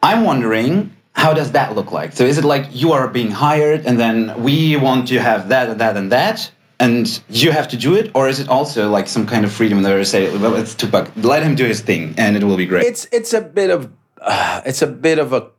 I'm 0.02 0.24
wondering, 0.24 0.94
how 1.12 1.34
does 1.34 1.52
that 1.52 1.74
look 1.74 1.92
like? 1.92 2.14
So 2.14 2.24
is 2.24 2.38
it 2.38 2.44
like 2.44 2.66
you 2.72 2.92
are 2.92 3.06
being 3.06 3.30
hired 3.30 3.84
and 3.84 4.00
then 4.00 4.42
we 4.42 4.76
want 4.76 5.08
to 5.08 5.20
have 5.20 5.50
that 5.50 5.68
and 5.68 5.80
that 5.82 5.98
and 5.98 6.12
that? 6.12 6.50
And 6.84 7.22
you 7.28 7.50
have 7.52 7.68
to 7.68 7.76
do 7.76 7.94
it, 7.94 8.10
or 8.14 8.28
is 8.28 8.40
it 8.40 8.48
also 8.48 8.90
like 8.90 9.08
some 9.08 9.26
kind 9.26 9.44
of 9.44 9.52
freedom 9.52 9.82
that 9.82 9.94
they 9.96 10.04
say, 10.04 10.36
"Well, 10.36 10.54
it's 10.56 10.74
Tupac. 10.74 11.10
Let 11.16 11.42
him 11.42 11.54
do 11.54 11.64
his 11.64 11.80
thing, 11.80 12.14
and 12.18 12.36
it 12.36 12.44
will 12.44 12.56
be 12.56 12.66
great." 12.66 12.84
it's 12.84 13.06
it's 13.10 13.32
a 13.32 13.40
bit 13.40 13.70
of 13.70 13.90
uh, 14.20 14.60
it's 14.66 14.82
a 14.82 14.86
bit 14.86 15.18
of 15.18 15.32
a 15.32 15.50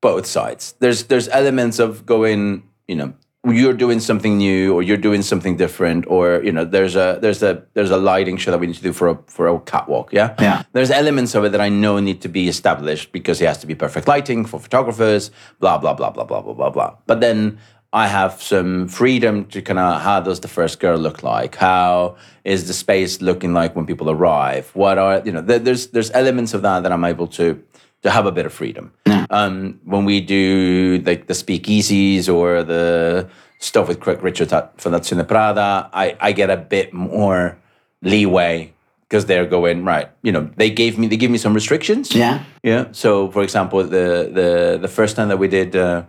both 0.00 0.26
sides. 0.26 0.74
There's 0.80 1.04
there's 1.04 1.28
elements 1.28 1.78
of 1.78 2.04
going, 2.04 2.68
you 2.86 2.96
know, 2.96 3.14
you're 3.46 3.72
doing 3.72 4.00
something 4.00 4.36
new 4.36 4.74
or 4.74 4.82
you're 4.82 5.00
doing 5.08 5.22
something 5.22 5.56
different, 5.56 6.06
or 6.08 6.42
you 6.44 6.52
know, 6.52 6.64
there's 6.64 6.96
a 6.96 7.18
there's 7.20 7.42
a 7.42 7.64
there's 7.74 7.90
a 7.90 7.96
lighting 7.96 8.36
show 8.36 8.50
that 8.50 8.60
we 8.60 8.66
need 8.66 8.76
to 8.76 8.82
do 8.82 8.92
for 8.92 9.08
a 9.08 9.18
for 9.26 9.48
a 9.48 9.58
catwalk. 9.60 10.12
Yeah, 10.12 10.34
Yeah. 10.38 10.62
There's 10.74 10.90
elements 10.90 11.34
of 11.34 11.44
it 11.44 11.52
that 11.52 11.60
I 11.60 11.70
know 11.70 11.98
need 12.00 12.20
to 12.22 12.28
be 12.28 12.48
established 12.48 13.12
because 13.12 13.40
it 13.40 13.46
has 13.46 13.58
to 13.58 13.66
be 13.66 13.74
perfect 13.74 14.06
lighting 14.06 14.44
for 14.44 14.60
photographers. 14.60 15.30
Blah 15.60 15.78
blah 15.78 15.94
blah 15.94 16.10
blah 16.10 16.24
blah 16.24 16.42
blah 16.42 16.54
blah 16.54 16.70
blah. 16.70 16.96
But 17.06 17.20
then. 17.20 17.58
I 17.94 18.08
have 18.08 18.42
some 18.42 18.88
freedom 18.88 19.44
to 19.46 19.62
kind 19.62 19.78
of 19.78 20.02
how 20.02 20.20
does 20.20 20.40
the 20.40 20.48
first 20.48 20.80
girl 20.80 20.98
look 20.98 21.22
like? 21.22 21.54
How 21.54 22.16
is 22.42 22.66
the 22.66 22.74
space 22.74 23.22
looking 23.22 23.54
like 23.54 23.76
when 23.76 23.86
people 23.86 24.10
arrive? 24.10 24.68
What 24.74 24.98
are 24.98 25.22
you 25.24 25.30
know? 25.30 25.40
There, 25.40 25.60
there's 25.60 25.86
there's 25.88 26.10
elements 26.10 26.54
of 26.54 26.62
that 26.62 26.82
that 26.82 26.90
I'm 26.90 27.04
able 27.04 27.28
to 27.38 27.62
to 28.02 28.10
have 28.10 28.26
a 28.26 28.32
bit 28.32 28.46
of 28.46 28.52
freedom. 28.52 28.92
Um, 29.30 29.80
when 29.84 30.04
we 30.04 30.20
do 30.20 31.02
like 31.06 31.28
the 31.28 31.34
speakeasies 31.34 32.28
or 32.28 32.64
the 32.64 33.28
stuff 33.60 33.88
with 33.88 34.00
Craig 34.00 34.22
Richards 34.22 34.52
at 34.52 34.76
Fondazione 34.76 35.26
Prada, 35.26 35.88
I, 35.92 36.16
I 36.20 36.32
get 36.32 36.50
a 36.50 36.56
bit 36.56 36.92
more 36.92 37.56
leeway 38.02 38.74
because 39.08 39.26
they're 39.26 39.46
going 39.46 39.84
right. 39.84 40.10
You 40.22 40.32
know, 40.32 40.50
they 40.56 40.68
gave 40.68 40.98
me 40.98 41.06
they 41.06 41.16
give 41.16 41.30
me 41.30 41.38
some 41.38 41.54
restrictions. 41.54 42.12
Yeah. 42.12 42.42
Yeah. 42.64 42.88
So, 42.90 43.30
for 43.30 43.44
example, 43.44 43.84
the 43.84 44.30
the 44.38 44.78
the 44.82 44.88
first 44.88 45.14
time 45.14 45.28
that 45.28 45.38
we 45.38 45.46
did 45.46 45.76
uh, 45.76 46.02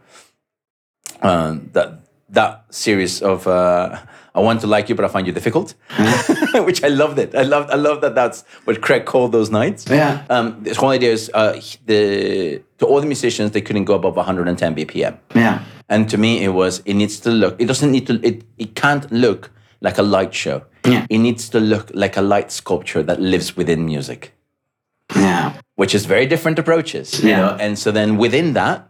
uh, 1.21 1.57
that 1.73 1.99
that 2.29 2.65
series 2.69 3.21
of 3.21 3.47
uh, 3.47 3.97
I 4.33 4.39
want 4.39 4.61
to 4.61 4.67
like 4.67 4.89
you, 4.89 4.95
but 4.95 5.05
I 5.05 5.07
find 5.07 5.25
you 5.27 5.33
difficult, 5.33 5.75
which 6.55 6.83
I 6.83 6.87
loved 6.89 7.19
it. 7.19 7.33
I 7.35 7.43
loved 7.43 7.69
I 7.71 7.75
love 7.75 8.01
that. 8.01 8.15
That's 8.15 8.43
what 8.65 8.81
Craig 8.81 9.05
called 9.05 9.31
those 9.31 9.49
nights. 9.49 9.85
Yeah. 9.89 10.25
Um, 10.29 10.57
this 10.63 10.77
whole 10.77 10.89
idea 10.89 11.11
is 11.13 11.31
uh, 11.33 11.53
the 11.85 12.61
to 12.79 12.85
all 12.85 12.99
the 12.99 13.07
musicians 13.07 13.51
they 13.51 13.61
couldn't 13.61 13.85
go 13.85 13.93
above 13.95 14.15
110 14.17 14.75
BPM. 14.75 15.17
Yeah. 15.35 15.63
And 15.87 16.09
to 16.09 16.17
me, 16.17 16.43
it 16.43 16.49
was 16.53 16.81
it 16.85 16.95
needs 16.95 17.19
to 17.21 17.29
look. 17.29 17.55
It 17.61 17.67
doesn't 17.67 17.91
need 17.91 18.07
to. 18.07 18.13
It 18.25 18.43
it 18.57 18.75
can't 18.75 19.09
look 19.11 19.51
like 19.81 19.97
a 19.97 20.03
light 20.03 20.33
show. 20.33 20.63
Yeah. 20.85 21.05
It 21.09 21.19
needs 21.19 21.49
to 21.49 21.59
look 21.59 21.91
like 21.93 22.17
a 22.17 22.21
light 22.21 22.51
sculpture 22.51 23.03
that 23.03 23.19
lives 23.19 23.55
within 23.57 23.85
music 23.85 24.33
Yeah. 25.15 25.53
which 25.75 25.93
is 25.95 26.05
very 26.05 26.25
different 26.25 26.59
approaches. 26.59 27.21
You 27.23 27.29
Yeah. 27.29 27.41
know? 27.41 27.57
And 27.59 27.77
so 27.77 27.91
then 27.91 28.17
within 28.17 28.53
that, 28.53 28.89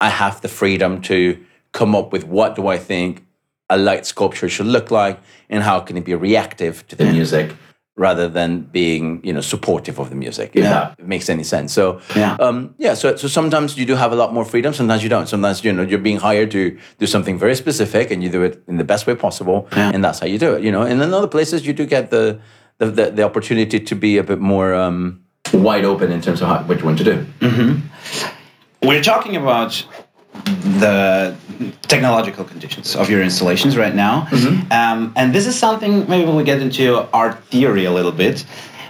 I 0.00 0.08
have 0.08 0.40
the 0.40 0.48
freedom 0.48 1.00
to 1.02 1.38
come 1.72 1.94
up 1.94 2.12
with 2.12 2.24
what 2.26 2.56
do 2.56 2.66
I 2.68 2.78
think 2.78 3.24
a 3.68 3.76
light 3.76 4.06
sculpture 4.06 4.48
should 4.48 4.66
look 4.66 4.90
like 4.90 5.18
and 5.48 5.62
how 5.62 5.80
can 5.80 5.96
it 5.96 6.04
be 6.04 6.14
reactive 6.14 6.86
to 6.88 6.96
the 6.96 7.04
music 7.04 7.54
rather 7.96 8.28
than 8.28 8.62
being, 8.62 9.20
you 9.22 9.32
know, 9.32 9.42
supportive 9.42 9.98
of 10.00 10.08
the 10.08 10.16
music. 10.16 10.50
If 10.54 10.64
Yeah. 10.64 10.70
that 10.96 11.06
makes 11.06 11.28
any 11.28 11.44
sense. 11.44 11.72
So 11.72 12.00
Yeah. 12.16 12.36
um, 12.40 12.74
yeah, 12.78 12.94
so 12.94 13.14
so 13.16 13.28
sometimes 13.28 13.76
you 13.76 13.84
do 13.86 13.94
have 13.94 14.10
a 14.12 14.16
lot 14.16 14.32
more 14.32 14.44
freedom, 14.44 14.72
sometimes 14.72 15.02
you 15.02 15.10
don't. 15.10 15.28
Sometimes 15.28 15.62
you 15.64 15.72
know 15.72 15.82
you're 15.82 16.02
being 16.02 16.18
hired 16.20 16.50
to 16.52 16.76
do 16.98 17.06
something 17.06 17.38
very 17.38 17.54
specific 17.54 18.10
and 18.10 18.22
you 18.22 18.30
do 18.30 18.42
it 18.42 18.62
in 18.68 18.76
the 18.78 18.84
best 18.84 19.06
way 19.06 19.14
possible 19.14 19.68
Yeah. 19.76 19.92
and 19.94 20.02
that's 20.04 20.18
how 20.20 20.26
you 20.26 20.38
do 20.38 20.54
it. 20.56 20.62
You 20.62 20.72
know, 20.72 20.82
and 20.82 21.02
in 21.02 21.12
other 21.14 21.28
places 21.28 21.66
you 21.66 21.74
do 21.74 21.84
get 21.86 22.10
the 22.10 22.38
the, 22.78 22.86
the, 22.86 23.10
the 23.10 23.22
opportunity 23.22 23.78
to 23.80 23.94
be 23.94 24.18
a 24.18 24.22
bit 24.22 24.38
more 24.40 24.74
um, 24.74 25.20
Wide 25.52 25.84
open 25.84 26.10
in 26.12 26.20
terms 26.22 26.40
of 26.42 26.48
how, 26.48 26.62
what 26.68 26.78
you 26.78 26.84
want 26.86 26.98
to 26.98 27.04
do. 27.04 27.16
We're 28.82 29.02
talking 29.02 29.36
about 29.36 29.84
the 30.44 31.36
technological 31.82 32.44
conditions 32.44 32.96
of 32.96 33.10
your 33.10 33.22
installations 33.22 33.76
right 33.76 33.94
now. 33.94 34.26
Um, 34.70 35.12
and 35.16 35.34
this 35.34 35.46
is 35.46 35.58
something 35.58 36.08
maybe 36.08 36.30
we'll 36.30 36.44
get 36.44 36.62
into 36.62 36.96
art 37.12 37.44
theory 37.44 37.84
a 37.84 37.92
little 37.92 38.12
bit. 38.12 38.44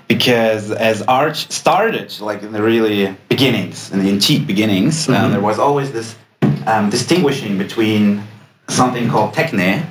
Because 0.06 0.70
as 0.72 1.02
art 1.02 1.36
started, 1.36 2.20
like 2.20 2.42
in 2.42 2.52
the 2.52 2.62
really 2.62 3.14
beginnings, 3.28 3.92
in 3.92 4.00
the 4.02 4.10
antique 4.10 4.44
beginnings, 4.46 5.08
um, 5.08 5.30
there 5.32 5.40
was 5.40 5.58
always 5.60 5.92
this 5.92 6.16
um, 6.66 6.90
distinguishing 6.90 7.58
between 7.58 8.22
something 8.68 9.08
called 9.08 9.34
techne, 9.34 9.84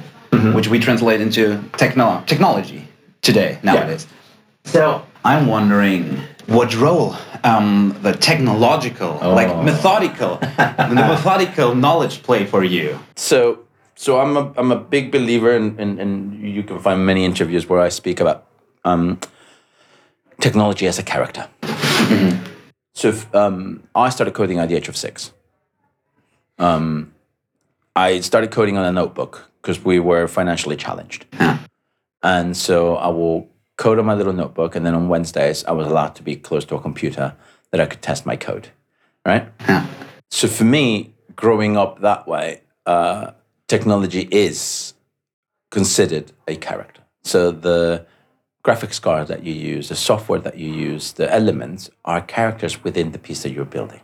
which 0.53 0.67
we 0.67 0.79
translate 0.79 1.21
into 1.21 1.61
techno- 1.77 2.21
technology 2.27 2.85
today, 3.21 3.59
nowadays. 3.63 4.07
So 4.65 5.05
I'm 5.25 5.47
wondering 5.47 6.17
what 6.47 6.75
role 6.75 7.15
um, 7.43 7.97
the 8.01 8.13
technological, 8.13 9.15
like 9.21 9.63
methodical, 9.63 10.37
the 10.57 10.93
methodical 10.95 11.75
knowledge 11.75 12.23
play 12.23 12.45
for 12.45 12.63
you. 12.63 12.97
So, 13.15 13.59
so 13.95 14.19
I'm 14.19 14.37
a 14.37 14.53
I'm 14.57 14.71
a 14.71 14.77
big 14.77 15.11
believer, 15.11 15.55
and 15.55 15.79
in, 15.79 15.99
in, 15.99 16.33
in, 16.33 16.45
you 16.45 16.63
can 16.63 16.79
find 16.79 17.05
many 17.05 17.25
interviews 17.25 17.67
where 17.67 17.81
I 17.81 17.89
speak 17.89 18.19
about 18.19 18.47
um, 18.85 19.19
technology 20.39 20.87
as 20.87 20.99
a 20.99 21.03
character. 21.03 21.47
So, 22.93 23.09
if, 23.09 23.33
um, 23.35 23.83
I 23.95 24.09
started 24.09 24.33
coding 24.33 24.57
at 24.57 24.69
the 24.69 24.75
age 24.75 24.89
of 24.89 24.97
six. 24.97 25.31
Um, 26.57 27.13
I 27.95 28.21
started 28.21 28.51
coding 28.51 28.77
on 28.77 28.85
a 28.85 28.91
notebook 28.91 29.49
because 29.61 29.83
we 29.83 29.99
were 29.99 30.27
financially 30.27 30.77
challenged, 30.77 31.25
and 32.23 32.55
so 32.55 32.95
I 32.95 33.07
will 33.09 33.48
code 33.79 33.97
on 33.97 34.05
my 34.05 34.13
little 34.13 34.33
notebook, 34.33 34.75
and 34.75 34.85
then 34.85 34.93
on 34.93 35.07
Wednesdays 35.07 35.63
I 35.63 35.71
was 35.71 35.87
allowed 35.87 36.13
to 36.19 36.23
be 36.23 36.35
close 36.35 36.65
to 36.65 36.75
a 36.75 36.81
computer 36.81 37.27
that 37.71 37.79
I 37.79 37.85
could 37.85 38.01
test 38.01 38.25
my 38.25 38.35
code, 38.35 38.67
right? 39.25 39.47
Yeah. 39.61 39.87
So 40.29 40.47
for 40.47 40.65
me, 40.65 41.13
growing 41.35 41.77
up 41.77 42.01
that 42.01 42.27
way, 42.27 42.61
uh, 42.85 43.31
technology 43.67 44.27
is 44.31 44.93
considered 45.71 46.33
a 46.47 46.55
character. 46.57 47.03
So 47.23 47.51
the 47.51 48.05
graphics 48.65 49.01
card 49.01 49.27
that 49.29 49.43
you 49.43 49.53
use, 49.53 49.87
the 49.87 49.95
software 49.95 50.39
that 50.39 50.57
you 50.57 50.71
use, 50.91 51.13
the 51.13 51.31
elements 51.33 51.89
are 52.03 52.21
characters 52.21 52.83
within 52.83 53.11
the 53.13 53.19
piece 53.19 53.43
that 53.43 53.51
you're 53.51 53.73
building. 53.77 54.01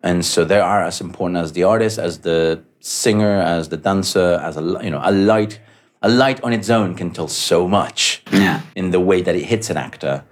And 0.00 0.24
so 0.24 0.44
they 0.44 0.60
are 0.60 0.82
as 0.84 1.00
important 1.00 1.38
as 1.38 1.52
the 1.52 1.64
artist, 1.64 1.98
as 1.98 2.20
the 2.20 2.62
singer, 2.78 3.40
as 3.40 3.68
the 3.68 3.76
dancer, 3.88 4.40
as 4.48 4.56
a 4.56 4.62
you 4.84 4.90
know 4.90 5.00
a 5.02 5.10
light. 5.10 5.58
A 6.02 6.08
light 6.08 6.42
on 6.44 6.52
its 6.52 6.68
own 6.70 6.94
can 6.94 7.10
tell 7.10 7.28
so 7.28 7.66
much 7.66 8.22
Yeah. 8.32 8.60
in 8.74 8.90
the 8.90 9.00
way 9.00 9.22
that 9.22 9.34
it 9.34 9.44
hits 9.44 9.70
an 9.70 9.76
actor, 9.76 10.24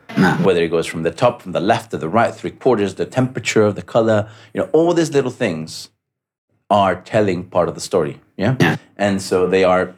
whether 0.43 0.63
it 0.63 0.69
goes 0.69 0.87
from 0.87 1.03
the 1.03 1.11
top, 1.11 1.43
from 1.43 1.53
the 1.53 1.61
left 1.61 1.91
to 1.93 1.99
the 1.99 2.09
right, 2.09 2.35
three 2.35 2.51
quarters, 2.51 2.95
the 2.95 3.07
temperature 3.07 3.63
of 3.63 3.75
the 3.75 3.83
color, 3.83 4.29
you 4.53 4.61
know, 4.61 4.69
all 4.73 4.93
these 4.95 5.13
little 5.13 5.31
things 5.31 5.89
are 6.71 6.95
telling 7.01 7.45
part 7.45 7.69
of 7.69 7.75
the 7.75 7.81
story. 7.81 8.21
Yeah. 8.37 8.57
Yeah. 8.61 8.77
And 8.97 9.21
so 9.23 9.47
they 9.47 9.65
are 9.65 9.95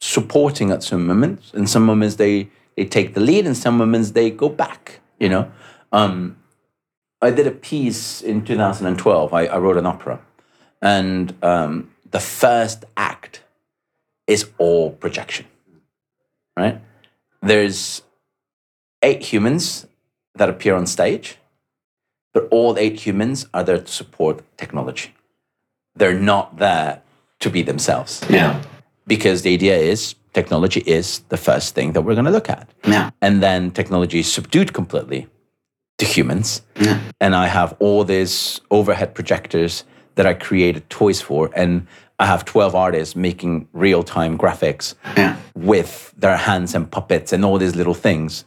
supporting 0.00 0.70
at 0.70 0.82
some 0.82 1.06
moments. 1.06 1.52
In 1.54 1.66
some 1.66 1.84
moments 1.84 2.16
they 2.16 2.50
they 2.76 2.84
take 2.84 3.14
the 3.14 3.20
lead, 3.20 3.46
in 3.46 3.54
some 3.54 3.76
moments 3.78 4.10
they 4.12 4.30
go 4.30 4.48
back. 4.48 5.00
You 5.20 5.28
know. 5.28 5.50
Um, 5.92 6.36
I 7.22 7.30
did 7.30 7.46
a 7.46 7.52
piece 7.52 8.20
in 8.20 8.44
2012. 8.44 9.32
I, 9.32 9.46
I 9.46 9.58
wrote 9.58 9.76
an 9.78 9.86
opera, 9.86 10.20
and 10.82 11.32
um, 11.42 11.90
the 12.10 12.20
first 12.20 12.84
act 12.96 13.43
is 14.26 14.50
all 14.58 14.90
projection. 14.90 15.46
Right? 16.56 16.80
There's 17.42 18.02
eight 19.02 19.22
humans 19.22 19.86
that 20.34 20.48
appear 20.48 20.74
on 20.74 20.86
stage, 20.86 21.36
but 22.32 22.48
all 22.50 22.78
eight 22.78 23.00
humans 23.00 23.46
are 23.52 23.62
there 23.62 23.78
to 23.78 23.92
support 23.92 24.42
technology. 24.56 25.14
They're 25.94 26.18
not 26.18 26.58
there 26.58 27.02
to 27.40 27.50
be 27.50 27.62
themselves. 27.62 28.24
Yeah. 28.28 28.62
Because 29.06 29.42
the 29.42 29.52
idea 29.52 29.76
is 29.76 30.14
technology 30.32 30.80
is 30.80 31.20
the 31.28 31.36
first 31.36 31.74
thing 31.74 31.92
that 31.92 32.02
we're 32.02 32.14
going 32.14 32.24
to 32.24 32.30
look 32.30 32.50
at. 32.50 32.68
Yeah. 32.86 33.10
And 33.20 33.42
then 33.42 33.70
technology 33.70 34.20
is 34.20 34.32
subdued 34.32 34.72
completely 34.72 35.28
to 35.98 36.04
humans. 36.04 36.62
Yeah. 36.80 37.00
And 37.20 37.34
I 37.34 37.46
have 37.46 37.76
all 37.78 38.04
these 38.04 38.60
overhead 38.70 39.14
projectors 39.14 39.84
that 40.16 40.26
I 40.26 40.34
created 40.34 40.88
toys 40.90 41.20
for. 41.20 41.50
And 41.54 41.86
I 42.18 42.26
have 42.26 42.44
12 42.44 42.74
artists 42.74 43.16
making 43.16 43.68
real 43.72 44.02
time 44.02 44.38
graphics 44.38 44.94
Yeah. 45.16 45.36
with 45.54 46.14
their 46.16 46.36
hands 46.36 46.74
and 46.74 46.90
puppets 46.90 47.32
and 47.32 47.44
all 47.44 47.58
these 47.58 47.74
little 47.76 47.94
things 47.94 48.44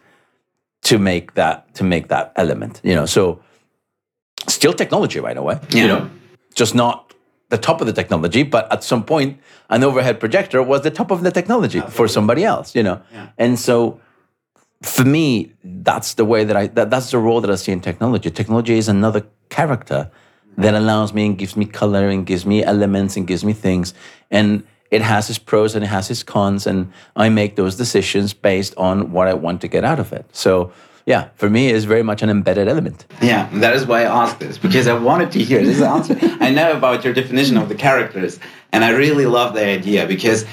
to 0.84 0.98
make 0.98 1.34
that 1.34 1.74
to 1.76 1.84
make 1.84 2.08
that 2.08 2.32
element 2.36 2.80
you 2.84 2.96
know? 2.96 3.06
So 3.06 3.40
still 4.48 4.74
technology 4.74 5.20
right 5.20 5.38
away 5.38 5.60
Yeah. 5.70 5.82
you 5.82 5.88
know 5.88 6.10
just 6.56 6.74
not 6.76 7.14
the 7.50 7.58
top 7.58 7.82
of 7.82 7.88
the 7.88 7.94
technology 7.94 8.44
but 8.44 8.72
at 8.72 8.84
some 8.84 9.04
point 9.04 9.40
an 9.70 9.84
overhead 9.84 10.20
projector 10.20 10.62
was 10.64 10.82
the 10.82 10.92
top 10.92 11.12
of 11.12 11.22
the 11.24 11.32
technology 11.32 11.82
for 11.90 12.08
somebody 12.08 12.44
else 12.44 12.76
you 12.76 12.84
know? 12.84 13.02
And 13.38 13.60
so 13.60 14.00
for 14.82 15.04
me 15.06 15.52
that's 15.64 16.14
the 16.14 16.24
way 16.26 16.44
that 16.46 16.56
i 16.56 16.68
that, 16.68 16.90
that's 16.90 17.10
the 17.12 17.18
role 17.18 17.42
that 17.42 17.50
i 17.52 17.56
see 17.56 17.72
in 17.72 17.82
technology. 17.82 18.30
Technology 18.30 18.78
is 18.78 18.88
another 18.88 19.24
character 19.50 20.10
that 20.58 20.74
allows 20.74 21.14
me 21.14 21.26
and 21.26 21.38
gives 21.38 21.56
me 21.56 21.66
color 21.66 22.10
and 22.10 22.26
gives 22.26 22.46
me 22.46 22.64
elements 22.64 23.16
and 23.16 23.28
gives 23.28 23.46
me 23.46 23.54
things. 23.54 23.94
And 24.32 24.64
it 24.92 25.02
has 25.02 25.30
its 25.30 25.40
pros 25.40 25.76
and 25.76 25.84
it 25.84 25.88
has 25.88 26.10
its 26.10 26.24
cons 26.24 26.66
and 26.66 26.92
i 27.16 27.30
make 27.30 27.56
those 27.56 27.76
decisions 27.76 28.34
based 28.34 28.74
on 28.78 29.12
what 29.12 29.28
i 29.28 29.34
want 29.34 29.62
to 29.62 29.68
get 29.68 29.84
out 29.84 30.00
of 30.00 30.14
it. 30.14 30.26
So 30.32 30.72
yeah 31.06 31.30
for 31.36 31.50
me 31.50 31.70
it's 31.70 31.86
very 31.86 32.04
much 32.04 32.22
an 32.22 32.30
embedded 32.30 32.68
element. 32.68 33.06
Yeah, 33.22 33.50
that 33.60 33.76
is 33.76 33.86
why 33.86 34.02
I 34.02 34.24
asked 34.24 34.40
this 34.40 34.58
because 34.58 34.88
I 34.88 34.98
wanted 34.98 35.32
to 35.34 35.44
hear 35.44 35.64
this 35.64 35.82
answer. 35.82 36.18
I 36.40 36.52
know 36.52 36.72
about 36.72 37.04
your 37.04 37.14
definition 37.14 37.58
of 37.58 37.70
the 37.70 37.76
characters, 37.76 38.40
and 38.72 38.84
I 38.84 38.92
really 38.92 39.26
love 39.26 39.54
the 39.54 39.66
idea 39.66 40.08
because 40.08 40.46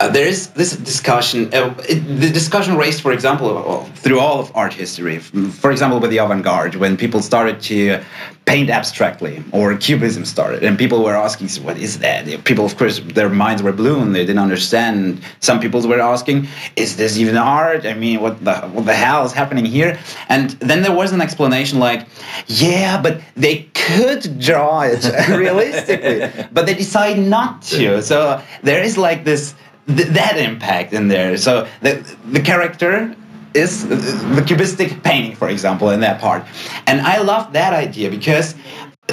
uh, 0.00 0.08
there 0.08 0.26
is 0.26 0.48
this 0.48 0.74
discussion. 0.76 1.52
Uh, 1.52 1.74
it, 1.86 2.00
the 2.20 2.30
discussion 2.30 2.76
raised, 2.76 3.02
for 3.02 3.12
example, 3.12 3.48
uh, 3.58 3.84
through 3.96 4.18
all 4.18 4.40
of 4.40 4.50
art 4.56 4.72
history. 4.72 5.18
For 5.18 5.70
example, 5.70 6.00
with 6.00 6.10
the 6.10 6.18
avant-garde, 6.18 6.74
when 6.76 6.96
people 6.96 7.20
started 7.20 7.60
to 7.62 8.02
paint 8.46 8.70
abstractly, 8.70 9.44
or 9.52 9.76
Cubism 9.76 10.24
started, 10.24 10.64
and 10.64 10.78
people 10.78 11.04
were 11.04 11.14
asking, 11.14 11.48
"What 11.66 11.76
is 11.76 11.98
that?" 11.98 12.26
People, 12.44 12.64
of 12.64 12.78
course, 12.78 12.98
their 12.98 13.28
minds 13.28 13.62
were 13.62 13.72
blown. 13.72 14.12
They 14.12 14.24
didn't 14.24 14.42
understand. 14.48 15.20
Some 15.40 15.60
people 15.60 15.86
were 15.86 16.00
asking, 16.00 16.48
"Is 16.76 16.96
this 16.96 17.18
even 17.18 17.36
art? 17.36 17.84
I 17.84 17.92
mean, 17.92 18.20
what 18.22 18.42
the 18.42 18.54
what 18.74 18.86
the 18.86 18.94
hell 18.94 19.26
is 19.26 19.32
happening 19.32 19.66
here?" 19.66 19.98
And 20.30 20.48
then 20.60 20.80
there 20.80 20.96
was 21.02 21.12
an 21.12 21.20
explanation 21.20 21.78
like, 21.78 22.06
"Yeah, 22.46 23.02
but 23.02 23.20
they 23.36 23.68
could 23.74 24.40
draw 24.40 24.80
it 24.80 25.04
realistically, 25.28 26.46
but 26.54 26.64
they 26.64 26.74
decide 26.74 27.18
not 27.18 27.62
to." 27.70 28.00
So 28.00 28.40
there 28.62 28.82
is 28.82 28.96
like 28.96 29.24
this 29.24 29.54
th- 29.96 30.08
that 30.08 30.36
impact 30.38 30.92
in 30.92 31.08
there. 31.08 31.36
So 31.36 31.66
the 31.82 31.92
the 32.30 32.40
character 32.40 33.14
is 33.54 33.88
the 33.88 34.44
cubistic 34.46 35.02
painting, 35.02 35.34
for 35.34 35.48
example, 35.48 35.90
in 35.90 36.00
that 36.00 36.20
part. 36.20 36.44
And 36.86 37.00
I 37.00 37.18
love 37.18 37.52
that 37.54 37.72
idea 37.72 38.10
because 38.10 38.54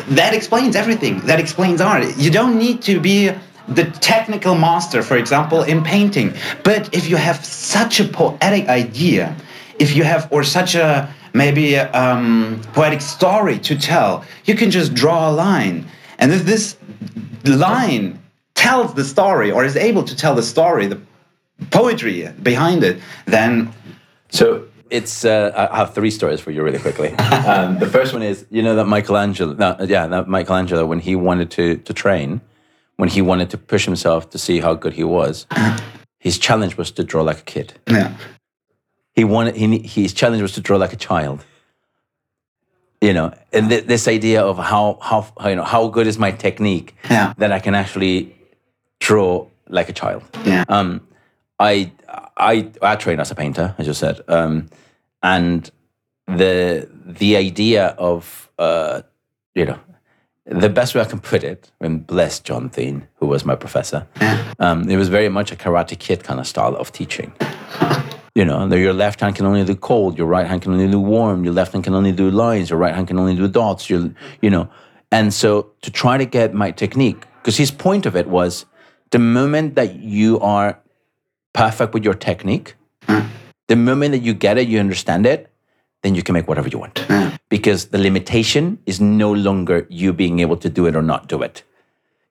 that 0.09 0.33
explains 0.33 0.75
everything. 0.75 1.21
That 1.21 1.39
explains 1.39 1.81
art. 1.81 2.17
You 2.17 2.29
don't 2.29 2.57
need 2.57 2.81
to 2.83 2.99
be 2.99 3.31
the 3.67 3.85
technical 3.85 4.55
master, 4.55 5.01
for 5.01 5.17
example, 5.17 5.63
in 5.63 5.83
painting. 5.83 6.33
But 6.63 6.93
if 6.93 7.09
you 7.09 7.17
have 7.17 7.43
such 7.43 7.99
a 7.99 8.05
poetic 8.05 8.69
idea, 8.69 9.35
if 9.79 9.95
you 9.95 10.03
have, 10.03 10.27
or 10.31 10.43
such 10.43 10.75
a 10.75 11.13
maybe 11.33 11.77
um, 11.77 12.61
poetic 12.73 13.01
story 13.01 13.59
to 13.59 13.77
tell, 13.77 14.23
you 14.45 14.55
can 14.55 14.71
just 14.71 14.93
draw 14.93 15.29
a 15.29 15.33
line. 15.33 15.85
And 16.19 16.31
if 16.31 16.45
this 16.45 16.77
line 17.43 18.19
tells 18.57 18.93
the 18.93 19.03
story 19.05 19.49
or 19.51 19.63
is 19.63 19.75
able 19.77 20.03
to 20.03 20.15
tell 20.15 20.35
the 20.35 20.43
story, 20.43 20.87
the 20.87 20.99
poetry 21.71 22.27
behind 22.43 22.83
it, 22.83 22.97
then 23.25 23.71
So 24.29 24.63
it's 24.89 25.25
uh, 25.25 25.51
i 25.73 25.77
have 25.81 25.93
three 25.93 26.11
stories 26.11 26.39
for 26.39 26.51
you 26.51 26.63
really 26.63 26.79
quickly. 26.79 27.09
Um, 27.51 27.77
the 27.79 27.89
first 27.97 28.13
one 28.13 28.23
is 28.31 28.45
you 28.49 28.61
know 28.63 28.75
that 28.75 28.85
michelangelo 28.87 29.53
no, 29.53 29.69
yeah 29.95 30.07
that 30.07 30.27
michelangelo 30.27 30.85
when 30.91 30.99
he 30.99 31.13
wanted 31.15 31.49
to 31.57 31.65
to 31.87 31.93
train 31.93 32.39
when 32.99 33.09
he 33.09 33.21
wanted 33.21 33.49
to 33.49 33.57
push 33.57 33.85
himself 33.85 34.29
to 34.29 34.37
see 34.37 34.57
how 34.65 34.73
good 34.83 34.93
he 34.93 35.03
was 35.03 35.45
his 36.19 36.37
challenge 36.39 36.77
was 36.77 36.91
to 36.91 37.03
draw 37.03 37.21
like 37.29 37.39
a 37.39 37.47
kid. 37.53 37.73
Yeah, 37.89 38.09
he 39.19 39.23
wanted 39.23 39.55
he, 39.55 39.67
his 40.01 40.13
challenge 40.13 40.41
was 40.41 40.53
to 40.53 40.61
draw 40.61 40.77
like 40.83 40.93
a 40.93 41.01
child. 41.09 41.39
You 43.01 43.13
know 43.13 43.27
and 43.53 43.69
th- 43.69 43.85
this 43.85 44.07
idea 44.07 44.41
of 44.41 44.57
how, 44.57 44.97
how 45.01 45.21
how 45.41 45.49
you 45.49 45.55
know 45.59 45.63
how 45.75 45.87
good 45.89 46.07
is 46.07 46.17
my 46.17 46.31
technique 46.31 46.95
Yeah. 47.09 47.33
that 47.37 47.51
i 47.51 47.59
can 47.59 47.75
actually 47.75 48.17
draw 48.99 49.47
like 49.69 49.89
a 49.89 49.93
child 49.93 50.23
yeah, 50.45 50.63
um, 50.69 51.01
I, 51.59 51.91
I 52.37 52.69
I 52.81 52.95
train 52.95 53.19
as 53.19 53.31
a 53.31 53.35
painter, 53.35 53.73
as 53.77 53.87
you 53.87 53.93
said, 53.93 54.21
um, 54.27 54.69
and 55.23 55.69
the 56.27 56.87
the 57.05 57.35
idea 57.35 57.87
of 57.97 58.49
uh, 58.59 59.01
you 59.55 59.65
know 59.65 59.79
the 60.45 60.69
best 60.69 60.95
way 60.95 61.01
I 61.01 61.05
can 61.05 61.19
put 61.19 61.43
it, 61.43 61.71
and 61.81 62.05
bless 62.05 62.39
John 62.39 62.69
Thien, 62.69 63.07
who 63.15 63.27
was 63.27 63.43
my 63.43 63.55
professor, 63.55 64.07
um, 64.59 64.87
it 64.89 64.97
was 64.97 65.09
very 65.09 65.29
much 65.29 65.51
a 65.51 65.55
Karate 65.55 65.97
Kid 65.97 66.23
kind 66.23 66.39
of 66.39 66.47
style 66.47 66.75
of 66.75 66.91
teaching. 66.91 67.33
You 68.35 68.45
know, 68.45 68.67
your 68.75 68.93
left 68.93 69.21
hand 69.21 69.35
can 69.35 69.47
only 69.47 69.65
do 69.65 69.75
cold, 69.75 70.15
your 70.15 70.27
right 70.27 70.45
hand 70.45 70.61
can 70.61 70.71
only 70.71 70.87
do 70.87 70.99
warm, 70.99 71.43
your 71.43 71.53
left 71.53 71.73
hand 71.73 71.83
can 71.83 71.95
only 71.95 72.11
do 72.11 72.29
lines, 72.29 72.69
your 72.69 72.77
right 72.77 72.93
hand 72.93 73.07
can 73.07 73.17
only 73.17 73.35
do 73.35 73.47
dots. 73.47 73.89
Your, 73.89 74.11
you 74.43 74.51
know, 74.51 74.69
and 75.11 75.33
so 75.33 75.71
to 75.81 75.89
try 75.89 76.17
to 76.17 76.25
get 76.25 76.53
my 76.53 76.69
technique, 76.69 77.25
because 77.41 77.57
his 77.57 77.71
point 77.71 78.05
of 78.05 78.15
it 78.15 78.27
was, 78.27 78.65
the 79.11 79.19
moment 79.19 79.75
that 79.75 79.95
you 79.95 80.39
are 80.39 80.79
perfect 81.53 81.93
with 81.93 82.03
your 82.03 82.13
technique, 82.13 82.75
mm. 83.07 83.27
the 83.67 83.75
moment 83.75 84.11
that 84.11 84.19
you 84.19 84.33
get 84.33 84.57
it, 84.57 84.67
you 84.67 84.79
understand 84.79 85.25
it, 85.25 85.49
then 86.03 86.15
you 86.15 86.23
can 86.23 86.33
make 86.33 86.47
whatever 86.47 86.67
you 86.67 86.77
want. 86.77 86.95
Mm. 86.95 87.37
Because 87.49 87.87
the 87.87 87.97
limitation 87.97 88.79
is 88.85 88.99
no 88.99 89.31
longer 89.31 89.87
you 89.89 90.13
being 90.13 90.39
able 90.39 90.57
to 90.57 90.69
do 90.69 90.85
it 90.85 90.95
or 90.95 91.01
not 91.01 91.27
do 91.27 91.41
it. 91.41 91.63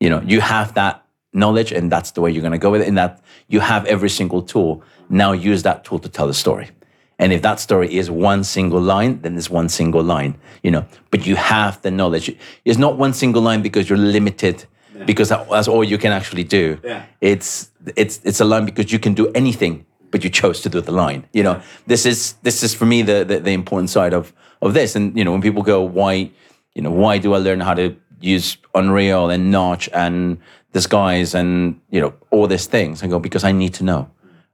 You 0.00 0.10
know, 0.10 0.20
you 0.22 0.40
have 0.40 0.74
that 0.74 1.04
knowledge 1.32 1.72
and 1.72 1.90
that's 1.90 2.12
the 2.12 2.20
way 2.20 2.30
you're 2.30 2.42
going 2.42 2.52
to 2.52 2.58
go 2.58 2.70
with 2.70 2.82
it. 2.82 2.88
And 2.88 2.98
that 2.98 3.20
you 3.48 3.60
have 3.60 3.84
every 3.86 4.10
single 4.10 4.42
tool. 4.42 4.82
Now 5.08 5.32
use 5.32 5.62
that 5.62 5.84
tool 5.84 5.98
to 6.00 6.08
tell 6.08 6.26
the 6.26 6.34
story. 6.34 6.70
And 7.18 7.32
if 7.32 7.40
that 7.42 7.60
story 7.60 7.94
is 7.94 8.10
one 8.10 8.44
single 8.44 8.80
line, 8.80 9.22
then 9.22 9.36
it's 9.38 9.48
one 9.48 9.70
single 9.70 10.02
line, 10.02 10.36
you 10.62 10.70
know, 10.70 10.84
but 11.10 11.26
you 11.26 11.34
have 11.36 11.80
the 11.80 11.90
knowledge. 11.90 12.36
It's 12.66 12.78
not 12.78 12.98
one 12.98 13.14
single 13.14 13.40
line 13.40 13.62
because 13.62 13.88
you're 13.88 13.98
limited 13.98 14.66
because 15.04 15.28
that- 15.28 15.48
that's 15.50 15.68
all 15.68 15.84
you 15.84 15.98
can 15.98 16.12
actually 16.12 16.44
do. 16.44 16.78
Yeah. 16.84 17.04
It's, 17.20 17.70
it's, 17.96 18.20
it's 18.24 18.40
a 18.40 18.44
line 18.44 18.64
because 18.64 18.92
you 18.92 18.98
can 18.98 19.14
do 19.14 19.30
anything, 19.34 19.84
but 20.10 20.24
you 20.24 20.30
chose 20.30 20.60
to 20.62 20.68
do 20.68 20.80
the 20.80 20.92
line. 20.92 21.26
You 21.32 21.42
know, 21.42 21.60
this 21.86 22.06
is, 22.06 22.34
this 22.42 22.62
is 22.62 22.74
for 22.74 22.86
me 22.86 23.02
the, 23.02 23.24
the, 23.24 23.40
the 23.40 23.52
important 23.52 23.90
side 23.90 24.14
of, 24.14 24.32
of 24.62 24.74
this. 24.74 24.96
And, 24.96 25.16
you 25.16 25.24
know, 25.24 25.32
when 25.32 25.42
people 25.42 25.62
go, 25.62 25.82
why, 25.82 26.30
you 26.74 26.82
know, 26.82 26.90
why 26.90 27.18
do 27.18 27.34
I 27.34 27.38
learn 27.38 27.60
how 27.60 27.74
to 27.74 27.94
use 28.20 28.56
Unreal 28.74 29.30
and 29.30 29.50
Notch 29.50 29.88
and 29.92 30.38
Disguise 30.72 31.34
and, 31.34 31.80
you 31.90 32.00
know, 32.00 32.14
all 32.30 32.46
these 32.46 32.66
things? 32.66 33.02
I 33.02 33.06
go, 33.06 33.18
because 33.18 33.44
I 33.44 33.52
need 33.52 33.74
to 33.74 33.84
know. 33.84 34.10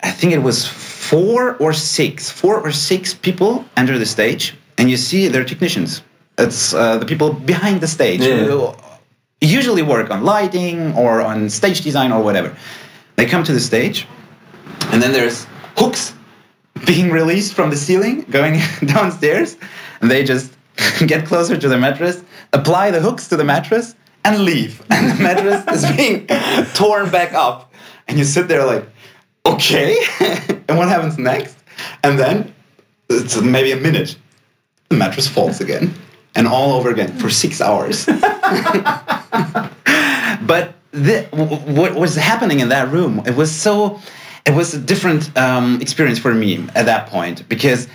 I 0.00 0.10
think 0.10 0.32
it 0.32 0.38
was 0.42 0.66
four 0.66 1.56
or 1.56 1.72
six, 1.72 2.30
four 2.30 2.60
or 2.60 2.72
six 2.72 3.12
people 3.14 3.64
enter 3.76 3.98
the 3.98 4.06
stage, 4.06 4.54
and 4.78 4.90
you 4.90 4.96
see 4.96 5.28
they're 5.28 5.44
technicians. 5.44 6.02
It's 6.38 6.74
uh, 6.74 6.98
the 6.98 7.06
people 7.06 7.32
behind 7.32 7.80
the 7.80 7.86
stage 7.86 8.20
Yeah. 8.20 8.44
who 8.44 8.74
usually 9.40 9.82
work 9.82 10.10
on 10.10 10.24
lighting 10.24 10.94
or 10.94 11.20
on 11.20 11.48
stage 11.50 11.82
design 11.82 12.12
or 12.12 12.22
whatever. 12.22 12.56
They 13.16 13.26
come 13.26 13.44
to 13.44 13.52
the 13.52 13.60
stage, 13.60 14.06
and 14.92 15.02
then 15.02 15.12
there's 15.12 15.46
hooks 15.76 16.14
being 16.86 17.10
released 17.10 17.54
from 17.54 17.70
the 17.70 17.76
ceiling 17.76 18.22
going 18.30 18.60
downstairs, 18.86 19.56
and 20.00 20.10
they 20.10 20.24
just 20.24 20.52
get 21.06 21.26
closer 21.26 21.56
to 21.56 21.68
the 21.68 21.78
mattress, 21.78 22.22
apply 22.52 22.90
the 22.90 23.00
hooks 23.00 23.28
to 23.28 23.36
the 23.36 23.44
mattress, 23.44 23.94
and 24.24 24.44
leave. 24.44 24.82
And 24.90 25.10
the 25.10 25.22
mattress 25.22 25.84
is 25.84 25.96
being 25.96 26.26
torn 26.74 27.10
back 27.10 27.32
up, 27.32 27.72
and 28.08 28.18
you 28.18 28.24
sit 28.24 28.48
there 28.48 28.64
like, 28.64 28.84
okay, 29.44 29.96
and 30.68 30.76
what 30.78 30.88
happens 30.88 31.18
next? 31.18 31.56
And 32.02 32.18
then 32.18 32.54
it's 33.08 33.40
maybe 33.40 33.72
a 33.72 33.76
minute, 33.76 34.16
the 34.88 34.96
mattress 34.96 35.28
falls 35.28 35.60
again, 35.60 35.94
and 36.34 36.46
all 36.46 36.72
over 36.72 36.90
again 36.90 37.16
for 37.18 37.30
six 37.30 37.60
hours. 37.60 38.06
but 40.46 40.74
the, 40.92 41.28
what 41.32 41.94
was 41.94 42.14
happening 42.16 42.60
in 42.60 42.70
that 42.70 42.90
room 42.90 43.22
it 43.26 43.36
was 43.36 43.54
so 43.54 44.00
it 44.46 44.54
was 44.54 44.72
a 44.74 44.78
different 44.78 45.36
um, 45.36 45.80
experience 45.80 46.18
for 46.18 46.32
me 46.32 46.66
at 46.74 46.86
that 46.86 47.08
point 47.08 47.46
because 47.48 47.88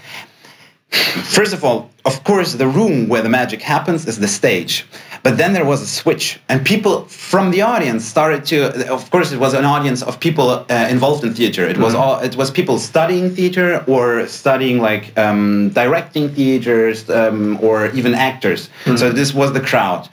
first 0.91 1.53
of 1.53 1.63
all 1.63 1.89
of 2.05 2.23
course 2.23 2.53
the 2.53 2.67
room 2.67 3.07
where 3.07 3.21
the 3.21 3.29
magic 3.29 3.61
happens 3.61 4.07
is 4.07 4.19
the 4.19 4.27
stage 4.27 4.85
but 5.23 5.37
then 5.37 5.53
there 5.53 5.65
was 5.65 5.81
a 5.81 5.87
switch 5.87 6.39
and 6.49 6.65
people 6.65 7.05
from 7.05 7.51
the 7.51 7.61
audience 7.61 8.03
started 8.03 8.43
to 8.45 8.91
of 8.91 9.09
course 9.11 9.31
it 9.31 9.39
was 9.39 9.53
an 9.53 9.65
audience 9.65 10.01
of 10.01 10.19
people 10.19 10.49
uh, 10.49 10.65
involved 10.89 11.23
in 11.23 11.33
theater. 11.33 11.63
It 11.67 11.77
was 11.77 11.93
all 11.93 12.19
it 12.19 12.35
was 12.35 12.49
people 12.49 12.79
studying 12.79 13.29
theater 13.29 13.83
or 13.87 14.27
studying 14.27 14.79
like 14.79 15.17
um, 15.19 15.69
directing 15.69 16.29
theaters 16.29 17.07
um, 17.09 17.59
or 17.61 17.87
even 17.91 18.15
actors. 18.15 18.69
So 18.97 19.11
this 19.11 19.33
was 19.33 19.53
the 19.53 19.61
crowd. 19.61 20.09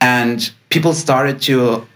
And 0.00 0.50
people 0.68 0.92
started 0.92 1.40
to 1.42 1.86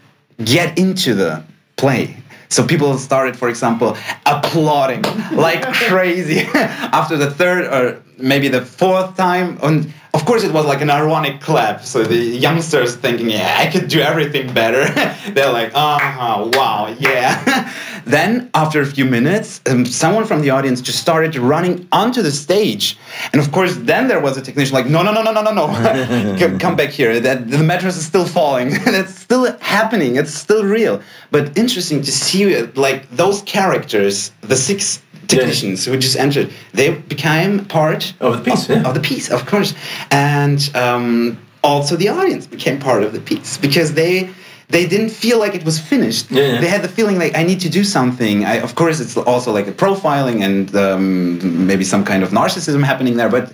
get 0.45 0.79
into 0.79 1.15
the 1.15 1.45
play. 1.77 2.17
So 2.57 2.67
people 2.67 2.97
started, 2.97 3.37
for 3.37 3.51
example, 3.51 3.99
applauding 4.25 5.03
like 5.33 5.63
crazy 5.91 6.41
after 6.55 7.19
the 7.19 7.31
third 7.31 7.67
or 7.67 8.03
maybe 8.17 8.49
the 8.49 8.65
fourth 8.65 9.15
time. 9.15 9.59
And 9.63 9.93
course, 10.27 10.45
it 10.45 10.53
was 10.53 10.67
like 10.67 10.83
an 10.83 10.91
ironic 10.91 11.41
clap. 11.41 11.85
So 11.85 12.05
the 12.05 12.17
youngsters 12.17 12.97
thinking, 12.97 13.31
"Yeah, 13.31 13.57
I 13.59 13.67
could 13.67 13.89
do 13.89 14.01
everything 14.01 14.53
better." 14.53 14.85
They're 15.35 15.53
like, 15.53 15.71
"Uh 15.75 15.99
huh, 15.99 16.51
wow, 16.53 16.95
yeah." 16.99 17.73
then 18.05 18.51
after 18.53 18.81
a 18.81 18.87
few 18.87 19.05
minutes, 19.05 19.61
um, 19.67 19.87
someone 19.87 20.25
from 20.25 20.43
the 20.43 20.51
audience 20.51 20.81
just 20.81 21.01
started 21.01 21.37
running 21.37 21.89
onto 21.93 22.23
the 22.23 22.31
stage, 22.31 22.99
and 23.33 23.41
of 23.41 23.51
course, 23.53 23.77
then 23.77 24.09
there 24.09 24.21
was 24.21 24.37
a 24.37 24.43
technician 24.43 24.75
like, 24.75 24.87
"No, 24.87 25.03
no, 25.03 25.13
no, 25.13 25.23
no, 25.23 25.33
no, 25.33 25.43
no, 25.43 25.53
no, 25.53 26.59
come, 26.65 26.77
back 26.77 26.91
here. 26.91 27.21
That 27.21 27.51
the 27.51 27.63
mattress 27.63 27.97
is 27.97 28.07
still 28.07 28.27
falling. 28.27 28.71
That's 28.85 29.15
still 29.19 29.57
happening. 29.61 30.17
It's 30.17 30.35
still 30.35 30.65
real." 30.65 31.03
But 31.31 31.57
interesting 31.57 32.03
to 32.03 32.13
see, 32.13 32.63
like 32.75 33.11
those 33.11 33.43
characters, 33.43 34.33
the 34.43 34.57
six 34.57 35.01
technicians 35.29 35.85
who 35.85 35.97
just 35.97 36.17
entered, 36.17 36.51
they 36.73 36.91
became 36.95 37.65
part 37.65 38.13
Of 38.21 38.37
the 38.45 38.51
piece, 38.51 38.69
of, 38.69 38.77
yeah. 38.77 38.89
of 38.89 38.95
the 38.95 39.01
piece, 39.01 39.31
of 39.31 39.47
course, 39.47 39.75
and 40.11 40.59
um, 40.75 41.39
also 41.63 41.97
the 41.97 42.09
audience 42.09 42.47
became 42.47 42.79
part 42.79 43.03
of 43.03 43.13
the 43.13 43.21
piece 43.21 43.59
because 43.59 43.95
they. 43.95 44.29
They 44.69 44.85
didn't 44.89 45.11
feel 45.11 45.39
like 45.39 45.55
it 45.55 45.65
was 45.65 45.79
finished. 45.79 46.29
Yeah, 46.29 46.43
yeah. 46.55 46.61
They 46.61 46.67
had 46.67 46.83
the 46.83 46.89
feeling 46.89 47.21
like 47.21 47.39
I 47.39 47.45
need 47.45 47.61
to 47.61 47.69
do 47.69 47.85
something. 47.85 48.45
I, 48.45 48.55
of 48.57 48.75
course, 48.75 48.99
it's 48.99 49.17
also 49.17 49.53
like 49.53 49.69
a 49.69 49.73
profiling 49.73 50.43
and 50.43 50.75
um, 50.75 51.67
maybe 51.69 51.85
some 51.85 52.05
kind 52.05 52.25
of 52.25 52.31
narcissism 52.31 52.83
happening 52.83 53.17
there, 53.17 53.29
but 53.31 53.53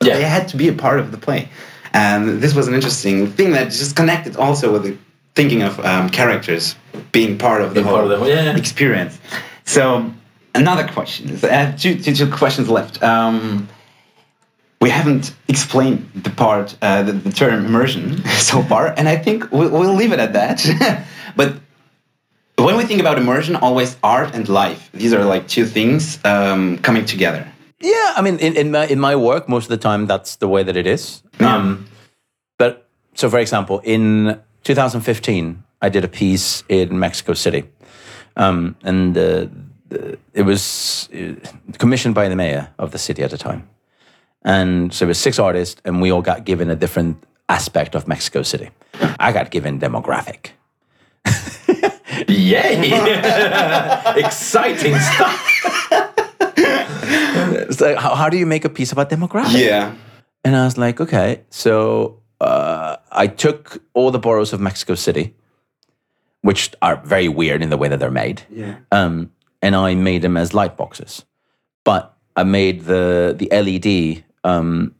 Yeah. 0.00 0.14
they 0.16 0.22
had 0.22 0.46
to 0.50 0.56
be 0.56 0.68
a 0.68 0.72
part 0.72 1.00
of 1.00 1.10
the 1.10 1.18
play. 1.18 1.48
And 1.92 2.40
this 2.40 2.54
was 2.54 2.68
an 2.68 2.74
interesting 2.74 3.32
thing 3.32 3.50
that 3.54 3.64
just 3.72 3.96
connected 3.96 4.36
also 4.36 4.72
with 4.72 4.84
the 4.84 4.96
thinking 5.34 5.62
of 5.62 5.80
um, 5.80 6.08
characters 6.08 6.76
being 7.10 7.36
part 7.36 7.60
of 7.60 7.70
the 7.70 7.82
Being 7.82 7.86
whole 7.86 8.12
of 8.12 8.20
the- 8.20 8.26
yeah. 8.28 8.56
experience. 8.56 9.18
So 9.64 9.82
another 10.54 10.86
question. 10.86 11.38
I 11.42 11.48
have 11.48 11.80
two, 11.80 11.98
two, 11.98 12.14
two 12.14 12.30
questions 12.30 12.68
left. 12.68 13.02
Um, 13.02 13.68
we 14.80 14.90
haven't 14.90 15.34
explained 15.48 16.10
the 16.14 16.30
part, 16.30 16.76
uh, 16.82 17.02
the, 17.02 17.12
the 17.12 17.32
term 17.32 17.64
immersion 17.64 18.22
so 18.38 18.62
far, 18.62 18.92
and 18.96 19.08
I 19.08 19.16
think 19.16 19.50
we'll, 19.50 19.70
we'll 19.70 19.94
leave 19.94 20.12
it 20.12 20.18
at 20.18 20.34
that. 20.34 21.06
but 21.36 21.54
when 22.56 22.76
we 22.76 22.84
think 22.84 23.00
about 23.00 23.18
immersion, 23.18 23.56
always 23.56 23.96
art 24.02 24.34
and 24.34 24.48
life. 24.48 24.90
These 24.92 25.12
are 25.12 25.24
like 25.24 25.48
two 25.48 25.66
things 25.66 26.18
um, 26.24 26.78
coming 26.78 27.04
together. 27.04 27.50
Yeah, 27.80 28.14
I 28.16 28.22
mean, 28.22 28.38
in, 28.38 28.56
in 28.56 28.70
my 28.70 28.86
in 28.86 29.00
my 29.00 29.16
work, 29.16 29.48
most 29.48 29.64
of 29.64 29.70
the 29.70 29.76
time, 29.76 30.06
that's 30.06 30.36
the 30.36 30.48
way 30.48 30.62
that 30.62 30.76
it 30.76 30.86
is. 30.86 31.22
Um, 31.40 31.86
but 32.56 32.88
so, 33.14 33.28
for 33.28 33.38
example, 33.38 33.80
in 33.84 34.40
2015, 34.62 35.62
I 35.82 35.88
did 35.90 36.04
a 36.04 36.08
piece 36.08 36.64
in 36.68 36.98
Mexico 36.98 37.34
City, 37.34 37.64
um, 38.36 38.76
and 38.82 39.16
uh, 39.16 39.20
the, 39.20 39.50
it 39.90 40.42
was 40.44 41.08
uh, 41.14 41.34
commissioned 41.78 42.14
by 42.14 42.28
the 42.28 42.36
mayor 42.36 42.68
of 42.78 42.90
the 42.90 42.98
city 42.98 43.22
at 43.22 43.30
the 43.30 43.38
time. 43.38 43.68
And 44.42 44.92
so 44.92 45.04
it 45.06 45.08
was 45.08 45.18
six 45.18 45.38
artists, 45.38 45.80
and 45.84 46.00
we 46.02 46.10
all 46.12 46.22
got 46.22 46.44
given 46.44 46.70
a 46.70 46.76
different 46.76 47.16
aspect 47.48 47.94
of 47.94 48.06
Mexico 48.08 48.42
City. 48.42 48.70
I 49.18 49.32
got 49.32 49.50
given 49.50 49.78
demographic. 49.80 50.50
Yay! 52.28 52.92
Exciting 54.24 54.98
stuff. 54.98 55.50
It's 56.56 57.80
like, 57.80 57.96
how, 57.96 58.14
how 58.14 58.28
do 58.28 58.36
you 58.36 58.46
make 58.46 58.64
a 58.64 58.68
piece 58.68 58.92
about 58.92 59.10
demographic? 59.10 59.58
Yeah. 59.58 59.94
And 60.44 60.54
I 60.56 60.64
was 60.64 60.76
like, 60.78 61.00
okay. 61.00 61.42
So 61.50 62.20
uh, 62.40 62.96
I 63.10 63.26
took 63.26 63.82
all 63.94 64.10
the 64.10 64.18
boroughs 64.18 64.52
of 64.52 64.60
Mexico 64.60 64.94
City, 64.94 65.34
which 66.42 66.72
are 66.82 66.96
very 67.04 67.28
weird 67.28 67.62
in 67.62 67.70
the 67.70 67.76
way 67.76 67.88
that 67.88 67.98
they're 67.98 68.10
made, 68.10 68.42
Yeah. 68.50 68.76
um, 68.92 69.30
and 69.64 69.74
I 69.74 69.94
made 69.94 70.22
them 70.22 70.36
as 70.36 70.52
light 70.54 70.76
boxes. 70.76 71.24
But 71.84 72.16
I 72.36 72.44
made 72.44 72.84
the 72.84 73.34
the 73.36 73.48
LED. 73.50 74.24
Um, 74.44 74.94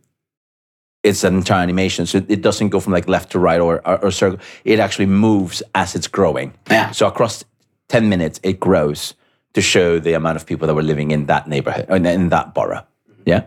it's 1.03 1.23
an 1.23 1.35
entire 1.35 1.63
animation, 1.63 2.07
so 2.07 2.19
it 2.29 2.41
doesn't 2.41 2.71
go 2.71 2.81
from 2.81 2.95
like 2.95 3.09
left 3.09 3.33
to 3.33 3.39
right 3.39 3.61
or, 3.61 3.87
or, 3.87 4.05
or 4.05 4.11
circle. 4.11 4.39
It 4.65 4.79
actually 4.81 5.07
moves 5.07 5.63
as 5.75 5.95
it's 5.95 6.09
growing. 6.09 6.55
Yeah. 6.71 6.93
So 6.93 7.07
across 7.07 7.45
ten 7.89 8.09
minutes, 8.09 8.41
it 8.43 8.59
grows 8.59 9.15
to 9.53 9.61
show 9.61 10.01
the 10.01 10.15
amount 10.15 10.37
of 10.37 10.47
people 10.47 10.67
that 10.67 10.75
were 10.75 10.83
living 10.83 11.11
in 11.11 11.27
that 11.27 11.47
neighborhood, 11.47 11.87
in, 11.91 12.07
in 12.07 12.31
that 12.31 12.55
borough. 12.55 12.85
Yeah 13.27 13.45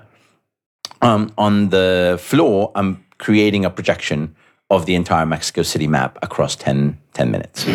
um, 1.02 1.34
on 1.38 1.70
the 1.70 2.18
floor, 2.22 2.72
I'm 2.76 3.04
creating 3.18 3.66
a 3.66 3.70
projection 3.70 4.36
of 4.70 4.86
the 4.86 4.96
entire 4.96 5.26
Mexico 5.26 5.64
City 5.64 5.88
map 5.88 6.18
across 6.22 6.56
10, 6.56 6.98
10 7.14 7.32
minutes. 7.32 7.66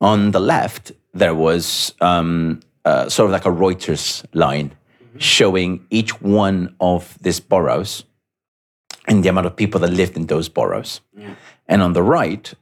On 0.00 0.32
the 0.32 0.40
left, 0.40 0.92
there 1.14 1.34
was 1.34 1.94
um, 2.00 2.60
uh, 2.84 3.08
sort 3.08 3.26
of 3.26 3.32
like 3.32 3.44
a 3.44 3.50
Reuters 3.50 4.24
line 4.32 4.74
showing 5.18 5.86
each 5.90 6.20
one 6.20 6.74
of 6.80 7.18
these 7.20 7.40
boroughs 7.40 8.04
and 9.06 9.22
the 9.22 9.28
amount 9.28 9.46
of 9.46 9.56
people 9.56 9.80
that 9.80 9.90
lived 9.90 10.16
in 10.16 10.26
those 10.26 10.48
boroughs. 10.48 11.00
And 11.68 11.82
on 11.82 11.92
the 11.92 12.02
right, 12.02 12.52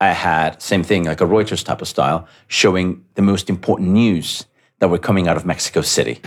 I 0.00 0.12
had 0.12 0.62
same 0.62 0.82
thing, 0.84 1.04
like 1.04 1.20
a 1.20 1.24
Reuters 1.24 1.64
type 1.64 1.82
of 1.82 1.88
style, 1.88 2.26
showing 2.46 3.04
the 3.14 3.22
most 3.22 3.50
important 3.50 3.90
news 3.90 4.46
that 4.78 4.88
were 4.88 4.98
coming 4.98 5.28
out 5.28 5.36
of 5.36 5.44
Mexico 5.44 5.82
City. 5.82 6.20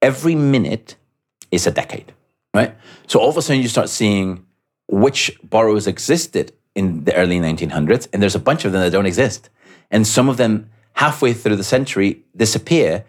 Every 0.00 0.34
minute 0.34 0.96
is 1.50 1.66
a 1.66 1.70
decade, 1.70 2.12
right? 2.54 2.74
So 3.06 3.18
all 3.18 3.30
of 3.30 3.36
a 3.36 3.42
sudden 3.42 3.60
you 3.62 3.68
start 3.68 3.88
seeing 3.88 4.46
which 4.86 5.38
boroughs 5.42 5.86
existed 5.86 6.52
in 6.74 7.04
the 7.04 7.14
early 7.14 7.40
1900s, 7.40 8.08
and 8.12 8.22
there's 8.22 8.36
a 8.36 8.40
bunch 8.40 8.64
of 8.64 8.72
them 8.72 8.80
that 8.82 8.90
don't 8.90 9.06
exist. 9.06 9.50
And 9.90 10.06
some 10.06 10.28
of 10.28 10.36
them 10.36 10.70
halfway 10.98 11.32
through 11.32 11.54
the 11.54 11.62
century 11.62 12.24
disappear 12.34 13.04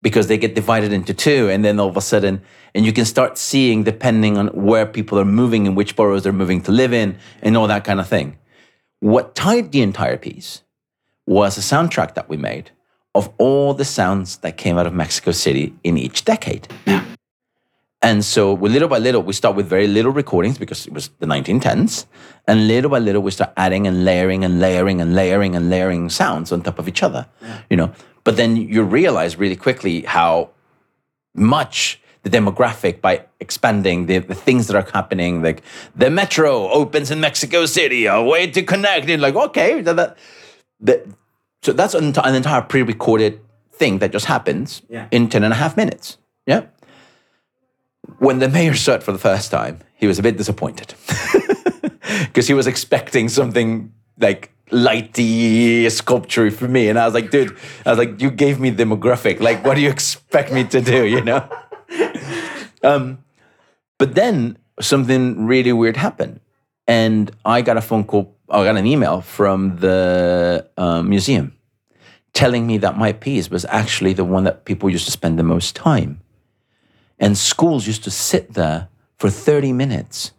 because 0.00 0.28
they 0.28 0.38
get 0.38 0.54
divided 0.54 0.92
into 0.92 1.12
two, 1.12 1.48
and 1.50 1.64
then 1.64 1.80
all 1.80 1.88
of 1.88 1.96
a 1.96 2.00
sudden, 2.00 2.40
and 2.72 2.86
you 2.86 2.92
can 2.92 3.04
start 3.04 3.36
seeing 3.36 3.82
depending 3.82 4.38
on 4.38 4.46
where 4.48 4.86
people 4.86 5.18
are 5.18 5.24
moving 5.24 5.66
and 5.66 5.76
which 5.76 5.96
boroughs 5.96 6.22
they're 6.22 6.32
moving 6.32 6.60
to 6.62 6.70
live 6.70 6.92
in, 6.92 7.16
and 7.42 7.56
all 7.56 7.66
that 7.66 7.82
kind 7.84 7.98
of 7.98 8.06
thing. 8.06 8.38
What 9.00 9.34
tied 9.34 9.72
the 9.72 9.82
entire 9.82 10.16
piece 10.16 10.62
was 11.26 11.58
a 11.58 11.60
soundtrack 11.60 12.14
that 12.14 12.28
we 12.28 12.36
made 12.36 12.70
of 13.12 13.28
all 13.38 13.74
the 13.74 13.84
sounds 13.84 14.36
that 14.38 14.56
came 14.56 14.78
out 14.78 14.86
of 14.86 14.94
Mexico 14.94 15.32
City 15.32 15.74
in 15.82 15.98
each 15.98 16.24
decade. 16.24 16.68
Yeah. 16.86 17.04
And 18.04 18.24
so, 18.24 18.52
we, 18.52 18.68
little 18.68 18.88
by 18.88 18.98
little, 18.98 19.22
we 19.22 19.32
start 19.32 19.54
with 19.54 19.66
very 19.68 19.86
little 19.86 20.10
recordings 20.10 20.58
because 20.58 20.86
it 20.88 20.92
was 20.92 21.08
the 21.20 21.26
1910s. 21.26 22.06
And 22.48 22.66
little 22.66 22.90
by 22.90 22.98
little, 22.98 23.22
we 23.22 23.30
start 23.30 23.52
adding 23.56 23.86
and 23.86 24.04
layering 24.04 24.44
and 24.44 24.58
layering 24.58 25.00
and 25.00 25.14
layering 25.14 25.54
and 25.54 25.70
layering 25.70 26.10
sounds 26.10 26.50
on 26.50 26.62
top 26.62 26.80
of 26.80 26.88
each 26.88 27.02
other. 27.04 27.26
You 27.70 27.76
know, 27.76 27.92
but 28.24 28.36
then 28.36 28.56
you 28.56 28.82
realize 28.82 29.36
really 29.36 29.54
quickly 29.54 30.02
how 30.02 30.50
much 31.34 32.00
the 32.24 32.30
demographic 32.30 33.00
by 33.00 33.24
expanding 33.40 34.06
the, 34.06 34.18
the 34.18 34.34
things 34.34 34.66
that 34.66 34.76
are 34.76 34.88
happening, 34.92 35.42
like 35.42 35.62
the 35.94 36.10
metro 36.10 36.68
opens 36.70 37.10
in 37.10 37.20
Mexico 37.20 37.66
City, 37.66 38.06
a 38.06 38.20
way 38.22 38.48
to 38.48 38.62
connect. 38.62 39.08
And 39.10 39.22
like, 39.22 39.34
okay, 39.36 39.80
that, 39.80 39.94
that, 39.96 40.18
that- 40.80 41.06
so 41.62 41.72
that's 41.72 41.94
an, 41.94 42.12
an 42.24 42.34
entire 42.34 42.62
pre-recorded 42.62 43.40
thing 43.70 43.98
that 44.00 44.10
just 44.10 44.26
happens 44.26 44.82
Yeah. 44.88 45.06
in 45.12 45.28
10 45.28 45.44
and 45.44 45.52
a 45.52 45.56
half 45.56 45.76
minutes. 45.76 46.18
Yeah 46.46 46.62
when 48.18 48.38
the 48.38 48.48
mayor 48.48 48.74
saw 48.74 48.94
it 48.94 49.02
for 49.02 49.12
the 49.12 49.18
first 49.18 49.50
time, 49.50 49.80
he 49.94 50.06
was 50.06 50.18
a 50.18 50.22
bit 50.22 50.36
disappointed 50.36 50.94
because 52.20 52.48
he 52.48 52.54
was 52.54 52.66
expecting 52.66 53.28
something 53.28 53.92
like 54.18 54.52
lighty 54.70 55.90
sculpture 55.90 56.50
for 56.50 56.68
me, 56.68 56.88
and 56.88 56.98
I 56.98 57.04
was 57.04 57.14
like, 57.14 57.30
dude, 57.30 57.56
I 57.84 57.90
was 57.90 57.98
like, 57.98 58.20
you 58.20 58.30
gave 58.30 58.58
me 58.58 58.70
demographic. 58.70 59.40
Like, 59.40 59.64
what 59.64 59.74
do 59.74 59.82
you 59.82 59.90
expect 59.90 60.52
me 60.52 60.64
to 60.64 60.80
do? 60.80 61.04
You 61.06 61.22
know. 61.22 61.48
um, 62.82 63.18
but 63.98 64.14
then 64.14 64.58
something 64.80 65.46
really 65.46 65.72
weird 65.72 65.96
happened, 65.96 66.40
and 66.86 67.30
I 67.44 67.62
got 67.62 67.76
a 67.76 67.82
phone 67.82 68.04
call. 68.04 68.36
I 68.48 68.64
got 68.64 68.76
an 68.76 68.86
email 68.86 69.20
from 69.20 69.76
the 69.76 70.68
uh, 70.76 71.02
museum 71.02 71.56
telling 72.34 72.66
me 72.66 72.78
that 72.78 72.96
my 72.96 73.12
piece 73.12 73.50
was 73.50 73.64
actually 73.66 74.14
the 74.14 74.24
one 74.24 74.44
that 74.44 74.64
people 74.64 74.88
used 74.88 75.04
to 75.04 75.10
spend 75.10 75.38
the 75.38 75.42
most 75.42 75.76
time 75.76 76.21
and 77.22 77.38
schools 77.38 77.86
used 77.86 78.02
to 78.04 78.10
sit 78.10 78.54
there 78.54 78.88
for 79.18 79.30
30 79.30 79.72
minutes 79.72 80.32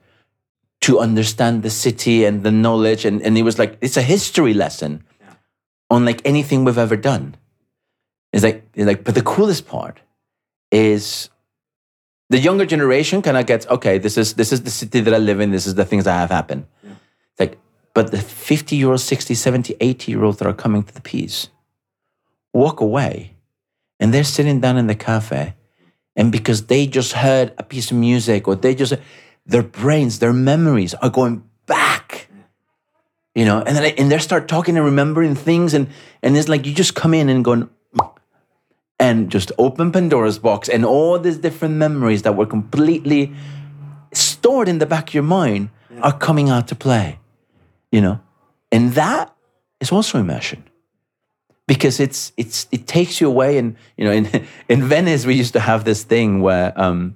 to 0.82 1.00
understand 1.00 1.64
the 1.64 1.70
city 1.70 2.26
and 2.26 2.44
the 2.44 2.52
knowledge. 2.52 3.06
And, 3.06 3.22
and 3.22 3.38
it 3.38 3.44
was 3.44 3.58
like, 3.58 3.78
it's 3.80 3.96
a 3.96 4.02
history 4.02 4.54
lesson 4.54 5.06
on 5.90 6.04
like 6.04 6.22
anything 6.26 6.66
we've 6.66 6.78
ever 6.78 6.98
done. 6.98 7.36
It's 8.34 8.44
like, 8.44 8.68
it's 8.74 8.86
like, 8.86 9.06
but 9.06 9.16
the 9.16 9.22
coolest 9.22 9.66
part 9.66 10.02
is 10.72 11.30
the 12.30 12.40
younger 12.40 12.66
generation 12.66 13.22
kind 13.22 13.38
of 13.38 13.46
gets, 13.46 13.66
okay, 13.68 13.98
this 13.98 14.18
is, 14.18 14.34
this 14.34 14.52
is 14.52 14.64
the 14.64 14.70
city 14.70 15.00
that 15.00 15.14
I 15.14 15.20
live 15.20 15.40
in. 15.40 15.52
This 15.52 15.66
is 15.66 15.76
the 15.76 15.86
things 15.86 16.04
that 16.04 16.20
have 16.20 16.32
happened. 16.32 16.66
It's 16.84 17.40
like, 17.40 17.58
but 17.94 18.12
the 18.12 18.20
50 18.20 18.76
year 18.76 18.90
old, 18.90 19.00
60, 19.00 19.34
70, 19.34 19.78
80 19.80 20.12
year 20.12 20.24
olds 20.24 20.40
that 20.40 20.48
are 20.48 20.54
coming 20.54 20.84
to 20.84 20.94
the 20.94 21.02
piece 21.02 21.48
walk 22.52 22.82
away 22.82 23.36
and 24.00 24.14
they're 24.14 24.24
sitting 24.24 24.60
down 24.60 24.78
in 24.78 24.88
the 24.88 24.96
cafe 24.96 25.56
and 26.16 26.32
because 26.32 26.68
they 26.68 26.86
just 26.88 27.14
heard 27.14 27.54
a 27.58 27.64
piece 27.64 27.92
of 27.92 27.98
music 27.98 28.48
or 28.48 28.56
they 28.56 28.76
just 28.76 28.94
their 29.46 29.64
brains 29.64 30.20
their 30.20 30.34
memories 30.34 30.94
are 30.96 31.10
going 31.10 31.44
back 31.66 32.30
you 33.36 33.46
know? 33.46 33.62
And 33.62 33.76
then 33.76 33.94
and 33.98 34.12
they 34.12 34.18
start 34.20 34.48
talking 34.48 34.78
and 34.78 34.86
remembering 34.86 35.36
things 35.36 35.74
and 35.74 35.88
and 36.22 36.38
it's 36.38 36.48
like 36.48 36.66
you 36.66 36.74
just 36.74 36.96
come 36.96 37.14
in 37.14 37.30
and 37.30 37.44
going 37.44 37.70
and 39.00 39.30
just 39.30 39.52
open 39.58 39.92
pandora's 39.92 40.40
box 40.40 40.70
and 40.70 40.86
all 40.86 41.20
these 41.20 41.38
different 41.38 41.76
memories 41.76 42.22
that 42.22 42.36
were 42.36 42.46
completely 42.46 43.34
stored 44.14 44.68
in 44.68 44.78
the 44.78 44.86
back 44.86 45.10
of 45.10 45.14
your 45.14 45.24
mind 45.24 45.70
are 46.02 46.18
coming 46.18 46.50
out 46.50 46.68
to 46.68 46.76
play 46.76 47.20
you 47.92 48.02
know? 48.02 48.20
And 48.72 48.94
that 48.94 49.36
is 49.80 49.92
also 49.92 50.20
immersion 50.20 50.64
because 51.68 52.00
it's 52.00 52.32
it's 52.38 52.68
it 52.72 52.88
takes 52.88 53.22
you 53.22 53.28
away. 53.28 53.58
And 53.58 53.76
you 53.98 54.06
know 54.06 54.12
in 54.12 54.48
in 54.70 54.84
Venice 54.84 55.26
we 55.26 55.36
used 55.36 55.54
to 55.54 55.60
have 55.60 55.84
this 55.86 56.04
thing 56.04 56.42
where 56.42 56.74
um 56.80 57.16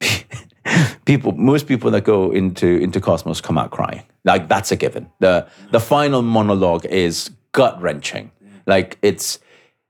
people 1.04 1.32
most 1.32 1.66
people 1.66 1.90
that 1.90 2.04
go 2.04 2.30
into 2.30 2.66
into 2.66 3.00
Cosmos 3.00 3.40
come 3.40 3.58
out 3.58 3.70
crying. 3.70 4.02
Like 4.24 4.48
that's 4.48 4.72
a 4.72 4.76
given. 4.76 5.10
The 5.20 5.46
the 5.70 5.80
final 5.80 6.22
monologue 6.22 6.86
is 6.86 7.30
gut 7.52 7.80
wrenching 7.80 8.30
like 8.66 8.98
it's 9.02 9.40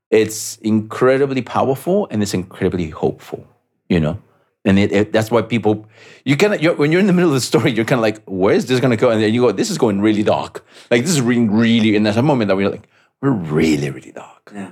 it's 0.09 0.57
incredibly 0.57 1.41
powerful 1.41 2.07
and 2.09 2.23
it's 2.23 2.33
incredibly 2.33 2.89
hopeful 2.89 3.45
you 3.89 3.99
know? 3.99 4.21
And 4.65 4.77
it, 4.77 4.91
it, 4.91 5.13
that's 5.13 5.31
why 5.31 5.41
people 5.41 5.87
you 6.25 6.35
kind 6.37 6.53
of 6.53 6.77
when 6.77 6.91
you're 6.91 6.99
in 6.99 7.07
the 7.07 7.13
middle 7.13 7.29
of 7.29 7.35
the 7.35 7.41
story 7.41 7.71
you're 7.71 7.85
kind 7.85 7.99
of 7.99 8.03
like 8.03 8.21
where 8.25 8.53
is 8.53 8.65
this 8.65 8.79
going 8.79 8.91
to 8.91 8.97
go? 8.97 9.09
And 9.09 9.21
then 9.21 9.33
you 9.33 9.41
go 9.41 9.51
this 9.51 9.69
is 9.69 9.77
going 9.77 10.01
really 10.01 10.21
dark. 10.21 10.65
Like 10.91 11.01
this 11.01 11.11
is 11.11 11.21
really 11.21 11.47
really 11.47 11.95
and 11.95 12.05
there's 12.05 12.17
a 12.17 12.21
moment 12.21 12.49
that 12.49 12.55
we're 12.55 12.69
like 12.69 12.87
we're 13.21 13.31
really 13.31 13.89
really 13.89 14.11
dark 14.11 14.51
Yeah. 14.53 14.71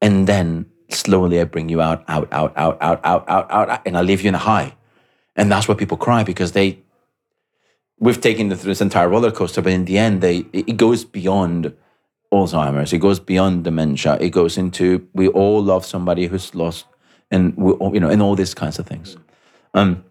and 0.00 0.26
then 0.26 0.66
slowly 0.88 1.40
I 1.40 1.44
bring 1.44 1.68
you 1.68 1.80
out, 1.80 2.04
out, 2.06 2.28
out, 2.32 2.52
out, 2.56 2.78
out, 2.80 3.00
out, 3.04 3.24
out, 3.28 3.50
out, 3.50 3.68
out, 3.70 3.82
and 3.84 3.96
I 3.98 4.02
leave 4.02 4.22
you 4.22 4.28
in 4.28 4.36
a 4.36 4.38
high. 4.38 4.76
And 5.34 5.50
that's 5.50 5.66
why 5.66 5.74
people 5.74 5.96
cry 5.96 6.22
because 6.22 6.52
they, 6.52 6.78
we've 7.98 8.20
taken 8.20 8.48
them 8.48 8.56
through 8.58 8.70
this 8.70 8.80
entire 8.80 9.08
roller 9.08 9.32
coaster, 9.32 9.60
but 9.62 9.72
in 9.72 9.84
the 9.84 9.98
end, 9.98 10.20
they 10.20 10.38
it 10.52 10.68
it 10.68 10.76
goes 10.76 11.04
beyond 11.04 11.74
Alzheimer's, 12.32 12.92
it 12.92 12.98
goes 12.98 13.18
beyond 13.18 13.64
dementia, 13.64 14.16
it 14.20 14.30
goes 14.30 14.56
into 14.56 15.06
we 15.12 15.26
all 15.28 15.60
love 15.62 15.84
somebody 15.84 16.26
who's 16.26 16.54
lost, 16.54 16.86
and 17.32 17.56
we 17.56 17.72
all, 17.72 17.92
you 17.92 18.00
know, 18.00 18.08
and 18.08 18.22
all 18.22 18.36
these 18.36 18.54
kinds 18.54 18.78
of 18.78 18.86
things. 18.86 19.16
Um, 19.74 20.04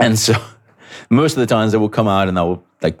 and 0.00 0.18
so 0.18 0.34
most 1.10 1.34
of 1.36 1.40
the 1.40 1.46
times 1.46 1.72
they 1.72 1.78
will 1.78 1.88
come 1.88 2.08
out 2.08 2.28
and 2.28 2.38
I 2.38 2.42
will 2.42 2.64
like 2.82 2.98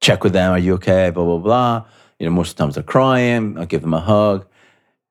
check 0.00 0.22
with 0.24 0.32
them, 0.32 0.52
are 0.52 0.58
you 0.58 0.74
okay? 0.74 1.10
Blah 1.10 1.24
blah 1.24 1.38
blah. 1.38 1.84
You 2.22 2.28
know, 2.28 2.36
most 2.36 2.50
of 2.50 2.56
the 2.56 2.62
times 2.62 2.74
they're 2.76 2.84
crying. 2.84 3.58
I'll 3.58 3.66
give 3.66 3.80
them 3.80 3.94
a 3.94 4.00
hug. 4.00 4.46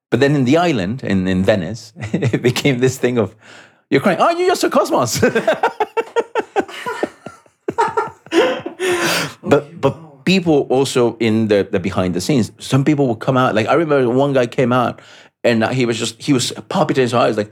But 0.10 0.22
then 0.22 0.34
in 0.34 0.46
the 0.46 0.56
island, 0.56 1.04
in, 1.04 1.28
in 1.28 1.44
Venice, 1.44 1.92
it 1.98 2.42
became 2.42 2.80
this 2.80 2.98
thing 2.98 3.18
of, 3.18 3.36
you're 3.90 4.00
crying, 4.00 4.20
oh, 4.22 4.30
you 4.30 4.48
just 4.48 4.62
saw 4.62 4.70
Cosmos. 4.70 5.20
but 9.44 9.82
but 9.82 10.24
people 10.24 10.68
also 10.70 11.18
in 11.18 11.50
the, 11.50 11.68
the 11.70 11.82
behind 11.82 12.14
the 12.14 12.22
scenes, 12.22 12.54
some 12.60 12.86
people 12.86 13.08
will 13.08 13.18
come 13.18 13.36
out. 13.36 13.56
Like 13.56 13.68
I 13.68 13.74
remember 13.74 14.10
one 14.10 14.32
guy 14.32 14.48
came 14.48 14.72
out 14.72 15.02
and 15.44 15.66
he 15.66 15.86
was 15.86 16.00
just, 16.00 16.22
he 16.22 16.32
was 16.32 16.54
palpitating 16.70 17.02
his 17.04 17.14
eyes 17.14 17.36
like, 17.36 17.52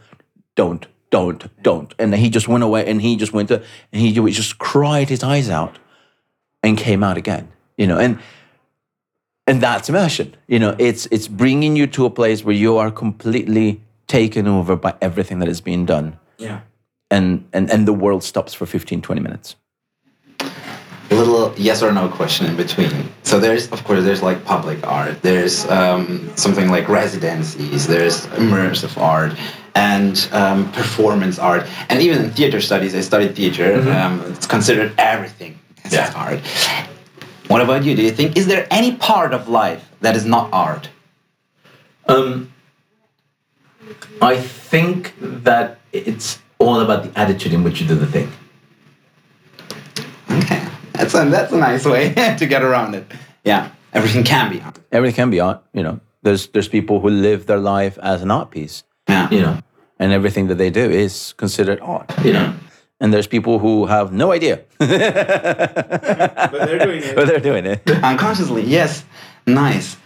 don't, 0.55 0.87
don't, 1.09 1.61
don't. 1.61 1.93
And 1.99 2.13
then 2.13 2.21
he 2.21 2.29
just 2.29 2.47
went 2.47 2.63
away 2.63 2.85
and 2.85 3.01
he 3.01 3.17
just 3.17 3.33
went 3.33 3.49
to, 3.49 3.61
and 3.91 4.01
he 4.01 4.13
just 4.31 4.57
cried 4.57 5.09
his 5.09 5.21
eyes 5.21 5.49
out 5.49 5.79
and 6.63 6.77
came 6.77 7.03
out 7.03 7.17
again, 7.17 7.51
you 7.77 7.87
know, 7.87 7.97
and, 7.99 8.19
and 9.49 9.61
that's 9.61 9.89
immersion 9.89 10.27
you 10.47 10.59
know 10.63 10.75
it's 10.79 11.03
it's 11.15 11.27
bringing 11.27 11.75
you 11.79 11.87
to 11.87 12.05
a 12.05 12.09
place 12.09 12.39
where 12.45 12.55
you 12.65 12.77
are 12.81 12.91
completely 12.91 13.67
taken 14.07 14.47
over 14.47 14.75
by 14.75 14.93
everything 15.01 15.39
that 15.39 15.49
is 15.49 15.61
being 15.61 15.85
done 15.85 16.07
Yeah. 16.37 16.59
and 17.11 17.27
and 17.53 17.69
and 17.73 17.81
the 17.87 17.93
world 18.03 18.23
stops 18.23 18.53
for 18.53 18.65
15 18.65 19.01
20 19.01 19.21
minutes 19.21 19.55
a 21.11 21.15
little 21.15 21.51
yes 21.57 21.81
or 21.81 21.91
no 21.91 22.07
question 22.07 22.45
in 22.45 22.55
between. 22.55 22.91
So 23.23 23.39
there's, 23.39 23.71
of 23.71 23.83
course, 23.83 24.03
there's 24.03 24.21
like 24.21 24.45
public 24.45 24.85
art. 24.85 25.23
There's 25.23 25.65
um, 25.67 26.29
something 26.35 26.69
like 26.69 26.87
residencies. 26.87 27.87
There's 27.87 28.27
immersive 28.27 28.95
art 29.01 29.33
and 29.73 30.15
um, 30.31 30.71
performance 30.71 31.39
art. 31.39 31.65
And 31.89 31.99
even 32.03 32.25
in 32.25 32.29
theater 32.31 32.61
studies, 32.61 32.93
I 32.93 33.01
studied 33.01 33.35
theater. 33.35 33.81
Um, 33.89 34.21
it's 34.33 34.45
considered 34.45 34.93
everything 34.99 35.57
as 35.83 35.93
Yeah. 35.93 36.13
art. 36.15 36.39
What 37.49 37.61
about 37.61 37.83
you? 37.83 37.95
Do 37.95 38.03
you 38.03 38.11
think 38.11 38.37
is 38.37 38.45
there 38.47 38.67
any 38.69 38.95
part 38.95 39.33
of 39.33 39.47
life 39.49 39.83
that 40.01 40.15
is 40.15 40.25
not 40.25 40.49
art? 40.53 40.89
Um, 42.07 42.51
I 44.21 44.37
think 44.37 45.13
that 45.19 45.79
it's 45.91 46.39
all 46.59 46.79
about 46.81 47.03
the 47.05 47.11
attitude 47.19 47.53
in 47.53 47.63
which 47.63 47.81
you 47.81 47.87
do 47.87 47.95
the 47.95 48.05
thing. 48.05 48.29
Okay, 50.29 50.61
that's 50.93 51.13
a 51.15 51.25
that's 51.29 51.51
a 51.51 51.57
nice 51.57 51.85
way 51.85 52.13
to 52.39 52.45
get 52.45 52.61
around 52.61 52.93
it. 52.95 53.05
Yeah, 53.43 53.69
everything 53.93 54.23
can 54.23 54.51
be 54.51 54.61
art. 54.61 54.77
everything 54.91 55.15
can 55.15 55.29
be 55.31 55.39
art 55.39 55.63
you 55.73 55.81
know 55.83 55.99
there's 56.21 56.47
there's 56.53 56.67
people 56.67 56.99
who 56.99 57.09
live 57.09 57.45
their 57.45 57.57
life 57.75 57.97
as 58.03 58.21
an 58.21 58.29
art 58.31 58.51
piece 58.51 58.83
Yeah. 59.07 59.27
You 59.31 59.41
know, 59.41 59.57
and 59.97 60.11
everything 60.13 60.47
that 60.49 60.57
they 60.57 60.69
do 60.69 60.81
is 61.05 61.33
considered 61.37 61.79
art 61.81 62.11
you 62.23 62.33
know. 62.33 62.53
And 62.99 63.13
there's 63.13 63.27
people 63.27 63.59
who 63.59 63.85
have 63.85 64.11
no 64.11 64.31
idea 64.31 64.59
But 64.79 64.87
they're 66.65 66.79
doing 66.79 67.03
it. 67.03 67.15
but 67.15 67.27
they're 67.27 67.39
doing 67.39 67.65
it 67.65 67.89
Unconsciously, 68.03 68.63
yes. 68.63 69.03
Nice. 69.47 69.97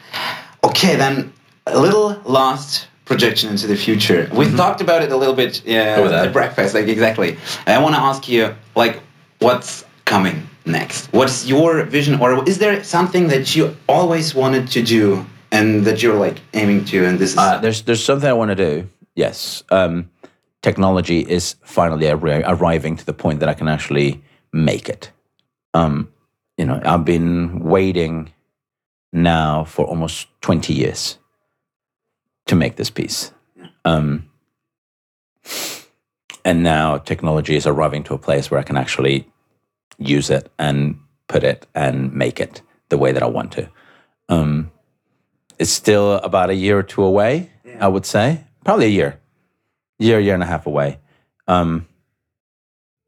Okay, 0.64 0.96
then 0.96 1.32
a 1.68 1.80
little 1.80 2.10
last 2.26 2.88
projection 3.06 3.50
into 3.50 3.68
the 3.68 3.76
future. 3.76 4.30
We 4.34 4.46
talked 4.56 4.82
about 4.82 5.02
it 5.04 5.12
a 5.12 5.18
little 5.18 5.36
bit 5.36 5.62
uh, 5.68 5.72
Over 6.00 6.10
there. 6.10 6.26
at 6.28 6.34
breakfast, 6.34 6.74
like 6.74 6.88
exactly. 6.88 7.38
I 7.68 7.80
want 7.80 7.96
to 7.96 8.02
ask 8.02 8.30
you, 8.30 8.56
like, 8.76 9.02
what's 9.40 9.84
coming 10.06 10.48
next? 10.66 11.12
What's 11.12 11.46
your 11.46 11.84
vision, 11.84 12.20
or 12.22 12.48
is 12.48 12.58
there 12.60 12.84
something 12.84 13.28
that 13.30 13.56
you 13.56 13.76
always 13.90 14.34
wanted 14.34 14.68
to 14.70 14.82
do 14.82 15.26
and 15.52 15.84
that 15.86 16.02
you're 16.02 16.16
like 16.28 16.40
aiming 16.54 16.86
to? 16.86 17.06
And 17.06 17.20
this 17.20 17.32
is 17.34 17.38
Uh, 17.38 17.58
there's 17.60 17.82
there's 17.84 18.04
something 18.04 18.30
I 18.30 18.34
want 18.34 18.52
to 18.52 18.56
do, 18.56 18.88
yes, 19.16 19.64
um, 19.70 20.10
technology 20.64 21.20
is 21.20 21.56
finally 21.64 22.08
arri- 22.08 22.44
arriving 22.48 22.96
to 22.96 23.06
the 23.06 23.14
point 23.14 23.40
that 23.42 23.50
I 23.50 23.54
can 23.54 23.68
actually 23.68 24.24
make 24.52 24.90
it. 24.90 25.12
Um, 25.76 26.12
you 26.58 26.66
know, 26.66 26.82
I've 26.84 27.06
been 27.06 27.60
waiting 27.60 28.32
now 29.12 29.66
for 29.66 29.86
almost 29.86 30.28
20 30.42 30.74
years 30.74 31.20
to 32.48 32.56
make 32.56 32.78
this 32.78 32.90
piece. 32.90 33.32
Um, 33.86 34.30
and 36.46 36.64
now 36.64 36.98
technology 36.98 37.56
is 37.56 37.68
arriving 37.68 38.04
to 38.06 38.14
a 38.14 38.18
place 38.18 38.50
where 38.50 38.60
I 38.60 38.64
can 38.64 38.78
actually 38.78 39.30
use 39.98 40.30
it 40.30 40.52
and 40.58 41.00
put 41.28 41.44
it 41.44 41.68
and 41.76 42.14
make 42.14 42.40
it 42.40 42.62
the 42.90 42.98
way 42.98 43.12
that 43.12 43.24
I 43.24 43.28
want 43.28 43.52
to. 43.54 43.70
Um, 44.30 44.72
it's 45.60 45.72
still 45.72 46.14
about 46.14 46.50
a 46.50 46.56
year 46.56 46.80
or 46.80 46.84
two 46.84 47.04
away, 47.04 47.52
I 47.80 47.88
would 47.88 48.06
say. 48.06 48.46
Probably 48.64 48.86
a 48.86 48.90
year, 48.90 49.20
year, 50.04 50.20
year 50.20 50.34
and 50.34 50.44
a 50.44 50.46
half 50.46 50.68
away. 50.68 51.00
Um, 51.48 51.88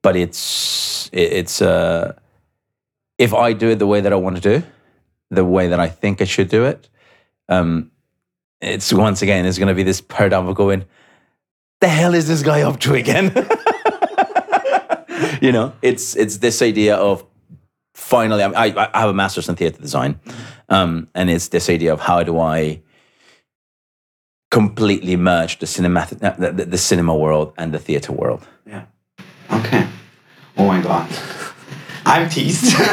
but 0.01 0.15
it's 0.15 1.09
it, 1.11 1.33
it's 1.33 1.61
uh, 1.61 2.13
if 3.17 3.33
I 3.33 3.53
do 3.53 3.69
it 3.69 3.79
the 3.79 3.87
way 3.87 4.01
that 4.01 4.13
I 4.13 4.15
want 4.15 4.35
to 4.35 4.41
do, 4.41 4.63
the 5.29 5.45
way 5.45 5.67
that 5.67 5.79
I 5.79 5.87
think 5.87 6.21
I 6.21 6.25
should 6.25 6.49
do 6.49 6.65
it, 6.65 6.89
um, 7.49 7.91
it's 8.61 8.93
once 8.93 9.21
again 9.21 9.45
it's 9.45 9.57
going 9.57 9.67
to 9.67 9.73
be 9.73 9.83
this 9.83 10.01
paradigm 10.01 10.47
of 10.47 10.55
going, 10.55 10.85
the 11.81 11.87
hell 11.87 12.13
is 12.13 12.27
this 12.27 12.43
guy 12.43 12.61
up 12.61 12.79
to 12.81 12.93
again? 12.93 13.25
you 15.41 15.51
know, 15.51 15.73
it's 15.81 16.15
it's 16.15 16.37
this 16.37 16.61
idea 16.61 16.95
of 16.95 17.25
finally. 17.93 18.43
I, 18.43 18.67
I, 18.67 18.89
I 18.93 18.99
have 18.99 19.09
a 19.09 19.13
master's 19.13 19.49
in 19.49 19.55
theater 19.55 19.81
design, 19.81 20.19
um, 20.69 21.07
and 21.15 21.29
it's 21.29 21.49
this 21.49 21.69
idea 21.69 21.93
of 21.93 21.99
how 21.99 22.23
do 22.23 22.39
I 22.39 22.81
completely 24.55 25.17
merged 25.17 25.59
the 25.59 25.65
cinematic, 25.65 26.19
the, 26.39 26.51
the, 26.51 26.65
the 26.65 26.77
cinema 26.77 27.13
world 27.13 27.51
and 27.57 27.73
the 27.73 27.79
theater 27.79 28.13
world. 28.13 28.47
Yeah. 28.65 28.85
Okay. 29.51 29.85
Oh 30.57 30.65
my 30.65 30.81
god. 30.81 31.07
I'm 32.05 32.29
teased. 32.29 32.73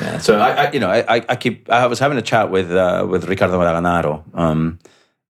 Yeah, 0.00 0.18
so 0.18 0.38
I, 0.38 0.50
I 0.50 0.72
you 0.72 0.80
know, 0.80 0.90
I, 0.90 1.24
I- 1.28 1.36
keep. 1.36 1.68
I 1.68 1.86
was 1.88 1.98
having 1.98 2.18
a 2.18 2.22
chat 2.22 2.50
with 2.50 2.70
uh, 2.70 3.04
with 3.10 3.24
Ricardo 3.28 3.58
Laganaro 3.58 4.22
um, 4.32 4.78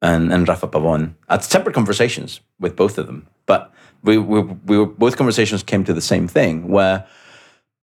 and 0.01 0.33
and 0.33 0.49
Rafa 0.49 0.69
Pavon. 0.69 1.15
At 1.29 1.45
separate 1.45 1.75
conversations 1.75 2.41
with 2.59 2.75
both 2.77 2.99
of 2.99 3.07
them, 3.07 3.27
but 3.47 3.71
we 4.03 4.17
we, 4.17 4.41
we 4.71 4.79
were 4.79 4.87
both 4.87 5.17
conversations 5.17 5.63
came 5.63 5.85
to 5.85 5.93
the 5.93 6.01
same 6.01 6.27
thing 6.29 6.69
where 6.69 7.05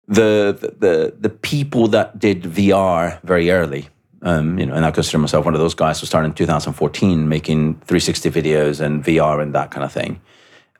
the 0.09 0.53
the 0.61 0.69
the, 0.85 1.15
the 1.21 1.31
people 1.31 1.87
that 1.89 2.19
did 2.19 2.43
VR 2.43 3.21
very 3.23 3.51
early. 3.51 3.89
Um, 4.25 4.59
you 4.59 4.65
know, 4.65 4.75
and 4.75 4.87
I 4.87 4.91
consider 4.91 5.19
myself 5.19 5.45
one 5.45 5.55
of 5.55 5.61
those 5.61 5.75
guys 5.75 6.01
who 6.01 6.07
started 6.07 6.29
in 6.29 6.35
2014 6.35 7.29
making 7.29 7.75
360 7.75 8.31
videos 8.31 8.81
and 8.81 9.05
VR 9.05 9.41
and 9.41 9.55
that 9.55 9.71
kind 9.71 9.85
of 9.85 9.93
thing. 9.93 10.21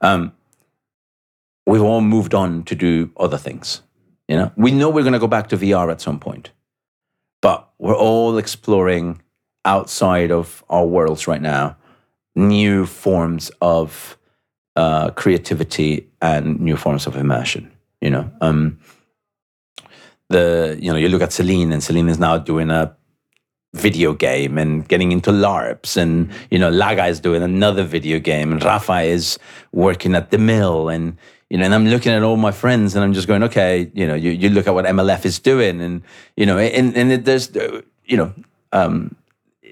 Um, 0.01 0.33
we've 1.67 1.83
all 1.83 2.01
moved 2.01 2.35
on 2.35 2.65
to 2.65 2.75
do 2.75 3.11
other 3.19 3.37
things. 3.37 3.83
You 4.29 4.37
know, 4.37 4.53
we 4.57 4.71
know 4.71 4.89
we're 4.89 5.03
going 5.03 5.13
to 5.13 5.19
go 5.19 5.27
back 5.27 5.49
to 5.51 5.59
VR 5.59 5.91
at 5.91 6.01
some 6.01 6.19
point, 6.19 6.53
but 7.43 7.71
we're 7.79 7.95
all 7.95 8.39
exploring 8.39 9.21
outside 9.67 10.33
of 10.33 10.65
our 10.71 10.87
worlds 10.87 11.27
right 11.27 11.43
now 11.43 11.77
new 12.35 12.87
forms 12.87 13.51
of 13.61 14.19
uh, 14.77 15.11
creativity 15.11 16.09
and 16.21 16.59
new 16.61 16.77
forms 16.77 17.07
of 17.07 17.17
immersion. 17.17 17.71
You 18.01 18.11
know, 18.11 18.31
um, 18.41 18.79
the 20.29 20.79
you 20.81 20.91
know 20.91 20.99
you 20.99 21.09
look 21.09 21.23
at 21.23 21.33
Celine, 21.33 21.73
and 21.73 21.83
Celine 21.83 22.09
is 22.09 22.19
now 22.19 22.39
doing 22.39 22.71
a 22.71 22.97
video 23.75 24.15
game 24.15 24.57
and 24.57 24.89
getting 24.89 25.13
into 25.13 25.31
LARPs, 25.31 25.97
and 25.97 26.31
you 26.51 26.59
know 26.59 26.71
Laga 26.71 27.11
is 27.11 27.21
doing 27.21 27.43
another 27.43 27.85
video 27.85 28.19
game, 28.19 28.53
and 28.53 28.63
Rafa 28.63 29.03
is 29.03 29.39
working 29.73 30.15
at 30.15 30.31
the 30.31 30.39
mill, 30.39 30.89
and 30.89 31.17
you 31.51 31.59
know, 31.59 31.65
and 31.65 31.75
I'm 31.75 31.87
looking 31.87 32.13
at 32.13 32.23
all 32.23 32.37
my 32.37 32.53
friends, 32.53 32.95
and 32.95 33.05
I'm 33.05 33.13
just 33.13 33.29
going, 33.29 33.43
okay, 33.43 33.91
you 33.95 34.07
know, 34.07 34.15
you, 34.15 34.31
you 34.31 34.49
look 34.49 34.67
at 34.67 34.75
what 34.75 34.87
MLF 34.87 35.25
is 35.25 35.39
doing, 35.39 35.81
and 35.81 36.03
you 36.37 36.47
know, 36.47 36.59
and 36.59 36.97
and 36.97 37.13
it, 37.13 37.25
there's, 37.25 37.51
you 38.07 38.17
know, 38.17 38.33
um, 38.73 39.15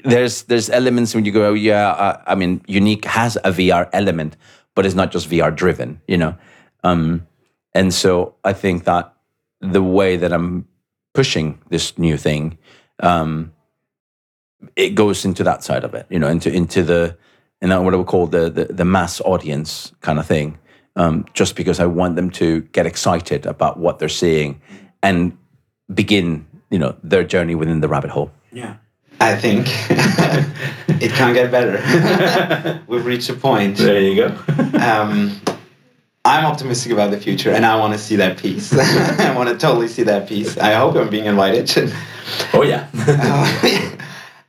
there's 0.05 0.43
there's 0.45 0.69
elements 0.69 1.15
when 1.15 1.25
you 1.25 1.33
go, 1.33 1.47
oh, 1.47 1.55
yeah, 1.55 1.91
uh, 1.91 2.23
I 2.27 2.35
mean, 2.35 2.61
Unique 2.67 3.05
has 3.07 3.37
a 3.37 3.53
VR 3.53 3.89
element, 3.93 4.37
but 4.75 4.85
it's 4.85 4.95
not 4.95 5.13
just 5.13 5.31
VR 5.31 5.55
driven, 5.55 6.01
you 6.07 6.19
know, 6.19 6.37
um, 6.85 7.27
and 7.73 7.95
so 7.95 8.35
I 8.45 8.53
think 8.53 8.85
that 8.85 9.15
the 9.61 9.83
way 9.83 10.17
that 10.17 10.33
I'm 10.33 10.67
pushing 11.15 11.61
this 11.69 11.97
new 11.99 12.17
thing, 12.17 12.59
um, 13.01 13.53
it 14.77 14.91
goes 14.95 15.25
into 15.25 15.45
that 15.45 15.63
side 15.65 15.85
of 15.85 15.95
it, 15.95 16.07
you 16.11 16.19
know, 16.19 16.29
into 16.29 16.53
into 16.53 16.83
the 16.83 17.17
and 17.61 17.71
what 17.85 17.95
I 17.95 17.97
would 17.97 18.07
call 18.07 18.27
the 18.27 18.51
the, 18.51 18.65
the 18.67 18.85
mass 18.85 19.21
audience 19.21 19.93
kind 20.01 20.19
of 20.19 20.27
thing. 20.27 20.59
Um, 20.95 21.25
just 21.33 21.57
because 21.57 21.81
I 21.81 21.87
want 21.87 22.17
them 22.17 22.31
to 22.33 22.61
get 22.73 22.85
excited 22.85 23.47
about 23.47 23.79
what 23.79 23.99
they're 23.99 24.11
seeing 24.11 24.61
and 25.03 25.39
begin, 25.95 26.47
you 26.71 26.79
know, 26.79 26.95
their 27.03 27.25
journey 27.25 27.55
within 27.55 27.81
the 27.81 27.89
rabbit 27.89 28.11
hole. 28.11 28.31
yeah. 28.53 28.77
I 29.21 29.37
think 29.37 29.67
it 31.01 31.13
can't 31.13 31.33
get 31.33 31.53
better. 31.53 32.83
We've 32.89 33.07
reached 33.07 33.31
a 33.31 33.35
point. 33.35 33.77
There 33.77 34.01
you 34.01 34.17
go. 34.17 34.39
Um, 34.83 35.41
I'm 36.25 36.45
optimistic 36.45 36.93
about 36.93 37.11
the 37.13 37.19
future, 37.21 37.53
and 37.53 37.65
I 37.65 37.77
want 37.77 37.93
to 37.93 37.99
see 37.99 38.17
that 38.17 38.39
piece. 38.39 38.73
I 38.73 39.33
want 39.35 39.49
to 39.49 39.57
totally 39.57 39.87
see 39.87 40.03
that 40.05 40.29
piece. 40.29 40.59
I 40.59 40.73
hope 40.75 40.97
I'm 40.97 41.09
being 41.09 41.27
invited. 41.27 41.93
oh 42.53 42.63
yeah. 42.63 42.89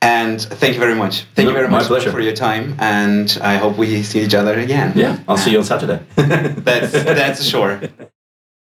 And 0.04 0.40
thank 0.40 0.74
you 0.74 0.80
very 0.80 0.94
much. 0.94 1.24
Thank 1.34 1.48
you 1.48 1.54
very 1.54 1.68
much 1.68 1.86
pleasure. 1.86 2.12
for 2.12 2.20
your 2.20 2.34
time, 2.34 2.76
and 2.78 3.26
I 3.42 3.56
hope 3.56 3.78
we 3.78 4.02
see 4.02 4.20
each 4.20 4.34
other 4.34 4.58
again. 4.58 4.92
yeah. 4.94 5.18
I'll 5.26 5.36
see 5.38 5.52
you 5.52 5.58
on 5.58 5.64
Saturday. 5.64 6.00
That's 6.16 6.92
that's 6.92 7.44
sure. 7.44 7.80